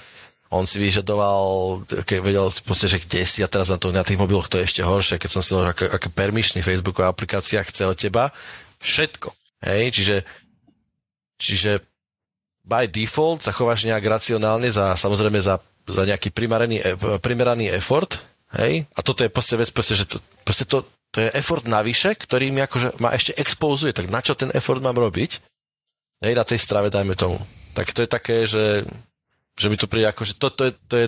on 0.50 0.66
si 0.66 0.83
vyžadoval, 0.83 1.78
keď 2.02 2.18
vedel 2.24 2.46
si 2.50 2.64
proste, 2.66 2.90
že 2.90 2.98
kde 2.98 3.22
si 3.22 3.38
a 3.44 3.46
teraz 3.46 3.70
na, 3.70 3.78
to, 3.78 3.94
na 3.94 4.02
tých 4.02 4.18
mobiloch 4.18 4.50
to 4.50 4.59
je 4.59 4.66
ešte 4.66 4.83
horšie, 4.83 5.22
keď 5.22 5.30
som 5.30 5.42
si 5.44 5.54
hovoril, 5.54 5.70
aké, 5.70 5.87
aké 5.87 6.09
permišný 6.11 6.64
Facebooková 6.64 7.06
aplikácia 7.06 7.62
chce 7.62 7.87
od 7.87 7.94
teba, 7.94 8.35
všetko. 8.83 9.30
Hej, 9.62 9.94
čiže, 9.94 10.16
čiže 11.38 11.72
by 12.66 12.90
default 12.90 13.46
sa 13.46 13.54
chováš 13.54 13.87
nejak 13.87 14.02
racionálne 14.02 14.66
za, 14.74 14.98
samozrejme 14.98 15.38
za, 15.38 15.62
za 15.90 16.03
nejaký 16.07 16.31
primeraný, 16.31 16.81
e, 16.81 16.94
primeraný 17.20 17.70
effort, 17.74 18.18
hej, 18.59 18.87
a 18.94 19.00
toto 19.03 19.26
je 19.26 19.31
proste 19.31 19.59
vec, 19.59 19.70
proste, 19.74 19.94
že 19.98 20.07
to, 20.07 20.16
proste 20.42 20.64
to, 20.66 20.87
to 21.11 21.22
je 21.22 21.31
effort 21.35 21.66
navyše, 21.66 22.14
ktorý 22.14 22.55
mi 22.55 22.62
akože 22.62 23.03
ma 23.03 23.11
ešte 23.14 23.35
expozuje, 23.35 23.90
tak 23.90 24.07
na 24.09 24.22
čo 24.22 24.38
ten 24.38 24.50
effort 24.55 24.79
mám 24.79 24.96
robiť? 24.96 25.42
Hej, 26.22 26.33
na 26.37 26.44
tej 26.46 26.61
strave 26.62 26.92
dajme 26.92 27.18
tomu. 27.18 27.38
Tak 27.74 27.90
to 27.90 28.05
je 28.05 28.09
také, 28.11 28.44
že 28.44 28.85
že 29.61 29.68
mi 29.68 29.76
to 29.76 29.85
príde 29.85 30.09
ako, 30.09 30.24
že 30.24 30.35
to, 30.40 30.48
to, 30.48 30.62
je, 30.68 30.72
to 30.88 30.94
je 30.96 31.07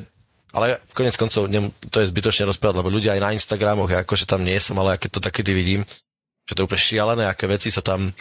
ale 0.53 0.77
konec 0.93 1.17
koncov 1.17 1.49
to 1.89 1.97
je 2.05 2.11
zbytočne 2.13 2.45
rozprávať, 2.45 2.85
lebo 2.85 2.93
ľudia 2.93 3.17
aj 3.17 3.25
na 3.25 3.33
Instagramoch, 3.33 3.89
akože 3.89 4.29
tam 4.29 4.45
nie 4.45 4.61
som, 4.61 4.77
ale 4.77 5.01
keď 5.01 5.11
to 5.17 5.21
takedy 5.25 5.57
vidím, 5.57 5.81
že 6.45 6.53
to 6.53 6.61
je 6.61 6.67
úplne 6.69 6.85
šialené, 6.85 7.25
aké 7.25 7.49
veci 7.49 7.73
sa 7.73 7.81
tam, 7.81 8.13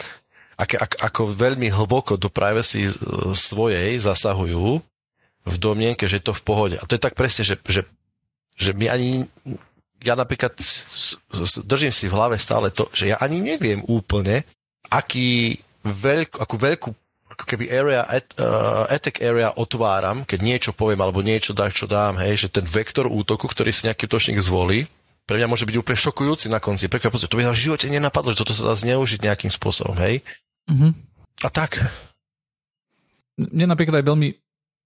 aké, 0.56 0.80
ako, 0.80 0.96
ako 1.04 1.20
veľmi 1.36 1.68
hlboko 1.68 2.16
do 2.16 2.32
privacy 2.32 2.88
svojej 3.36 4.00
zasahujú 4.00 4.80
v 5.42 5.56
domienke, 5.58 6.06
že 6.06 6.22
je 6.22 6.26
to 6.30 6.34
v 6.36 6.44
pohode. 6.44 6.76
A 6.78 6.84
to 6.86 6.94
je 6.94 7.02
tak 7.02 7.18
presne, 7.18 7.42
že, 7.42 7.58
že, 7.66 7.82
že 8.54 8.70
my 8.74 8.86
ani, 8.90 9.26
ja 10.02 10.14
napríklad 10.14 10.54
držím 11.66 11.94
si 11.94 12.06
v 12.06 12.14
hlave 12.14 12.38
stále 12.38 12.70
to, 12.70 12.86
že 12.94 13.14
ja 13.14 13.16
ani 13.18 13.42
neviem 13.42 13.82
úplne, 13.90 14.46
aký 14.90 15.58
veľk, 15.82 16.38
akú 16.38 16.56
veľkú 16.58 16.90
ako 17.32 17.44
keby 17.48 17.64
area, 17.72 18.04
at, 18.04 18.28
uh, 18.36 18.84
attack 18.92 19.24
area 19.24 19.56
otváram, 19.56 20.28
keď 20.28 20.38
niečo 20.44 20.70
poviem 20.76 21.00
alebo 21.00 21.24
niečo 21.24 21.56
dá, 21.56 21.72
čo 21.72 21.88
dám, 21.88 22.20
hej, 22.20 22.44
že 22.46 22.52
ten 22.52 22.66
vektor 22.68 23.08
útoku, 23.08 23.48
ktorý 23.48 23.72
si 23.72 23.88
nejaký 23.88 24.04
útočník 24.04 24.36
zvolí, 24.44 24.84
pre 25.24 25.40
mňa 25.40 25.48
môže 25.48 25.64
byť 25.64 25.76
úplne 25.80 25.96
šokujúci 25.96 26.52
na 26.52 26.60
konci. 26.60 26.92
Prekvapujúci. 26.92 27.30
To 27.30 27.38
by 27.38 27.48
v 27.48 27.56
živote 27.56 27.88
nenapadlo, 27.88 28.34
že 28.34 28.42
toto 28.42 28.52
sa 28.52 28.68
dá 28.68 28.74
zneužiť 28.76 29.22
nejakým 29.22 29.48
spôsobom, 29.54 29.96
hej? 30.02 30.20
Mm-hmm. 30.68 30.92
A 31.46 31.48
tak. 31.48 31.80
Mne 33.38 33.70
napríklad 33.70 34.02
aj 34.02 34.06
veľmi 34.12 34.28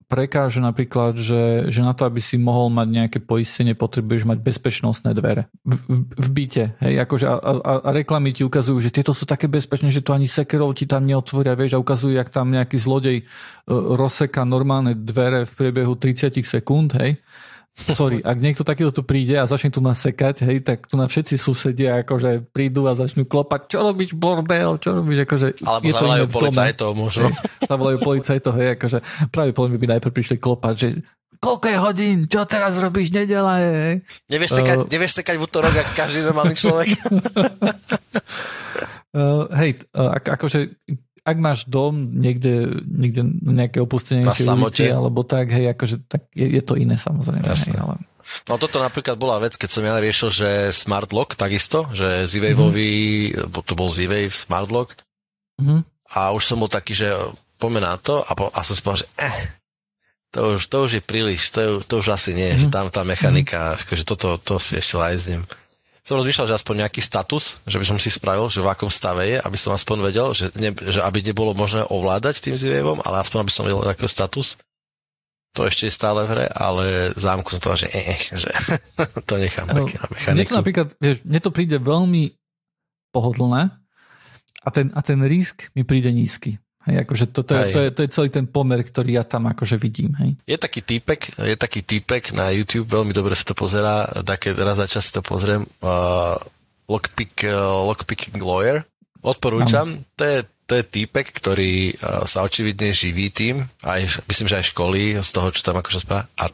prekáže 0.06 0.62
napríklad, 0.62 1.18
že, 1.18 1.66
že 1.66 1.80
na 1.82 1.90
to, 1.90 2.06
aby 2.06 2.22
si 2.22 2.38
mohol 2.38 2.70
mať 2.70 2.88
nejaké 2.88 3.18
poistenie, 3.18 3.74
potrebuješ 3.74 4.22
mať 4.26 4.38
bezpečnostné 4.38 5.10
dvere. 5.18 5.50
V, 5.66 5.74
v, 5.74 6.00
v 6.06 6.28
byte. 6.30 6.64
Hej, 6.78 6.94
akože 7.02 7.26
a, 7.26 7.36
a, 7.36 7.72
a 7.82 7.88
reklamy 7.90 8.30
ti 8.30 8.46
ukazujú, 8.46 8.78
že 8.78 8.94
tieto 8.94 9.10
sú 9.10 9.26
také 9.26 9.50
bezpečné, 9.50 9.90
že 9.90 10.06
to 10.06 10.14
ani 10.14 10.30
sekerov 10.30 10.78
ti 10.78 10.86
tam 10.86 11.04
neotvoria, 11.04 11.58
vieš, 11.58 11.74
a 11.74 11.82
ukazujú, 11.82 12.14
jak 12.14 12.30
tam 12.30 12.54
nejaký 12.54 12.78
zlodej 12.78 13.26
uh, 13.26 13.98
rozseka 13.98 14.46
normálne 14.46 14.94
dvere 14.94 15.42
v 15.42 15.52
priebehu 15.58 15.98
30 15.98 16.38
sekúnd, 16.46 16.94
hej 17.02 17.18
sorry, 17.76 18.24
ak 18.24 18.38
niekto 18.40 18.64
takýto 18.64 18.90
tu 18.90 19.02
príde 19.04 19.36
a 19.36 19.44
začne 19.44 19.68
tu 19.68 19.84
nás 19.84 20.00
sekať, 20.00 20.48
hej, 20.48 20.64
tak 20.64 20.88
tu 20.88 20.96
na 20.96 21.04
všetci 21.04 21.36
susedia 21.36 22.00
akože 22.00 22.48
prídu 22.48 22.88
a 22.88 22.96
začnú 22.96 23.28
klopať, 23.28 23.68
čo 23.68 23.84
robíš 23.84 24.16
bordel, 24.16 24.80
čo 24.80 24.96
robíš, 24.96 25.28
akože... 25.28 25.60
Alebo 25.60 25.84
je 25.84 25.92
zavolajú 25.92 26.24
policajtov 26.32 26.90
možno. 26.96 27.28
Zavolajú 27.68 27.98
policajtov, 28.00 28.52
hej, 28.56 28.68
akože 28.80 28.98
práve 29.28 29.52
podľa 29.52 29.76
by 29.76 29.86
najprv 29.96 30.12
prišli 30.16 30.36
klopať, 30.40 30.74
že 30.74 30.88
koľko 31.36 31.66
je 31.68 31.78
hodín, 31.78 32.18
čo 32.26 32.48
teraz 32.48 32.80
robíš, 32.80 33.12
nedela 33.12 33.60
je. 33.60 34.00
Nevieš 34.32 34.56
sekať, 34.56 34.76
uh, 34.82 34.88
nevieš 34.88 35.12
sekať 35.20 35.36
v 35.36 35.44
útorok, 35.44 35.74
ako 35.76 35.92
každý 35.92 36.20
normálny 36.24 36.56
človek. 36.56 36.88
uh, 39.12 39.44
hej, 39.60 39.84
uh, 39.92 40.16
akože 40.16 40.80
ak 41.26 41.36
máš 41.42 41.66
dom 41.66 42.14
niekde, 42.14 42.86
niekde 42.86 43.26
nejaké 43.42 43.82
opustenejšie 43.82 44.46
ulici, 44.46 44.86
alebo 44.86 45.26
tak, 45.26 45.50
hej, 45.50 45.74
akože 45.74 46.06
tak 46.06 46.30
je, 46.30 46.46
je 46.46 46.62
to 46.62 46.78
iné 46.78 46.94
samozrejme. 46.94 47.42
Hej, 47.42 47.74
ale... 47.82 47.98
No 48.46 48.54
toto 48.62 48.78
napríklad 48.78 49.18
bola 49.18 49.42
vec, 49.42 49.58
keď 49.58 49.70
som 49.70 49.82
ja 49.82 49.98
riešil, 49.98 50.30
že 50.30 50.48
Smart 50.70 51.10
Lock 51.10 51.34
takisto, 51.34 51.90
že 51.90 52.30
Z-Waveový, 52.30 53.34
mm-hmm. 53.34 53.66
to 53.66 53.74
bol 53.74 53.90
Z-Wave 53.90 54.34
Smart 54.34 54.70
Lock 54.70 54.94
mm-hmm. 55.58 55.82
a 56.14 56.30
už 56.30 56.42
som 56.46 56.62
bol 56.62 56.70
taký, 56.70 56.94
že 56.94 57.10
pomená 57.58 57.98
to 57.98 58.22
a, 58.22 58.32
po, 58.38 58.46
a 58.54 58.60
som 58.62 58.74
si 58.78 58.82
povedal, 58.82 59.02
že 59.02 59.08
eh, 59.18 59.36
to 60.30 60.58
už, 60.58 60.62
to 60.70 60.76
už 60.86 60.90
je 60.98 61.02
príliš, 61.02 61.50
to, 61.50 61.58
je, 61.58 61.70
to 61.86 61.94
už 62.02 62.14
asi 62.14 62.34
nie, 62.34 62.50
mm. 62.54 62.58
že 62.60 62.66
tam 62.68 62.86
tá 62.90 63.02
mechanika, 63.02 63.74
mm. 63.74 63.86
akože 63.86 64.04
toto 64.06 64.36
to 64.38 64.62
si 64.62 64.78
ešte 64.78 64.94
lajznem. 64.94 65.42
Som 66.06 66.22
rozmýšľal, 66.22 66.46
že 66.46 66.58
aspoň 66.62 66.86
nejaký 66.86 67.02
status, 67.02 67.58
že 67.66 67.82
by 67.82 67.86
som 67.90 67.98
si 67.98 68.14
spravil, 68.14 68.46
že 68.46 68.62
v 68.62 68.70
akom 68.70 68.86
stave 68.86 69.26
je, 69.26 69.42
aby 69.42 69.58
som 69.58 69.74
aspoň 69.74 70.06
vedel, 70.06 70.30
že, 70.38 70.54
ne, 70.54 70.70
že 70.70 71.02
aby 71.02 71.18
nebolo 71.18 71.50
možné 71.50 71.82
ovládať 71.82 72.46
tým 72.46 72.54
zjevom, 72.54 73.02
ale 73.02 73.26
aspoň 73.26 73.42
aby 73.42 73.50
som 73.50 73.66
vedel 73.66 73.82
aký 73.82 74.06
status. 74.06 74.54
To 75.58 75.66
ešte 75.66 75.90
je 75.90 75.98
stále 75.98 76.22
v 76.22 76.30
hre, 76.30 76.46
ale 76.54 77.10
zámku 77.18 77.50
som 77.50 77.58
povedal, 77.58 77.88
že, 77.88 77.90
eh, 77.90 78.06
eh 78.14 78.22
že 78.38 78.50
to 79.28 79.34
nechám 79.34 79.66
no, 79.66 79.82
také 79.82 79.98
na 79.98 80.06
mechaniku. 80.06 80.36
Mne 80.38 80.46
to 80.46 80.60
napríklad, 80.62 80.88
vieš, 81.02 81.16
mne 81.26 81.40
to 81.42 81.50
príde 81.50 81.76
veľmi 81.82 82.22
pohodlné 83.10 83.74
a 84.62 84.68
ten, 84.70 84.94
a 84.94 85.00
ten 85.02 85.18
risk 85.26 85.74
mi 85.74 85.82
príde 85.82 86.14
nízky. 86.14 86.62
Hej, 86.86 87.02
akože 87.02 87.24
to, 87.34 87.42
to, 87.42 87.52
je, 87.58 87.64
to, 87.74 87.80
je, 87.82 87.88
to 87.90 88.00
je 88.06 88.10
celý 88.14 88.28
ten 88.30 88.46
pomer, 88.46 88.78
ktorý 88.86 89.18
ja 89.18 89.24
tam 89.26 89.50
akože 89.50 89.74
vidím. 89.74 90.14
Hej. 90.22 90.38
Je 90.46 90.54
taký 90.54 90.86
týpek, 90.86 91.34
je 91.42 91.56
taký 91.58 91.82
týpek 91.82 92.30
na 92.30 92.54
YouTube, 92.54 92.86
veľmi 92.86 93.10
dobre 93.10 93.34
sa 93.34 93.50
to 93.50 93.58
pozerá, 93.58 94.06
také 94.22 94.54
raz 94.54 94.78
za 94.78 94.86
čas 94.86 95.10
to 95.10 95.18
pozriem, 95.18 95.66
uh, 95.82 96.38
Lockpick, 96.86 97.42
uh, 97.50 97.82
Lockpicking 97.90 98.38
Lawyer. 98.38 98.86
Odporúčam, 99.18 99.98
to 100.14 100.22
je, 100.22 100.38
to 100.70 100.78
je 100.78 100.84
týpek, 100.86 101.26
ktorý 101.34 101.90
uh, 101.98 102.22
sa 102.22 102.46
očividne 102.46 102.94
živí 102.94 103.34
tým, 103.34 103.66
aj, 103.82 104.22
myslím, 104.30 104.46
že 104.46 104.62
aj 104.62 104.70
školy 104.70 105.18
z 105.18 105.30
toho, 105.34 105.50
čo 105.50 105.66
tam 105.66 105.82
akože 105.82 106.06
spá. 106.06 106.30
A 106.38 106.46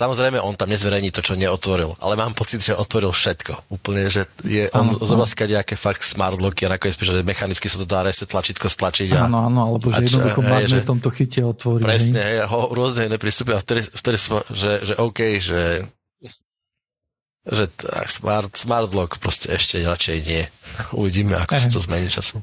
Samozrejme, 0.00 0.40
on 0.40 0.56
tam 0.56 0.72
nezverejní 0.72 1.12
to, 1.12 1.20
čo 1.20 1.36
neotvoril, 1.36 1.92
ale 2.00 2.16
mám 2.16 2.32
pocit, 2.32 2.64
že 2.64 2.72
otvoril 2.72 3.12
všetko. 3.12 3.68
Úplne, 3.68 4.08
že 4.08 4.24
je, 4.48 4.64
on 4.72 4.96
zobraská 4.96 5.44
nejaké 5.44 5.76
fakt 5.76 6.00
smart 6.00 6.40
locky 6.40 6.64
a 6.64 6.72
nakoniec 6.72 6.96
píše, 6.96 7.20
že 7.20 7.20
mechanicky 7.20 7.68
sa 7.68 7.76
to 7.76 7.84
dá 7.84 8.00
reset 8.00 8.32
tlačítko 8.32 8.72
stlačiť. 8.72 9.12
A, 9.12 9.28
áno, 9.28 9.44
áno, 9.44 9.60
alebo 9.68 9.92
že 9.92 10.08
jednoducho 10.08 10.40
magnetom 10.40 11.04
to 11.04 11.12
chytia 11.12 11.44
otvorí. 11.44 11.84
Presne, 11.84 12.16
hej, 12.24 12.48
ho 12.48 12.72
rôzne 12.72 13.12
iné 13.12 13.20
prístupy 13.20 13.52
a 13.52 13.60
vtedy, 13.60 13.84
vtedy 13.84 14.16
že, 14.56 14.72
že 14.88 14.94
OK, 14.96 15.20
že 15.36 15.84
že 17.40 17.64
tak, 17.72 18.08
smart, 18.08 18.52
smart 18.56 18.92
lock 18.96 19.20
proste 19.20 19.52
ešte 19.52 19.84
radšej 19.84 20.16
nie. 20.24 20.42
Uvidíme, 21.00 21.36
ako 21.36 21.60
sa 21.60 21.68
to 21.68 21.80
zmení 21.84 22.08
časom 22.08 22.40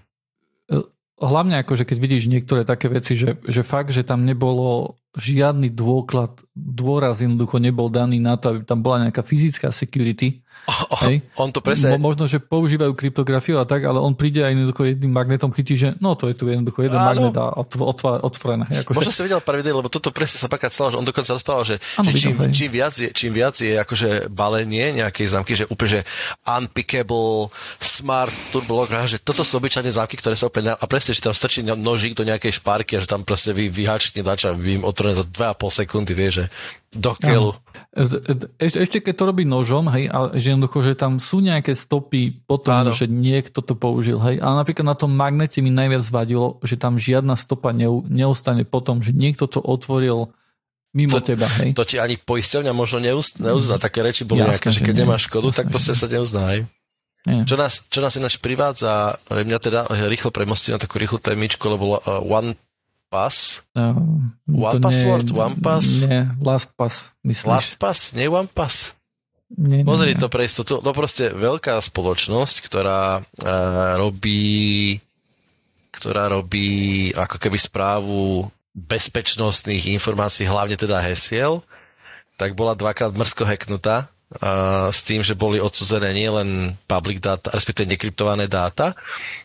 hlavne 1.18 1.58
ako, 1.62 1.74
že 1.82 1.88
keď 1.90 1.98
vidíš 1.98 2.30
niektoré 2.30 2.62
také 2.62 2.90
veci, 2.94 3.18
že, 3.18 3.42
že 3.42 3.66
fakt, 3.66 3.90
že 3.90 4.06
tam 4.06 4.22
nebolo 4.22 5.02
žiadny 5.18 5.74
dôklad, 5.74 6.38
dôraz 6.54 7.26
jednoducho 7.26 7.58
nebol 7.58 7.90
daný 7.90 8.22
na 8.22 8.38
to, 8.38 8.54
aby 8.54 8.62
tam 8.62 8.86
bola 8.86 9.10
nejaká 9.10 9.26
fyzická 9.26 9.74
security, 9.74 10.46
Oh, 10.68 11.00
Hej. 11.08 11.24
On 11.40 11.48
to 11.54 11.64
presne... 11.64 11.96
Mo, 11.96 12.12
možno, 12.12 12.28
že 12.28 12.44
používajú 12.44 12.92
kryptografiu 12.92 13.62
a 13.62 13.66
tak, 13.70 13.88
ale 13.88 14.04
on 14.04 14.18
príde 14.18 14.44
aj 14.44 14.52
jednoducho 14.52 14.84
jedným 14.84 15.14
magnetom, 15.14 15.54
chytí, 15.56 15.80
že 15.80 15.88
no 16.04 16.18
to 16.20 16.28
je 16.28 16.36
tu 16.36 16.52
jednoducho 16.52 16.84
jeden 16.84 17.00
Áno. 17.00 17.08
magnet 17.08 17.36
a 17.40 17.56
otv- 17.56 18.20
otvorené. 18.20 18.68
Ako 18.84 18.92
Možno 18.92 19.16
že... 19.16 19.22
si 19.22 19.24
videl 19.24 19.40
pár 19.40 19.56
videí, 19.56 19.72
lebo 19.72 19.88
toto 19.88 20.12
presne 20.12 20.44
sa 20.44 20.52
prekrát 20.52 20.76
stalo, 20.76 20.92
že 20.92 21.00
on 21.00 21.08
dokonca 21.08 21.32
rozprával, 21.32 21.64
že, 21.64 21.76
ano, 21.96 22.12
že 22.12 22.18
čím, 22.20 22.36
čím, 22.52 22.70
viac 22.74 22.94
je, 23.00 23.10
čím 23.16 23.32
viac 23.32 23.56
je 23.56 23.80
akože 23.80 24.10
balenie 24.28 25.00
nejakej 25.00 25.28
zámky, 25.32 25.56
že 25.56 25.64
úplne, 25.72 26.00
že 26.00 26.02
unpickable, 26.44 27.48
smart, 27.80 28.36
turbo 28.52 28.84
že 29.08 29.24
toto 29.24 29.48
sú 29.48 29.64
obyčajne 29.64 29.90
zámky, 29.90 30.20
ktoré 30.20 30.36
sa 30.36 30.52
úplne, 30.52 30.76
a 30.76 30.86
presne, 30.86 31.16
že 31.16 31.24
tam 31.24 31.36
strčí 31.36 31.64
nožík 31.64 32.14
do 32.14 32.28
nejakej 32.28 32.60
špárky 32.60 33.00
a 33.00 33.04
že 33.04 33.08
tam 33.08 33.24
proste 33.24 33.56
vy, 33.56 33.72
vyháčkne 33.72 34.22
dača, 34.22 34.52
vy 34.52 34.82
im 34.82 34.84
otvorené 34.84 35.16
za 35.16 35.26
2,5 35.26 35.80
sekundy, 35.84 36.12
vie, 36.12 36.30
že 36.44 36.46
do 36.98 37.14
keľu. 37.16 37.54
Ešte, 38.58 38.78
ešte 38.82 38.98
keď 39.06 39.14
to 39.14 39.24
robí 39.30 39.44
nožom, 39.46 39.88
hej, 39.94 40.10
ale 40.10 40.36
že 40.38 40.54
jednoducho, 40.54 40.82
že 40.82 40.94
tam 40.98 41.22
sú 41.22 41.40
nejaké 41.40 41.78
stopy 41.78 42.44
potom, 42.44 42.74
Áno. 42.74 42.92
že 42.94 43.06
niekto 43.06 43.62
to 43.62 43.78
použil, 43.78 44.18
hej, 44.22 44.42
ale 44.42 44.66
napríklad 44.66 44.86
na 44.86 44.98
tom 44.98 45.14
magnete 45.14 45.62
mi 45.62 45.70
najviac 45.70 46.04
vadilo, 46.10 46.58
že 46.66 46.76
tam 46.76 46.98
žiadna 46.98 47.38
stopa 47.38 47.72
neustane 48.10 48.66
potom, 48.66 49.06
že 49.06 49.14
niekto 49.14 49.46
to 49.46 49.62
otvoril 49.62 50.34
mimo 50.98 51.22
to, 51.22 51.34
teba, 51.34 51.46
hej. 51.62 51.78
To 51.78 51.86
ti 51.86 52.02
ani 52.02 52.18
poisťovňa 52.18 52.74
možno 52.74 52.98
neuzná, 53.06 53.54
neuzná. 53.54 53.78
také 53.78 54.02
reči 54.02 54.26
boli 54.26 54.42
Jasne, 54.42 54.52
nejaké, 54.58 54.68
že 54.74 54.82
keď 54.82 54.94
nie. 54.98 55.02
nemáš 55.06 55.22
škodu, 55.30 55.54
Jasne, 55.54 55.58
tak 55.62 55.66
proste 55.70 55.94
sa 55.94 56.10
neuzná, 56.10 56.44
hej. 56.58 56.62
Čo 57.28 57.60
nás, 57.60 57.84
čo 57.92 58.00
nás 58.00 58.16
ináč 58.16 58.40
privádza, 58.40 59.20
mňa 59.28 59.58
teda 59.60 59.80
rýchlo 60.08 60.32
premostí 60.32 60.72
na 60.72 60.80
takú 60.80 60.96
rýchlu 60.96 61.20
témičku, 61.20 61.60
lebo 61.68 62.00
uh, 62.00 62.24
One 62.24 62.56
Pass? 63.08 63.64
Uh, 63.72 63.96
one 64.46 64.80
Password? 64.84 65.32
Nie, 65.32 65.38
one 65.40 65.58
Pass? 65.60 66.04
Nie, 66.04 66.28
Last 66.44 66.76
Pass, 66.76 67.12
myslíš? 67.24 67.48
Last 67.48 67.74
Pass? 67.80 68.12
Nie 68.14 68.28
One 68.28 68.52
Pass? 68.52 68.94
Nie, 69.48 69.88
Pozri 69.88 70.12
nie, 70.12 70.20
to 70.20 70.28
pre 70.28 70.44
istotu. 70.44 70.84
No 70.84 70.92
proste 70.92 71.32
veľká 71.32 71.80
spoločnosť, 71.80 72.56
ktorá 72.68 73.24
uh, 73.24 73.96
robí 73.96 75.00
ktorá 75.98 76.30
robí 76.30 77.10
ako 77.18 77.42
keby 77.42 77.58
správu 77.58 78.46
bezpečnostných 78.78 79.98
informácií, 79.98 80.46
hlavne 80.46 80.78
teda 80.78 81.02
hesiel, 81.02 81.66
tak 82.38 82.54
bola 82.54 82.78
dvakrát 82.78 83.10
mrzko 83.18 83.50
hacknutá 83.50 84.06
uh, 84.06 84.17
s 84.92 85.08
tým, 85.08 85.24
že 85.24 85.40
boli 85.40 85.56
odsudzené 85.56 86.12
nielen 86.12 86.76
public 86.84 87.24
data, 87.24 87.48
respektíve 87.56 87.88
nekryptované 87.88 88.52
dáta, 88.52 88.92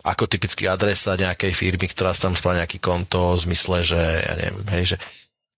ako 0.03 0.27
typicky 0.27 0.67
adresa 0.67 1.15
nejakej 1.15 1.55
firmy, 1.55 1.87
ktorá 1.87 2.11
tam 2.19 2.35
spala 2.35 2.67
nejaký 2.67 2.83
konto 2.83 3.39
v 3.39 3.43
zmysle, 3.47 3.87
že 3.87 4.01
ja 4.03 4.35
neviem, 4.35 4.59
hej, 4.75 4.85
že 4.95 4.97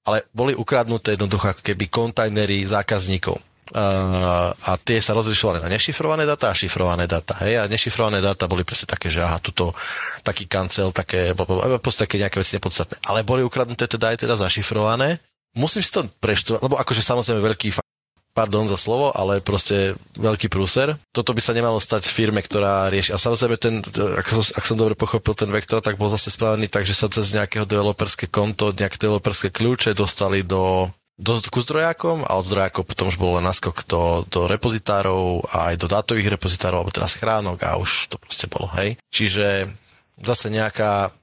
ale 0.05 0.29
boli 0.37 0.53
ukradnuté 0.53 1.17
jednoducho 1.17 1.57
ako 1.57 1.63
keby 1.65 1.89
kontajnery 1.89 2.61
zákazníkov. 2.69 3.41
Uh, 3.73 4.53
a 4.53 4.77
tie 4.77 5.01
sa 5.01 5.17
rozlišovali 5.17 5.65
na 5.65 5.73
nešifrované 5.73 6.29
data 6.29 6.53
a 6.53 6.55
šifrované 6.55 7.09
data. 7.09 7.33
Hej? 7.41 7.65
A 7.65 7.71
nešifrované 7.73 8.21
data 8.21 8.45
boli 8.45 8.61
presne 8.61 8.85
také, 8.85 9.09
že 9.09 9.25
aha, 9.25 9.41
tuto 9.41 9.73
taký 10.21 10.45
kancel, 10.45 10.93
také, 10.93 11.33
také 11.33 12.17
nejaké 12.21 12.37
veci 12.37 12.61
nepodstatné. 12.61 13.01
Ale 13.09 13.25
boli 13.25 13.41
ukradnuté 13.41 13.89
teda 13.89 14.13
aj 14.13 14.29
teda 14.29 14.37
zašifrované. 14.37 15.17
Musím 15.57 15.81
si 15.81 15.89
to 15.89 16.05
preštudovať, 16.21 16.61
lebo 16.61 16.77
akože 16.77 17.01
samozrejme 17.01 17.41
veľký 17.41 17.84
pardon 18.35 18.67
za 18.67 18.75
slovo, 18.75 19.15
ale 19.15 19.39
proste 19.39 19.95
veľký 20.19 20.51
prúser. 20.51 20.99
Toto 21.15 21.31
by 21.31 21.41
sa 21.41 21.55
nemalo 21.55 21.79
stať 21.79 22.11
v 22.11 22.17
firme, 22.19 22.43
ktorá 22.43 22.91
rieši. 22.91 23.15
A 23.15 23.23
samozrejme, 23.23 23.57
ten, 23.57 23.79
ak, 23.95 24.27
som, 24.27 24.43
ak 24.43 24.65
som 24.67 24.77
dobre 24.77 24.99
pochopil 24.99 25.39
ten 25.39 25.49
vektor, 25.49 25.79
tak 25.79 25.95
bol 25.95 26.11
zase 26.11 26.35
spravený 26.35 26.67
tak, 26.67 26.83
že 26.83 26.99
sa 26.99 27.07
cez 27.07 27.31
nejakého 27.31 27.65
developerské 27.65 28.27
konto, 28.27 28.75
nejaké 28.75 28.99
developerské 28.99 29.55
kľúče 29.55 29.95
dostali 29.95 30.43
do 30.43 30.91
do, 31.15 31.39
ku 31.47 31.63
zdrojákom 31.63 32.27
a 32.27 32.35
od 32.35 32.47
zdrojákov 32.47 32.91
potom 32.91 33.07
už 33.07 33.23
bol 33.23 33.39
len 33.39 33.47
naskok 33.47 33.87
do, 33.87 34.27
do 34.27 34.51
repozitárov 34.51 35.47
a 35.47 35.71
aj 35.71 35.79
do 35.79 35.87
dátových 35.87 36.35
repozitárov, 36.35 36.83
alebo 36.83 36.91
teda 36.91 37.07
schránok 37.07 37.63
a 37.63 37.79
už 37.79 38.11
to 38.11 38.17
proste 38.19 38.51
bolo, 38.51 38.67
hej. 38.83 38.99
Čiže 39.15 39.71
zase 40.19 40.51
nejaká 40.51 41.15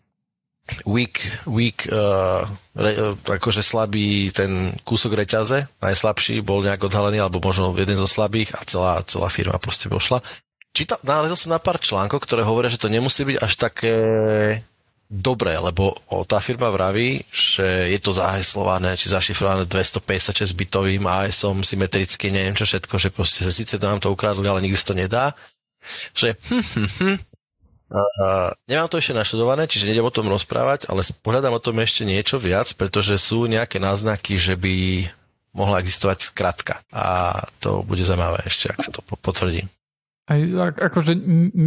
weak, 0.85 1.29
weak 1.47 1.87
uh, 1.89 2.45
re, 2.75 2.91
uh, 2.95 3.15
akože 3.17 3.63
slabý 3.63 4.31
ten 4.33 4.75
kúsok 4.87 5.15
reťaze, 5.17 5.67
najslabší, 5.83 6.41
bol 6.41 6.63
nejak 6.65 6.87
odhalený, 6.87 7.21
alebo 7.21 7.43
možno 7.43 7.75
jeden 7.75 7.97
zo 7.97 8.09
slabých 8.09 8.55
a 8.57 8.61
celá, 8.65 8.93
celá 9.05 9.27
firma 9.27 9.59
proste 9.61 9.91
vošla. 9.91 10.23
Čítal, 10.71 11.03
nalezol 11.03 11.35
som 11.35 11.51
na 11.51 11.59
pár 11.59 11.83
článkov, 11.83 12.23
ktoré 12.23 12.47
hovoria, 12.47 12.71
že 12.71 12.79
to 12.79 12.87
nemusí 12.87 13.27
byť 13.27 13.37
až 13.43 13.53
také 13.59 13.93
dobré, 15.11 15.59
lebo 15.59 15.91
o, 16.07 16.23
tá 16.23 16.39
firma 16.39 16.71
vraví, 16.71 17.19
že 17.27 17.91
je 17.91 17.99
to 17.99 18.15
zaheslované, 18.15 18.95
či 18.95 19.11
zašifrované 19.11 19.67
256 19.67 20.55
bitovým 20.55 21.03
ASom 21.03 21.59
symetricky, 21.67 22.31
neviem 22.31 22.55
čo 22.55 22.63
všetko, 22.63 22.95
že 22.95 23.11
proste 23.11 23.43
síce 23.51 23.75
nám 23.75 23.99
to 23.99 24.07
ukradli, 24.07 24.47
ale 24.47 24.63
nikdy 24.63 24.79
to 24.79 24.95
nedá. 24.95 25.35
Že 26.15 26.39
hm, 26.39 26.63
hm, 26.63 26.89
hm, 26.95 27.17
Uh, 27.91 28.55
nemám 28.71 28.87
to 28.87 29.03
ešte 29.03 29.11
naštudované, 29.11 29.67
čiže 29.67 29.91
nejdem 29.91 30.07
o 30.07 30.15
tom 30.15 30.31
rozprávať, 30.31 30.87
ale 30.87 31.03
pohľadám 31.03 31.59
o 31.59 31.63
tom 31.63 31.75
ešte 31.83 32.07
niečo 32.07 32.39
viac, 32.39 32.71
pretože 32.79 33.19
sú 33.19 33.51
nejaké 33.51 33.83
náznaky, 33.83 34.39
že 34.39 34.55
by 34.55 35.05
mohla 35.51 35.83
existovať 35.83 36.31
skratka. 36.31 36.79
A 36.95 37.35
to 37.59 37.83
bude 37.83 37.99
zaujímavé 38.07 38.47
ešte, 38.47 38.71
ak 38.71 38.79
sa 38.79 38.95
to 38.95 39.03
potvrdí. 39.19 39.67
Aj, 40.31 40.39
akože 40.71 41.19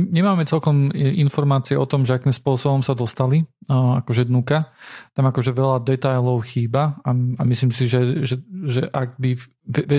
nemáme 0.08 0.48
celkom 0.48 0.88
informácie 0.96 1.76
o 1.76 1.84
tom, 1.84 2.08
že 2.08 2.16
akým 2.16 2.32
spôsobom 2.32 2.80
sa 2.80 2.96
dostali, 2.96 3.44
akože 3.68 4.24
dnuka. 4.24 4.72
Tam 5.12 5.28
akože 5.28 5.52
veľa 5.52 5.84
detailov 5.84 6.48
chýba 6.48 6.96
a, 7.04 7.12
a 7.12 7.42
myslím 7.44 7.68
si, 7.68 7.84
že, 7.84 8.24
že, 8.24 8.40
že 8.64 8.88
ak 8.88 9.20
by, 9.20 9.36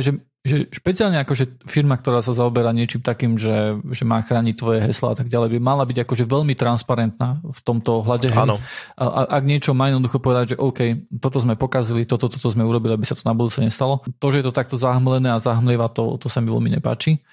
že 0.02 0.18
že 0.46 0.70
špeciálne 0.70 1.18
akože 1.26 1.66
firma, 1.66 1.98
ktorá 1.98 2.22
sa 2.22 2.38
zaoberá 2.38 2.70
niečím 2.70 3.02
takým, 3.02 3.34
že, 3.34 3.82
že 3.90 4.06
má 4.06 4.22
chrániť 4.22 4.54
tvoje 4.54 4.78
hesla 4.86 5.12
a 5.12 5.18
tak 5.18 5.26
ďalej, 5.26 5.58
by 5.58 5.60
mala 5.60 5.82
byť 5.90 6.06
akože 6.06 6.30
veľmi 6.30 6.54
transparentná 6.54 7.42
v 7.42 7.60
tomto 7.66 8.06
hľade. 8.06 8.30
Áno. 8.38 8.62
A, 8.94 9.26
ak 9.26 9.44
niečo 9.44 9.74
má 9.74 9.90
jednoducho 9.90 10.22
povedať, 10.22 10.54
že 10.54 10.62
OK, 10.62 11.10
toto 11.18 11.42
sme 11.42 11.58
pokazili, 11.58 12.06
toto, 12.06 12.30
toto 12.30 12.46
sme 12.54 12.62
urobili, 12.62 12.94
aby 12.94 13.10
sa 13.10 13.18
to 13.18 13.26
na 13.26 13.34
budúce 13.34 13.58
nestalo. 13.58 14.06
To, 14.22 14.28
že 14.30 14.46
je 14.46 14.46
to 14.46 14.54
takto 14.54 14.78
zahmlené 14.78 15.34
a 15.34 15.42
zahmlieva, 15.42 15.90
to, 15.90 16.22
to 16.22 16.30
sa 16.30 16.46
mi 16.46 16.54
veľmi 16.54 16.78
nepáči. 16.78 17.26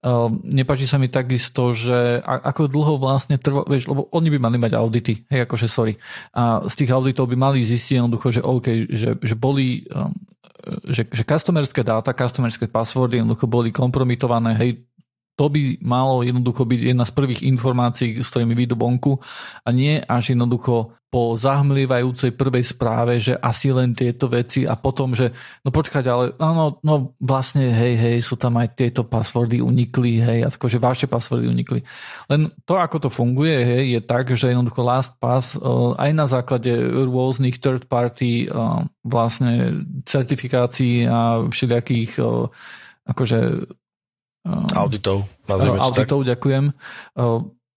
Uh, 0.00 0.32
nepáči 0.46 0.86
sa 0.86 0.96
mi 0.96 1.10
takisto, 1.10 1.74
že 1.74 2.22
ako 2.24 2.70
dlho 2.70 2.94
vlastne 2.96 3.36
trvá, 3.36 3.66
vieš, 3.66 3.90
lebo 3.90 4.06
oni 4.14 4.30
by 4.32 4.38
mali 4.40 4.56
mať 4.62 4.72
audity, 4.78 5.26
hej, 5.26 5.44
akože 5.44 5.66
sorry. 5.66 5.98
A 6.32 6.64
z 6.64 6.74
tých 6.86 6.94
auditov 6.94 7.26
by 7.28 7.36
mali 7.36 7.66
zistiť 7.66 8.00
jednoducho, 8.00 8.32
že 8.32 8.40
OK, 8.40 8.88
že, 8.88 9.18
že 9.20 9.34
boli 9.34 9.84
um, 9.90 10.14
že, 10.88 11.08
že 11.08 11.22
customerské 11.24 11.80
dáta, 11.84 12.12
customerské 12.12 12.68
passwordy 12.68 13.16
jednoducho 13.20 13.46
boli 13.46 13.72
kompromitované, 13.72 14.54
hej, 14.54 14.84
to 15.36 15.48
by 15.48 15.80
malo 15.80 16.20
jednoducho 16.20 16.68
byť 16.68 16.80
jedna 16.92 17.04
z 17.08 17.12
prvých 17.16 17.40
informácií, 17.48 18.20
s 18.20 18.28
ktorými 18.30 18.54
vyjdú 18.54 18.76
vonku 18.76 19.16
a 19.64 19.68
nie 19.72 20.00
až 20.00 20.36
jednoducho 20.36 21.00
po 21.10 21.34
zahmlievajúcej 21.34 22.38
prvej 22.38 22.62
správe, 22.62 23.18
že 23.18 23.34
asi 23.34 23.74
len 23.74 23.98
tieto 23.98 24.30
veci 24.30 24.62
a 24.62 24.78
potom, 24.78 25.10
že 25.10 25.34
no 25.66 25.74
počkať, 25.74 26.04
ale 26.06 26.24
áno, 26.38 26.78
no 26.86 27.18
vlastne 27.18 27.66
hej, 27.66 27.98
hej, 27.98 28.16
sú 28.22 28.38
tam 28.38 28.54
aj 28.62 28.78
tieto 28.78 29.02
passwordy 29.02 29.58
unikli, 29.58 30.22
hej, 30.22 30.46
a 30.46 30.48
že 30.54 30.78
vaše 30.78 31.10
passwordy 31.10 31.50
unikli. 31.50 31.82
Len 32.30 32.54
to, 32.62 32.78
ako 32.78 33.02
to 33.02 33.10
funguje, 33.10 33.58
hej, 33.58 33.98
je 33.98 34.00
tak, 34.06 34.30
že 34.30 34.54
jednoducho 34.54 34.86
LastPass 34.86 35.58
uh, 35.58 35.98
aj 35.98 36.10
na 36.14 36.30
základe 36.30 36.70
rôznych 36.78 37.58
third 37.58 37.90
party 37.90 38.46
uh, 38.46 38.86
vlastne 39.02 39.82
certifikácií 40.06 41.10
a 41.10 41.42
všelijakých 41.42 42.22
uh, 42.22 42.46
akože 43.10 43.66
Auditov. 44.46 45.28
Auditov, 45.48 46.20
tak. 46.24 46.36
ďakujem. 46.36 46.64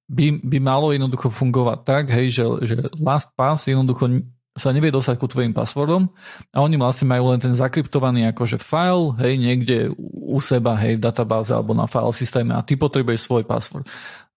By, 0.04 0.26
by 0.44 0.58
malo 0.60 0.92
jednoducho 0.92 1.32
fungovať 1.32 1.80
tak, 1.84 2.04
hej, 2.12 2.32
že, 2.32 2.46
že 2.64 2.76
LastPass 3.00 3.72
jednoducho 3.72 4.24
sa 4.54 4.70
nevie 4.70 4.94
dostať 4.94 5.18
ku 5.18 5.26
tvojim 5.26 5.50
passwordom 5.50 6.14
a 6.54 6.62
oni 6.62 6.78
vlastne 6.78 7.10
majú 7.10 7.34
len 7.34 7.42
ten 7.42 7.58
zakryptovaný 7.58 8.30
akože 8.30 8.62
file, 8.62 9.18
hej, 9.18 9.34
niekde 9.42 9.78
u 9.98 10.38
seba, 10.38 10.78
hej, 10.78 11.02
v 11.02 11.04
databáze 11.10 11.50
alebo 11.50 11.74
na 11.74 11.90
file 11.90 12.14
systéme 12.14 12.54
a 12.54 12.62
ty 12.62 12.78
potrebuješ 12.78 13.26
svoj 13.26 13.44
password. 13.50 13.90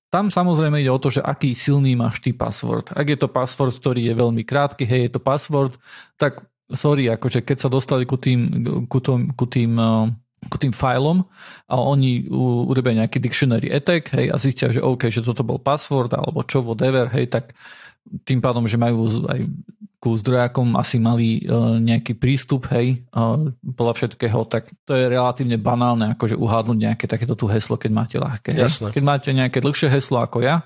Tam 0.08 0.32
samozrejme 0.32 0.80
ide 0.80 0.88
o 0.88 1.02
to, 1.02 1.12
že 1.12 1.20
aký 1.20 1.52
silný 1.52 1.92
máš 1.98 2.24
ty 2.24 2.32
password. 2.32 2.88
Ak 2.96 3.04
je 3.04 3.18
to 3.20 3.28
password, 3.28 3.76
ktorý 3.76 4.08
je 4.08 4.14
veľmi 4.16 4.42
krátky, 4.46 4.88
hej, 4.88 5.10
je 5.10 5.12
to 5.12 5.20
password, 5.20 5.76
tak 6.16 6.40
sorry, 6.72 7.12
akože 7.12 7.44
keď 7.44 7.56
sa 7.60 7.68
dostali 7.68 8.08
ku 8.08 8.16
tým, 8.16 8.48
ku 8.88 8.98
tým, 9.04 9.36
ku 9.36 9.44
tým 9.44 9.76
uh, 9.76 10.08
k 10.36 10.54
tým 10.60 10.72
filom 10.72 11.24
a 11.66 11.74
oni 11.80 12.28
urobia 12.68 13.04
nejaký 13.04 13.18
dictionary 13.18 13.72
attack 13.72 14.12
hej, 14.14 14.30
a 14.30 14.36
zistia, 14.36 14.70
že 14.70 14.84
OK, 14.84 15.08
že 15.08 15.24
toto 15.24 15.42
bol 15.42 15.58
password 15.58 16.12
alebo 16.14 16.44
čo, 16.44 16.62
whatever, 16.62 17.08
hej, 17.10 17.32
tak 17.32 17.56
tým 18.22 18.38
pádom, 18.38 18.68
že 18.70 18.78
majú 18.78 19.26
aj 19.26 19.42
ku 19.96 20.14
zdrojákom 20.14 20.78
asi 20.78 21.02
mali 21.02 21.42
uh, 21.48 21.82
nejaký 21.82 22.14
prístup, 22.14 22.70
hej, 22.70 23.02
uh, 23.10 23.50
podľa 23.74 23.94
všetkého, 23.96 24.46
tak 24.46 24.70
to 24.86 24.94
je 24.94 25.10
relatívne 25.10 25.58
banálne, 25.58 26.14
akože 26.14 26.38
uhádnuť 26.38 26.78
nejaké 26.78 27.04
takéto 27.10 27.34
tu 27.34 27.50
heslo, 27.50 27.74
keď 27.74 27.90
máte 27.90 28.16
ľahké. 28.20 28.54
Jasne. 28.54 28.94
Keď 28.94 29.02
máte 29.02 29.34
nejaké 29.34 29.58
dlhšie 29.58 29.90
heslo 29.90 30.22
ako 30.22 30.46
ja, 30.46 30.62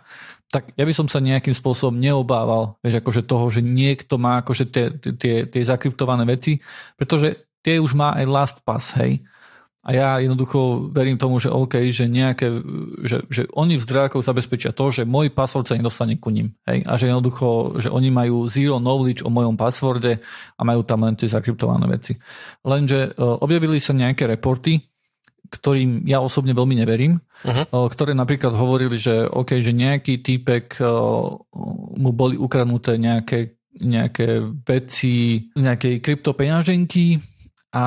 tak 0.50 0.74
ja 0.74 0.82
by 0.82 0.92
som 0.92 1.06
sa 1.06 1.22
nejakým 1.22 1.54
spôsobom 1.54 1.94
neobával, 1.96 2.74
vieš, 2.82 3.00
akože 3.00 3.22
toho, 3.22 3.46
že 3.48 3.62
niekto 3.62 4.18
má 4.18 4.42
akože 4.42 4.64
tie, 4.66 4.84
tie, 5.14 5.34
tie 5.46 5.62
zakryptované 5.62 6.26
veci, 6.26 6.58
pretože 6.98 7.54
tie 7.62 7.78
už 7.78 7.94
má 7.94 8.18
aj 8.18 8.26
LastPass, 8.26 8.98
hej. 8.98 9.22
A 9.80 9.96
ja 9.96 10.20
jednoducho 10.20 10.92
verím 10.92 11.16
tomu, 11.16 11.40
že 11.40 11.48
OK, 11.48 11.88
že 11.88 12.04
nejaké, 12.04 12.52
že, 13.00 13.24
že 13.32 13.48
oni 13.56 13.80
v 13.80 13.84
zdrojákoch 13.88 14.20
zabezpečia 14.20 14.76
to, 14.76 14.92
že 14.92 15.08
môj 15.08 15.32
password 15.32 15.72
sa 15.72 15.78
nedostane 15.80 16.20
ku 16.20 16.28
ním. 16.28 16.52
Hej? 16.68 16.84
A 16.84 17.00
že 17.00 17.08
jednoducho, 17.08 17.80
že 17.80 17.88
oni 17.88 18.12
majú 18.12 18.44
zero 18.44 18.76
knowledge 18.76 19.24
o 19.24 19.32
mojom 19.32 19.56
passworde 19.56 20.20
a 20.56 20.60
majú 20.68 20.84
tam 20.84 21.08
len 21.08 21.16
tie 21.16 21.32
zakryptované 21.32 21.88
veci. 21.88 22.12
Lenže 22.60 23.16
uh, 23.16 23.40
objavili 23.40 23.80
sa 23.80 23.96
nejaké 23.96 24.28
reporty, 24.28 24.84
ktorým 25.48 26.04
ja 26.04 26.20
osobne 26.20 26.52
veľmi 26.52 26.76
neverím, 26.76 27.16
uh-huh. 27.42 27.88
ktoré 27.90 28.12
napríklad 28.12 28.52
hovorili, 28.52 29.00
že 29.00 29.26
OK, 29.26 29.64
že 29.64 29.72
nejaký 29.72 30.20
týpek 30.20 30.76
uh, 30.78 31.34
mu 31.96 32.12
boli 32.12 32.36
ukradnuté 32.36 33.00
nejaké 33.00 33.56
nejaké 33.80 34.44
veci 34.66 35.48
z 35.54 35.62
nejakej 35.62 36.02
kryptopeňaženky 36.02 37.06
a 37.70 37.84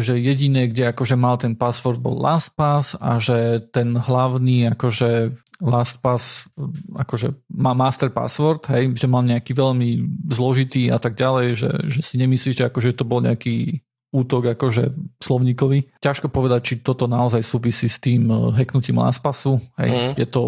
že 0.00 0.16
jediné, 0.16 0.72
kde 0.72 0.88
akože 0.88 1.16
mal 1.16 1.36
ten 1.36 1.52
password 1.52 2.00
bol 2.00 2.16
LastPass 2.16 2.96
a 2.96 3.20
že 3.20 3.60
ten 3.68 3.92
hlavný 3.92 4.72
akože 4.72 5.36
LastPass 5.60 6.48
akože 6.96 7.34
má 7.50 7.74
master 7.74 8.08
password, 8.14 8.64
hej, 8.72 8.94
že 8.94 9.10
mal 9.10 9.26
nejaký 9.26 9.52
veľmi 9.52 9.88
zložitý 10.30 10.88
a 10.88 11.02
tak 11.02 11.18
ďalej, 11.18 11.46
že, 11.58 11.70
že 11.90 12.00
si 12.00 12.14
nemyslíš, 12.16 12.62
že 12.62 12.68
akože 12.70 12.94
to 12.94 13.04
bol 13.04 13.20
nejaký 13.20 13.82
útok 14.08 14.56
akože 14.56 14.96
slovníkový. 15.20 16.00
Ťažko 16.00 16.32
povedať, 16.32 16.60
či 16.64 16.74
toto 16.80 17.04
naozaj 17.04 17.44
súvisí 17.44 17.90
s 17.90 18.00
tým 18.00 18.30
eh, 18.32 18.36
hacknutím 18.56 19.02
LastPassu. 19.02 19.60
Hej. 19.76 19.90
Mm. 19.92 20.12
Je 20.16 20.26
to 20.30 20.42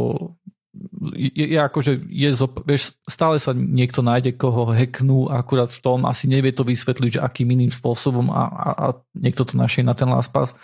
je, 1.17 1.47
je 1.55 1.59
akože, 1.59 1.93
je, 2.07 2.31
vieš, 2.63 2.95
stále 3.07 3.43
sa 3.43 3.51
niekto 3.51 4.07
nájde, 4.07 4.39
koho 4.39 4.71
hacknú 4.71 5.27
akurát 5.27 5.71
v 5.75 5.83
tom, 5.83 6.07
asi 6.07 6.31
nevie 6.31 6.55
to 6.55 6.63
vysvetliť, 6.63 7.19
že 7.19 7.25
akým 7.25 7.51
iným 7.51 7.75
spôsobom 7.75 8.31
a, 8.31 8.43
a, 8.47 8.69
a 8.71 8.87
niekto 9.19 9.43
to 9.43 9.59
našiel 9.59 9.87
na 9.87 9.99
ten 9.99 10.07
LastPass. 10.07 10.55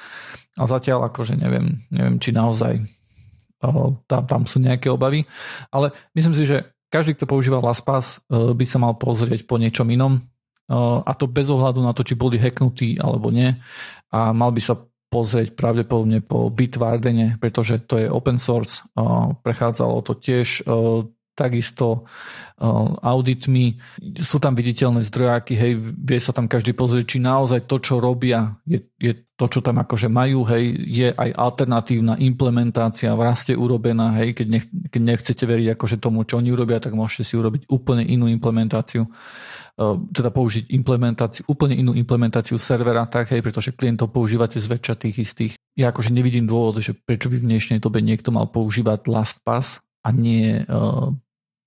A 0.56 0.64
zatiaľ 0.64 1.10
akože 1.10 1.36
neviem, 1.36 1.84
neviem 1.90 2.16
či 2.22 2.30
naozaj 2.30 2.80
o, 3.66 3.98
tam, 4.06 4.22
tam 4.24 4.42
sú 4.46 4.62
nejaké 4.62 4.88
obavy. 4.88 5.26
Ale 5.74 5.90
myslím 6.14 6.34
si, 6.38 6.46
že 6.46 6.70
každý, 6.86 7.18
kto 7.18 7.26
používa 7.26 7.58
LastPass, 7.58 8.22
by 8.30 8.64
sa 8.64 8.78
mal 8.78 8.94
pozrieť 8.94 9.44
po 9.44 9.58
niečom 9.58 9.90
inom 9.90 10.22
a 11.06 11.10
to 11.14 11.30
bez 11.30 11.46
ohľadu 11.46 11.78
na 11.82 11.94
to, 11.94 12.02
či 12.02 12.18
boli 12.18 12.42
hacknutí 12.42 12.98
alebo 12.98 13.30
nie. 13.30 13.54
A 14.10 14.34
mal 14.34 14.50
by 14.50 14.62
sa 14.62 14.74
pozrieť 15.16 15.56
pravdepodobne 15.56 16.20
po 16.20 16.52
Bitwardene, 16.52 17.40
pretože 17.40 17.80
to 17.88 17.96
je 17.96 18.12
open 18.12 18.36
source. 18.36 18.84
Prechádzalo 19.40 20.04
to 20.04 20.12
tiež 20.20 20.60
takisto 21.36 22.08
auditmi. 23.04 23.76
Sú 24.16 24.40
tam 24.40 24.56
viditeľné 24.56 25.04
zdrojáky, 25.04 25.52
hej, 25.52 25.72
vie 25.80 26.16
sa 26.20 26.32
tam 26.32 26.48
každý 26.48 26.72
pozrieť, 26.72 27.04
či 27.16 27.18
naozaj 27.20 27.68
to, 27.68 27.76
čo 27.76 28.00
robia, 28.00 28.56
je, 28.64 28.80
je 28.96 29.12
to, 29.36 29.44
čo 29.44 29.60
tam 29.60 29.76
akože 29.84 30.08
majú, 30.08 30.48
hej, 30.48 30.64
je 30.88 31.08
aj 31.12 31.36
alternatívna 31.36 32.16
implementácia 32.24 33.12
v 33.12 33.20
raste 33.20 33.52
urobená, 33.52 34.16
hej, 34.16 34.32
keď, 34.32 34.46
nech, 34.48 34.64
keď 34.88 35.02
nechcete 35.04 35.44
veriť 35.44 35.76
akože 35.76 36.00
tomu, 36.00 36.24
čo 36.24 36.40
oni 36.40 36.48
urobia, 36.48 36.80
tak 36.80 36.96
môžete 36.96 37.28
si 37.28 37.34
urobiť 37.36 37.68
úplne 37.68 38.00
inú 38.08 38.32
implementáciu. 38.32 39.04
Eh, 39.76 39.96
teda 40.08 40.32
použiť 40.32 40.72
implementáciu, 40.72 41.44
úplne 41.52 41.76
inú 41.76 41.92
implementáciu 41.92 42.56
servera, 42.56 43.04
tak 43.04 43.28
hej, 43.36 43.44
pretože 43.44 43.76
klientov 43.76 44.08
používate 44.08 44.56
zväčša 44.56 44.96
tých 44.96 45.16
istých. 45.20 45.52
Ja 45.76 45.92
akože 45.92 46.16
nevidím 46.16 46.48
dôvod, 46.48 46.80
že 46.80 46.96
prečo 46.96 47.28
by 47.28 47.36
v 47.36 47.48
dnešnej 47.52 47.84
dobe 47.84 48.00
niekto 48.00 48.32
mal 48.32 48.48
používať 48.48 49.04
LastPass 49.04 49.84
a 50.00 50.08
nie 50.16 50.64
uh, 50.64 51.12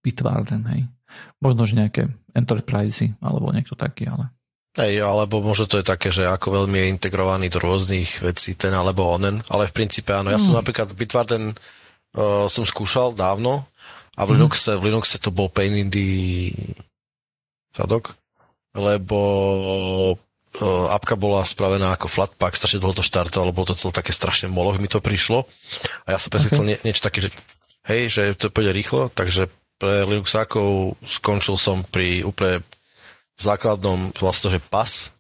Bitwarden, 0.02 0.66
hej. 0.74 0.90
Možno, 1.38 1.70
že 1.70 1.78
nejaké 1.78 2.10
enterprisey 2.34 3.14
alebo 3.22 3.54
niekto 3.54 3.78
taký, 3.78 4.10
ale... 4.10 4.34
Hej, 4.74 5.06
alebo 5.06 5.46
možno 5.46 5.70
to 5.70 5.78
je 5.78 5.86
také, 5.86 6.10
že 6.10 6.26
ako 6.26 6.66
veľmi 6.66 6.82
je 6.82 6.90
integrovaný 6.90 7.54
do 7.54 7.62
rôznych 7.62 8.26
vecí 8.26 8.58
ten 8.58 8.74
alebo 8.74 9.06
onen, 9.06 9.38
ale 9.54 9.70
v 9.70 9.86
princípe 9.86 10.18
áno. 10.18 10.34
Ja 10.34 10.42
mm. 10.42 10.46
som 10.50 10.58
napríklad 10.58 10.98
Bitwarden 10.98 11.54
uh, 11.54 12.50
som 12.50 12.66
skúšal 12.66 13.14
dávno 13.14 13.70
a 14.18 14.26
v 14.26 14.34
mm. 14.34 14.36
Linuxe, 14.42 14.72
v 14.82 14.90
Linuxe 14.90 15.22
to 15.22 15.30
bol 15.30 15.46
pain 15.46 15.78
in 15.78 15.94
the 15.94 16.10
zadok, 17.74 18.18
lebo 18.74 19.20
uh, 20.14 20.94
apka 20.94 21.18
bola 21.18 21.46
spravená 21.46 21.94
ako 21.94 22.10
flatpak, 22.10 22.58
strašne 22.58 22.82
dlho 22.82 22.98
to 22.98 23.06
štartovalo, 23.06 23.54
bolo 23.54 23.74
to 23.74 23.80
celé 23.80 23.94
také 23.94 24.14
strašne 24.14 24.50
moloch, 24.50 24.82
mi 24.82 24.90
to 24.90 25.02
prišlo. 25.02 25.46
A 26.10 26.16
ja 26.16 26.18
som 26.22 26.34
presne 26.34 26.50
okay. 26.50 26.56
chcel 26.58 26.68
nie, 26.70 26.78
niečo 26.86 27.06
také, 27.06 27.20
že 27.22 27.30
hej, 27.90 28.02
že 28.10 28.22
to 28.38 28.54
pôjde 28.54 28.74
rýchlo, 28.74 29.10
takže 29.14 29.50
pre 29.80 30.04
Linuxákov 30.04 31.00
skončil 31.08 31.56
som 31.56 31.82
pri 31.88 32.28
úplne 32.28 32.60
základnom 33.40 34.12
vlastne, 34.20 34.52
že 34.52 34.60
pas. 34.60 35.16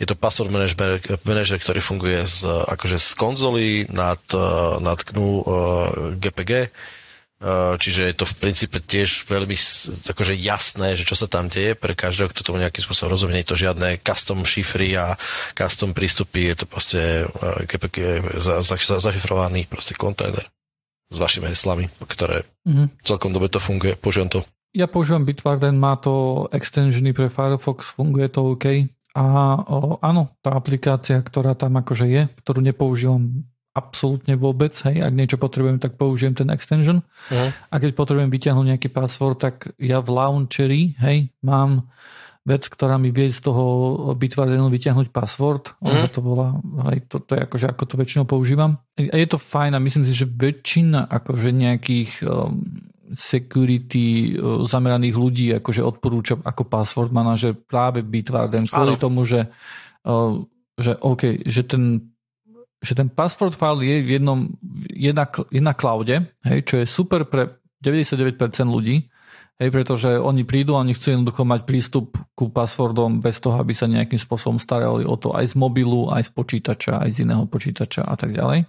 Je 0.00 0.08
to 0.08 0.18
password 0.18 0.50
manager, 0.50 0.98
manager 1.22 1.60
ktorý 1.60 1.78
funguje 1.78 2.18
z, 2.26 2.48
akože 2.48 2.98
z 2.98 3.10
konzoly 3.14 3.68
nad, 3.92 4.18
nad 4.82 4.98
GNU 5.06 5.44
uh, 5.44 5.44
GPG 6.18 6.72
čiže 7.76 8.08
je 8.08 8.14
to 8.16 8.24
v 8.24 8.38
princípe 8.40 8.78
tiež 8.80 9.28
veľmi 9.28 9.56
akože 10.08 10.34
jasné, 10.40 10.96
že 10.96 11.04
čo 11.04 11.12
sa 11.12 11.28
tam 11.28 11.52
deje 11.52 11.76
pre 11.76 11.92
každého, 11.92 12.32
kto 12.32 12.40
tomu 12.40 12.60
nejakým 12.64 12.80
spôsobom 12.80 13.12
rozumie. 13.12 13.44
Je 13.44 13.48
to 13.52 13.60
žiadne 13.60 14.00
custom 14.00 14.40
šifry 14.42 14.96
a 14.96 15.12
custom 15.52 15.92
prístupy, 15.92 16.52
je 16.52 16.56
to 16.62 16.66
proste 16.66 17.00
za, 18.40 18.76
zašifrovaný 18.98 19.68
proste 19.68 19.92
kontajner 19.92 20.48
s 21.12 21.16
vašimi 21.20 21.52
heslami, 21.52 21.86
ktoré 22.08 22.48
mm-hmm. 22.64 23.04
celkom 23.04 23.30
dobre 23.30 23.52
to 23.52 23.60
funguje. 23.60 23.94
Používam 24.00 24.32
to. 24.32 24.40
Ja 24.74 24.90
používam 24.90 25.22
Bitwarden, 25.22 25.78
má 25.78 25.94
to 26.00 26.46
extensiony 26.50 27.14
pre 27.14 27.30
Firefox, 27.30 27.94
funguje 27.94 28.26
to 28.26 28.58
OK. 28.58 28.90
A 29.14 29.24
o, 29.70 30.02
áno, 30.02 30.34
tá 30.42 30.58
aplikácia, 30.58 31.22
ktorá 31.22 31.54
tam 31.54 31.78
akože 31.78 32.10
je, 32.10 32.22
ktorú 32.42 32.58
nepoužívam 32.58 33.46
absolútne 33.74 34.38
vôbec, 34.38 34.70
hej, 34.86 35.02
ak 35.02 35.12
niečo 35.12 35.36
potrebujem, 35.36 35.82
tak 35.82 35.98
použijem 35.98 36.38
ten 36.38 36.48
extension. 36.54 37.02
Uh-huh. 37.02 37.50
A 37.50 37.74
keď 37.82 37.98
potrebujem 37.98 38.30
vyťahnuť 38.30 38.66
nejaký 38.70 38.88
password, 38.94 39.42
tak 39.42 39.74
ja 39.82 39.98
v 39.98 40.14
launcheri, 40.14 40.82
hej, 41.02 41.34
mám 41.42 41.90
vec, 42.46 42.70
ktorá 42.70 43.02
mi 43.02 43.10
vie 43.10 43.34
z 43.34 43.40
toho 43.42 43.64
Bitwardenu 44.14 44.70
vyťahnuť 44.70 45.10
password. 45.10 45.74
Uh-huh. 45.82 45.90
Ono 45.90 46.06
to 46.06 46.20
volá, 46.22 46.48
hej, 46.94 47.02
to, 47.10 47.18
to 47.18 47.34
je 47.34 47.40
akože, 47.42 47.66
ako 47.66 47.82
to 47.82 47.94
väčšinou 47.98 48.24
používam. 48.30 48.78
A 48.94 49.16
je 49.18 49.26
to 49.26 49.42
fajn 49.42 49.74
a 49.74 49.82
myslím 49.82 50.06
si, 50.06 50.14
že 50.14 50.30
väčšina 50.30 51.10
akože 51.10 51.50
nejakých 51.50 52.22
um, 52.22 52.62
security 53.18 54.38
uh, 54.38 54.62
zameraných 54.70 55.16
ľudí 55.18 55.46
akože 55.58 55.82
odporúča 55.82 56.38
ako 56.46 56.62
password 56.70 57.10
manažer 57.10 57.58
práve 57.58 58.06
Bitwarden 58.06 58.70
kvôli 58.70 58.94
tomu, 59.02 59.26
že, 59.26 59.50
uh, 60.06 60.38
že 60.78 60.94
OK, 61.02 61.42
že 61.42 61.66
ten 61.66 62.13
že 62.84 62.92
ten 62.92 63.08
password 63.08 63.56
file 63.56 63.80
je 63.80 63.96
v 64.04 64.08
jednom, 64.20 64.52
je 64.92 65.10
na, 65.10 65.24
je 65.48 65.62
na 65.64 65.72
cloude, 65.72 66.20
hej, 66.44 66.58
čo 66.68 66.74
je 66.78 66.86
super 66.86 67.24
pre 67.24 67.56
99% 67.80 68.36
ľudí, 68.68 69.08
hej, 69.56 69.68
pretože 69.72 70.12
oni 70.20 70.44
prídu 70.44 70.76
a 70.76 70.84
oni 70.84 70.92
chcú 70.92 71.16
jednoducho 71.16 71.42
mať 71.48 71.60
prístup 71.64 72.20
ku 72.36 72.52
passwordom 72.52 73.24
bez 73.24 73.40
toho, 73.40 73.56
aby 73.56 73.72
sa 73.72 73.88
nejakým 73.88 74.20
spôsobom 74.20 74.60
starali 74.60 75.08
o 75.08 75.16
to 75.16 75.32
aj 75.32 75.52
z 75.52 75.54
mobilu, 75.56 76.12
aj 76.12 76.28
z 76.28 76.30
počítača, 76.36 77.00
aj 77.00 77.10
z 77.10 77.18
iného 77.24 77.48
počítača 77.48 78.04
a 78.04 78.14
tak 78.14 78.36
ďalej. 78.36 78.68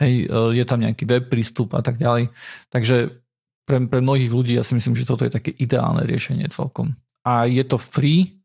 Hej, 0.00 0.12
e, 0.28 0.56
je 0.56 0.64
tam 0.64 0.80
nejaký 0.80 1.04
web 1.04 1.28
prístup 1.28 1.76
a 1.76 1.84
tak 1.84 2.00
ďalej. 2.00 2.32
Takže 2.72 2.96
pre, 3.68 3.76
pre 3.88 4.00
mnohých 4.00 4.32
ľudí 4.32 4.56
ja 4.56 4.64
si 4.64 4.76
myslím, 4.76 4.96
že 4.96 5.08
toto 5.08 5.28
je 5.28 5.32
také 5.32 5.52
ideálne 5.52 6.04
riešenie 6.08 6.48
celkom. 6.48 6.96
A 7.26 7.44
je 7.44 7.64
to 7.66 7.76
free, 7.76 8.36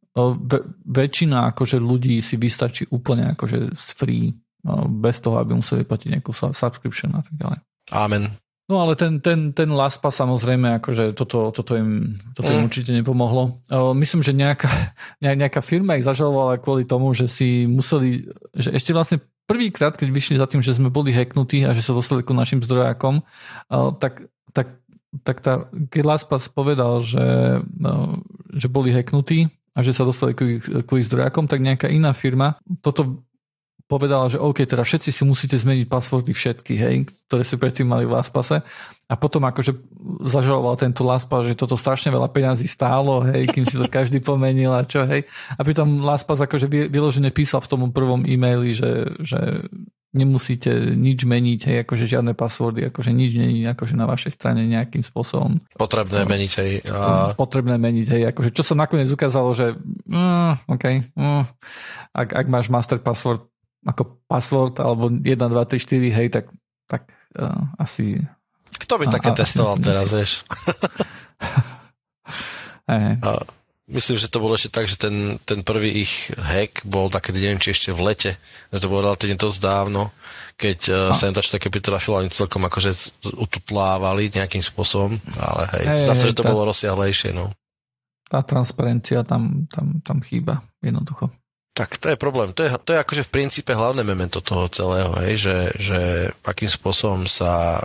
väčšina 0.83 1.55
akože 1.55 1.79
ľudí 1.79 2.19
si 2.19 2.35
vystačí 2.35 2.83
úplne 2.91 3.31
akože 3.31 3.71
z 3.71 3.87
free, 3.95 4.35
bez 5.01 5.17
toho, 5.19 5.41
aby 5.41 5.57
museli 5.57 5.81
platiť 5.83 6.07
nejakú 6.17 6.31
subscription 6.33 7.17
a 7.17 7.21
tak 7.25 7.35
ďalej. 7.35 7.57
Amen. 7.91 8.23
No 8.71 8.87
ale 8.87 8.95
ten, 8.95 9.19
ten, 9.19 9.51
ten 9.51 9.67
LASPA 9.67 10.15
samozrejme, 10.15 10.79
akože 10.79 11.11
toto, 11.11 11.51
toto 11.51 11.75
im, 11.75 12.15
toto 12.31 12.47
im 12.47 12.63
mm. 12.63 12.67
určite 12.71 12.91
nepomohlo. 12.95 13.59
Myslím, 13.97 14.23
že 14.23 14.31
nejaká, 14.31 14.71
nejaká 15.19 15.59
firma 15.59 15.99
ich 15.99 16.07
zažalovala 16.07 16.61
kvôli 16.61 16.87
tomu, 16.87 17.11
že 17.11 17.27
si 17.27 17.67
museli, 17.67 18.31
že 18.55 18.71
ešte 18.71 18.95
vlastne 18.95 19.19
prvýkrát, 19.43 19.97
keď 19.99 20.07
vyšli 20.07 20.35
za 20.39 20.47
tým, 20.47 20.63
že 20.63 20.77
sme 20.77 20.87
boli 20.87 21.11
hacknutí 21.11 21.67
a 21.67 21.75
že 21.75 21.83
sa 21.83 21.91
dostali 21.91 22.23
ku 22.23 22.31
našim 22.31 22.63
zdrojákom, 22.63 23.19
tak, 23.99 24.31
tak, 24.55 24.79
tak 25.27 25.37
tá, 25.43 25.67
keď 25.91 26.01
LASPAS 26.07 26.47
povedal, 26.55 27.03
že, 27.03 27.59
že 28.55 28.71
boli 28.71 28.95
hacknutí, 28.95 29.51
a 29.71 29.79
že 29.79 29.95
sa 29.95 30.03
dostali 30.03 30.35
ku 30.35 30.43
ich, 30.43 30.63
ku 30.83 30.99
ich 30.99 31.07
zdrojakom, 31.07 31.47
tak 31.47 31.63
nejaká 31.63 31.87
iná 31.87 32.11
firma 32.11 32.59
toto 32.83 33.23
povedala, 33.91 34.31
že 34.31 34.39
OK, 34.39 34.63
teda 34.63 34.87
všetci 34.87 35.11
si 35.11 35.27
musíte 35.27 35.59
zmeniť 35.59 35.91
passwordy 35.91 36.31
všetky, 36.31 36.73
hej, 36.79 36.95
ktoré 37.27 37.43
si 37.43 37.59
predtým 37.59 37.91
mali 37.91 38.07
v 38.07 38.15
LastPase. 38.15 38.63
A 39.11 39.13
potom 39.19 39.43
akože 39.43 39.75
zažaloval 40.23 40.79
tento 40.79 41.03
LastPass, 41.03 41.51
že 41.51 41.59
toto 41.59 41.75
strašne 41.75 42.07
veľa 42.15 42.31
peňazí 42.31 42.63
stálo, 42.63 43.27
hej, 43.27 43.51
kým 43.51 43.67
si 43.67 43.75
to 43.75 43.91
každý 43.99 44.23
pomenil 44.23 44.71
a 44.71 44.87
čo, 44.87 45.03
hej. 45.03 45.27
A 45.59 45.67
pritom 45.67 45.99
LastPass 45.99 46.47
akože 46.47 46.71
vyložene 46.87 47.35
písal 47.35 47.59
v 47.59 47.67
tom 47.67 47.91
prvom 47.91 48.23
e-maili, 48.23 48.71
že, 48.71 49.11
že 49.19 49.67
nemusíte 50.11 50.95
nič 50.95 51.23
meniť, 51.23 51.59
hej, 51.67 51.77
akože 51.87 52.07
žiadne 52.07 52.35
passwordy, 52.35 52.87
akože 52.91 53.11
nič 53.15 53.35
není 53.35 53.63
akože 53.63 53.95
na 53.95 54.07
vašej 54.07 54.35
strane 54.35 54.67
nejakým 54.67 55.03
spôsobom. 55.03 55.59
Potrebné 55.75 56.27
meniť, 56.27 56.51
hej. 56.63 56.73
A... 56.91 57.31
Potrebné 57.35 57.79
meniť, 57.79 58.07
hej, 58.11 58.23
akože 58.31 58.55
čo 58.55 58.63
sa 58.63 58.75
nakoniec 58.75 59.07
ukázalo, 59.07 59.55
že 59.55 59.75
mm, 60.07 60.67
OK, 60.67 60.85
mm, 61.15 61.43
ak, 62.11 62.29
ak 62.31 62.45
máš 62.51 62.67
master 62.67 62.99
password 62.99 63.50
ako 63.85 64.21
password 64.29 64.77
alebo 64.77 65.09
1, 65.09 65.25
2, 65.25 65.49
3, 65.49 65.79
4, 65.79 66.17
hej, 66.17 66.27
tak, 66.29 66.45
tak 66.85 67.09
uh, 67.37 67.73
asi... 67.81 68.21
Kto 68.77 69.01
by 69.01 69.05
také 69.09 69.33
a, 69.33 69.37
testoval 69.37 69.75
teraz, 69.81 70.09
vieš? 70.13 70.31
hey. 72.87 73.17
A 73.25 73.39
myslím, 73.91 74.17
že 74.17 74.31
to 74.31 74.43
bolo 74.43 74.55
ešte 74.55 74.71
tak, 74.71 74.85
že 74.87 74.95
ten, 74.99 75.39
ten 75.43 75.63
prvý 75.65 76.03
ich 76.05 76.31
hack 76.35 76.83
bol 76.87 77.11
takedy, 77.11 77.43
neviem, 77.43 77.61
či 77.61 77.75
ešte 77.75 77.89
v 77.91 78.11
lete, 78.11 78.31
že 78.71 78.79
to 78.79 78.91
bolo 78.91 79.11
relatívne 79.11 79.39
dosť 79.39 79.59
dávno, 79.59 80.11
keď 80.55 80.79
uh, 80.91 80.97
sa 81.11 81.27
im 81.27 81.35
to 81.35 81.41
také 81.41 81.73
pritrafilo, 81.73 82.21
oni 82.21 82.29
celkom 82.29 82.61
akože 82.67 82.93
ututlávali 83.41 84.29
nejakým 84.31 84.61
spôsobom, 84.61 85.17
ale 85.39 85.63
hej, 85.79 85.85
hey, 85.87 86.01
zase, 86.05 86.31
že 86.31 86.37
to 86.37 86.45
tá, 86.45 86.51
bolo 86.53 86.69
rozsiahlejšie, 86.71 87.33
no. 87.33 87.49
Tá 88.29 88.45
transparencia 88.45 89.25
tam, 89.27 89.67
tam, 89.67 89.99
tam 90.05 90.23
chýba, 90.23 90.63
jednoducho. 90.79 91.33
Tak 91.71 91.97
to 91.97 92.11
je 92.11 92.17
problém. 92.19 92.51
To 92.51 92.67
je, 92.67 92.69
to 92.83 92.91
je 92.91 92.99
akože 92.99 93.23
v 93.31 93.33
princípe 93.33 93.71
hlavné 93.71 94.03
memento 94.03 94.43
toho 94.43 94.67
celého, 94.67 95.15
hej, 95.23 95.39
že, 95.39 95.57
že 95.79 95.99
akým 96.43 96.67
spôsobom 96.67 97.23
sa 97.31 97.79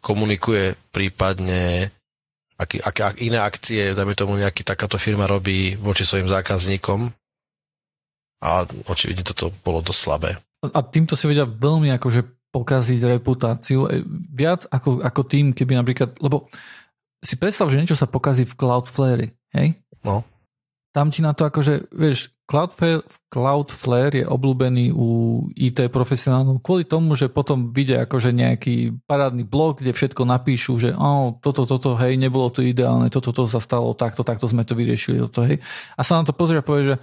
komunikuje 0.00 0.74
prípadne 0.90 1.92
aký, 2.62 2.78
ak, 2.78 2.96
ak 3.00 3.16
iné 3.18 3.38
akcie, 3.42 3.92
dajme 3.92 4.14
tomu 4.14 4.38
nejaký 4.38 4.62
takáto 4.62 4.96
firma 4.96 5.26
robí 5.26 5.74
voči 5.78 6.06
svojim 6.06 6.30
zákazníkom 6.30 7.10
a 8.42 8.66
očividne 8.90 9.26
toto 9.26 9.50
bolo 9.62 9.82
dosť 9.82 10.00
slabé. 10.00 10.30
A 10.62 10.82
týmto 10.86 11.18
si 11.18 11.26
vedia 11.26 11.46
veľmi 11.46 11.90
akože 11.98 12.50
pokaziť 12.54 13.00
reputáciu. 13.18 13.86
E, 13.90 14.02
viac 14.30 14.66
ako, 14.70 15.02
ako 15.02 15.22
tým, 15.26 15.50
keby 15.50 15.78
napríklad, 15.78 16.18
lebo 16.22 16.46
si 17.22 17.34
predstav, 17.38 17.70
že 17.70 17.78
niečo 17.78 17.98
sa 17.98 18.06
pokazí 18.06 18.46
v 18.46 18.54
Cloudflare, 18.54 19.34
hej? 19.54 19.78
No. 20.02 20.26
Tam 20.92 21.08
ti 21.08 21.24
na 21.24 21.32
to 21.32 21.48
akože, 21.48 21.88
vieš, 21.96 22.36
Cloudflare, 22.44 23.00
Cloudflare 23.32 24.12
je 24.12 24.26
obľúbený 24.28 24.92
u 24.92 25.40
IT 25.56 25.88
profesionálov 25.88 26.60
kvôli 26.60 26.84
tomu, 26.84 27.16
že 27.16 27.32
potom 27.32 27.72
vidia 27.72 28.04
akože 28.04 28.28
nejaký 28.28 29.00
parádny 29.08 29.48
blog, 29.48 29.80
kde 29.80 29.96
všetko 29.96 30.28
napíšu, 30.28 30.76
že 30.76 30.92
oh, 30.92 31.32
toto, 31.40 31.64
toto, 31.64 31.96
hej, 31.96 32.20
nebolo 32.20 32.52
to 32.52 32.60
ideálne, 32.60 33.08
toto, 33.08 33.32
toto 33.32 33.48
sa 33.48 33.56
stalo, 33.56 33.96
takto, 33.96 34.20
takto 34.20 34.44
sme 34.44 34.68
to 34.68 34.76
vyriešili, 34.76 35.24
toto, 35.24 35.48
hej. 35.48 35.64
A 35.96 36.04
sa 36.04 36.20
na 36.20 36.28
to 36.28 36.36
pozrie 36.36 36.60
a 36.60 36.66
povie, 36.66 36.92
že 36.92 36.96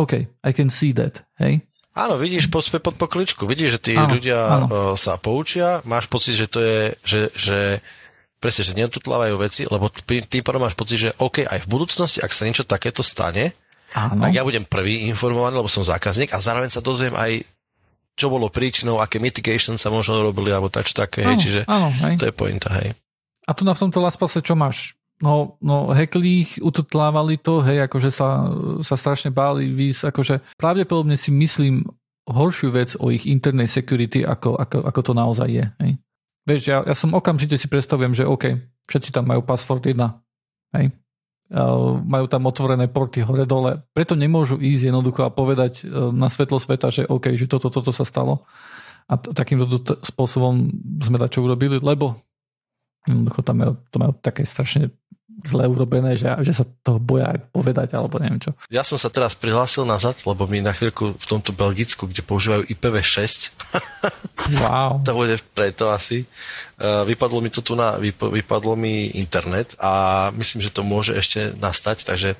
OK, 0.00 0.12
I 0.40 0.50
can 0.56 0.72
see 0.72 0.96
that, 0.96 1.28
hej. 1.36 1.60
Áno, 1.92 2.16
vidíš 2.16 2.48
pod, 2.48 2.64
pod 2.80 2.96
pokličku, 2.96 3.44
vidíš, 3.44 3.76
že 3.76 3.80
tí 3.84 3.94
áno, 4.00 4.16
ľudia 4.16 4.38
áno. 4.64 4.66
sa 4.96 5.20
poučia, 5.20 5.84
máš 5.84 6.08
pocit, 6.08 6.40
že 6.40 6.48
to 6.48 6.62
je, 6.64 6.80
že, 7.04 7.20
že 7.36 7.58
presne, 8.40 8.64
že 8.64 8.72
netutlávajú 8.72 9.36
veci, 9.36 9.62
lebo 9.68 9.92
tým 10.08 10.42
pádom 10.42 10.64
máš 10.64 10.74
pocit, 10.74 10.98
že 10.98 11.10
OK, 11.20 11.44
aj 11.44 11.68
v 11.68 11.70
budúcnosti, 11.70 12.24
ak 12.24 12.32
sa 12.32 12.48
niečo 12.48 12.64
takéto 12.64 13.04
stane, 13.04 13.52
Áno. 13.92 14.22
tak 14.24 14.32
ja 14.32 14.42
budem 14.42 14.64
prvý 14.64 15.06
informovaný, 15.12 15.60
lebo 15.60 15.68
som 15.68 15.84
zákazník 15.84 16.32
a 16.32 16.40
zároveň 16.40 16.72
sa 16.72 16.80
dozviem 16.80 17.12
aj 17.14 17.44
čo 18.20 18.28
bolo 18.28 18.52
príčinou, 18.52 19.00
aké 19.00 19.16
mitigation 19.16 19.80
sa 19.80 19.88
možno 19.88 20.20
robili, 20.20 20.52
alebo 20.52 20.68
tak, 20.68 20.84
také, 20.92 21.24
áno, 21.24 21.40
čiže 21.40 21.64
áno, 21.64 21.88
hej. 21.88 22.20
to 22.20 22.28
je 22.28 22.34
pointa, 22.36 22.68
hej. 22.76 22.92
A 23.48 23.56
tu 23.56 23.64
na 23.64 23.72
v 23.72 23.88
tomto 23.88 24.04
Laspase 24.04 24.44
čo 24.44 24.52
máš? 24.52 24.92
No, 25.24 25.56
no 25.64 25.88
hekli 25.92 26.44
ich, 26.44 26.60
ututlávali 26.60 27.40
to, 27.40 27.64
hej, 27.64 27.88
akože 27.88 28.12
sa, 28.12 28.52
sa 28.84 28.96
strašne 28.96 29.32
báli 29.32 29.72
víc, 29.72 30.04
akože 30.04 30.44
pravdepodobne 30.60 31.16
si 31.16 31.32
myslím 31.32 31.88
horšiu 32.28 32.68
vec 32.76 32.92
o 33.00 33.08
ich 33.08 33.24
internej 33.24 33.68
security, 33.72 34.20
ako, 34.20 34.60
ako, 34.60 34.84
ako 34.84 35.00
to 35.00 35.12
naozaj 35.16 35.48
je, 35.48 35.64
hej. 35.80 35.92
Vieš, 36.48 36.62
ja, 36.66 36.78
ja 36.84 36.94
som 36.96 37.12
okamžite 37.12 37.56
si 37.60 37.68
predstavujem, 37.68 38.16
že 38.16 38.24
OK, 38.24 38.56
všetci 38.88 39.12
tam 39.12 39.28
majú 39.28 39.44
password 39.44 39.86
1, 39.92 39.98
hej, 40.76 40.86
majú 42.06 42.30
tam 42.30 42.46
otvorené 42.46 42.86
porty 42.86 43.26
hore-dole. 43.26 43.82
Preto 43.90 44.14
nemôžu 44.14 44.54
ísť 44.62 44.94
jednoducho 44.94 45.26
a 45.26 45.34
povedať 45.34 45.82
e, 45.82 46.14
na 46.14 46.30
svetlo 46.30 46.62
sveta, 46.62 46.94
že 46.94 47.10
OK, 47.10 47.34
že 47.34 47.50
toto, 47.50 47.74
toto 47.74 47.90
sa 47.90 48.06
stalo. 48.06 48.46
A 49.10 49.18
t- 49.18 49.34
takýmto 49.34 49.82
t- 49.82 49.98
spôsobom 50.06 50.70
sme 51.02 51.18
čo 51.26 51.42
urobili, 51.42 51.82
lebo 51.82 52.22
jednoducho 53.02 53.42
tam 53.42 53.56
majú, 53.58 53.72
to 53.90 53.96
majú 53.98 54.12
také 54.22 54.46
strašne 54.46 54.94
zle 55.44 55.64
urobené, 55.66 56.16
že, 56.16 56.28
že 56.44 56.52
sa 56.52 56.64
toho 56.84 57.00
boja 57.00 57.36
povedať, 57.52 57.96
alebo 57.96 58.20
neviem 58.20 58.40
čo. 58.40 58.52
Ja 58.68 58.84
som 58.84 59.00
sa 59.00 59.08
teraz 59.08 59.32
prihlásil 59.32 59.88
nazad, 59.88 60.16
lebo 60.24 60.44
mi 60.44 60.60
na 60.60 60.74
chvíľku 60.76 61.16
v 61.16 61.26
tomto 61.26 61.52
Belgicku, 61.56 62.08
kde 62.08 62.20
používajú 62.24 62.68
IPv6, 62.68 63.54
wow. 64.62 65.00
to 65.00 65.12
bude 65.16 65.40
preto 65.56 65.88
asi, 65.88 66.24
uh, 66.80 67.04
vypadlo 67.08 67.40
mi 67.40 67.50
to 67.52 67.64
tu 67.64 67.72
na, 67.72 67.96
vyp, 67.96 68.16
vypadlo 68.16 68.76
mi 68.76 69.12
internet 69.16 69.76
a 69.80 70.28
myslím, 70.36 70.60
že 70.60 70.74
to 70.74 70.84
môže 70.84 71.16
ešte 71.16 71.56
nastať, 71.56 72.04
takže 72.04 72.36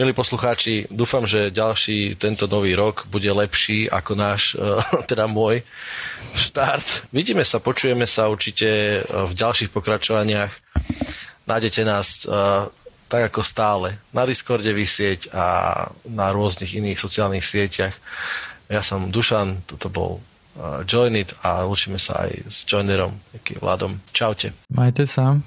milí 0.00 0.12
poslucháči, 0.16 0.88
dúfam, 0.88 1.28
že 1.28 1.52
ďalší 1.52 2.16
tento 2.16 2.48
nový 2.48 2.72
rok 2.72 3.08
bude 3.12 3.28
lepší 3.28 3.88
ako 3.88 4.12
náš, 4.16 4.56
uh, 4.56 4.80
teda 5.10 5.28
môj 5.28 5.60
štart. 6.36 7.10
Vidíme 7.12 7.42
sa, 7.42 7.58
počujeme 7.58 8.06
sa 8.06 8.28
určite 8.28 9.00
v 9.08 9.32
ďalších 9.32 9.72
pokračovaniach 9.72 10.68
nájdete 11.48 11.82
nás 11.88 12.28
uh, 12.28 12.68
tak 13.08 13.32
ako 13.32 13.40
stále 13.40 13.96
na 14.12 14.28
Discorde 14.28 14.68
vysieť 14.68 15.32
a 15.32 15.44
na 16.12 16.28
rôznych 16.28 16.76
iných 16.76 17.00
sociálnych 17.00 17.42
sieťach. 17.42 17.96
Ja 18.68 18.84
som 18.84 19.08
Dušan, 19.08 19.64
toto 19.64 19.88
bol 19.88 20.12
uh, 20.20 20.84
Joinit 20.84 21.32
a 21.40 21.64
učíme 21.64 21.96
sa 21.96 22.28
aj 22.28 22.32
s 22.44 22.68
Joinerom, 22.68 23.16
Vladom. 23.64 23.96
Čaute. 24.12 24.52
Majte 24.68 25.08
sa. 25.08 25.40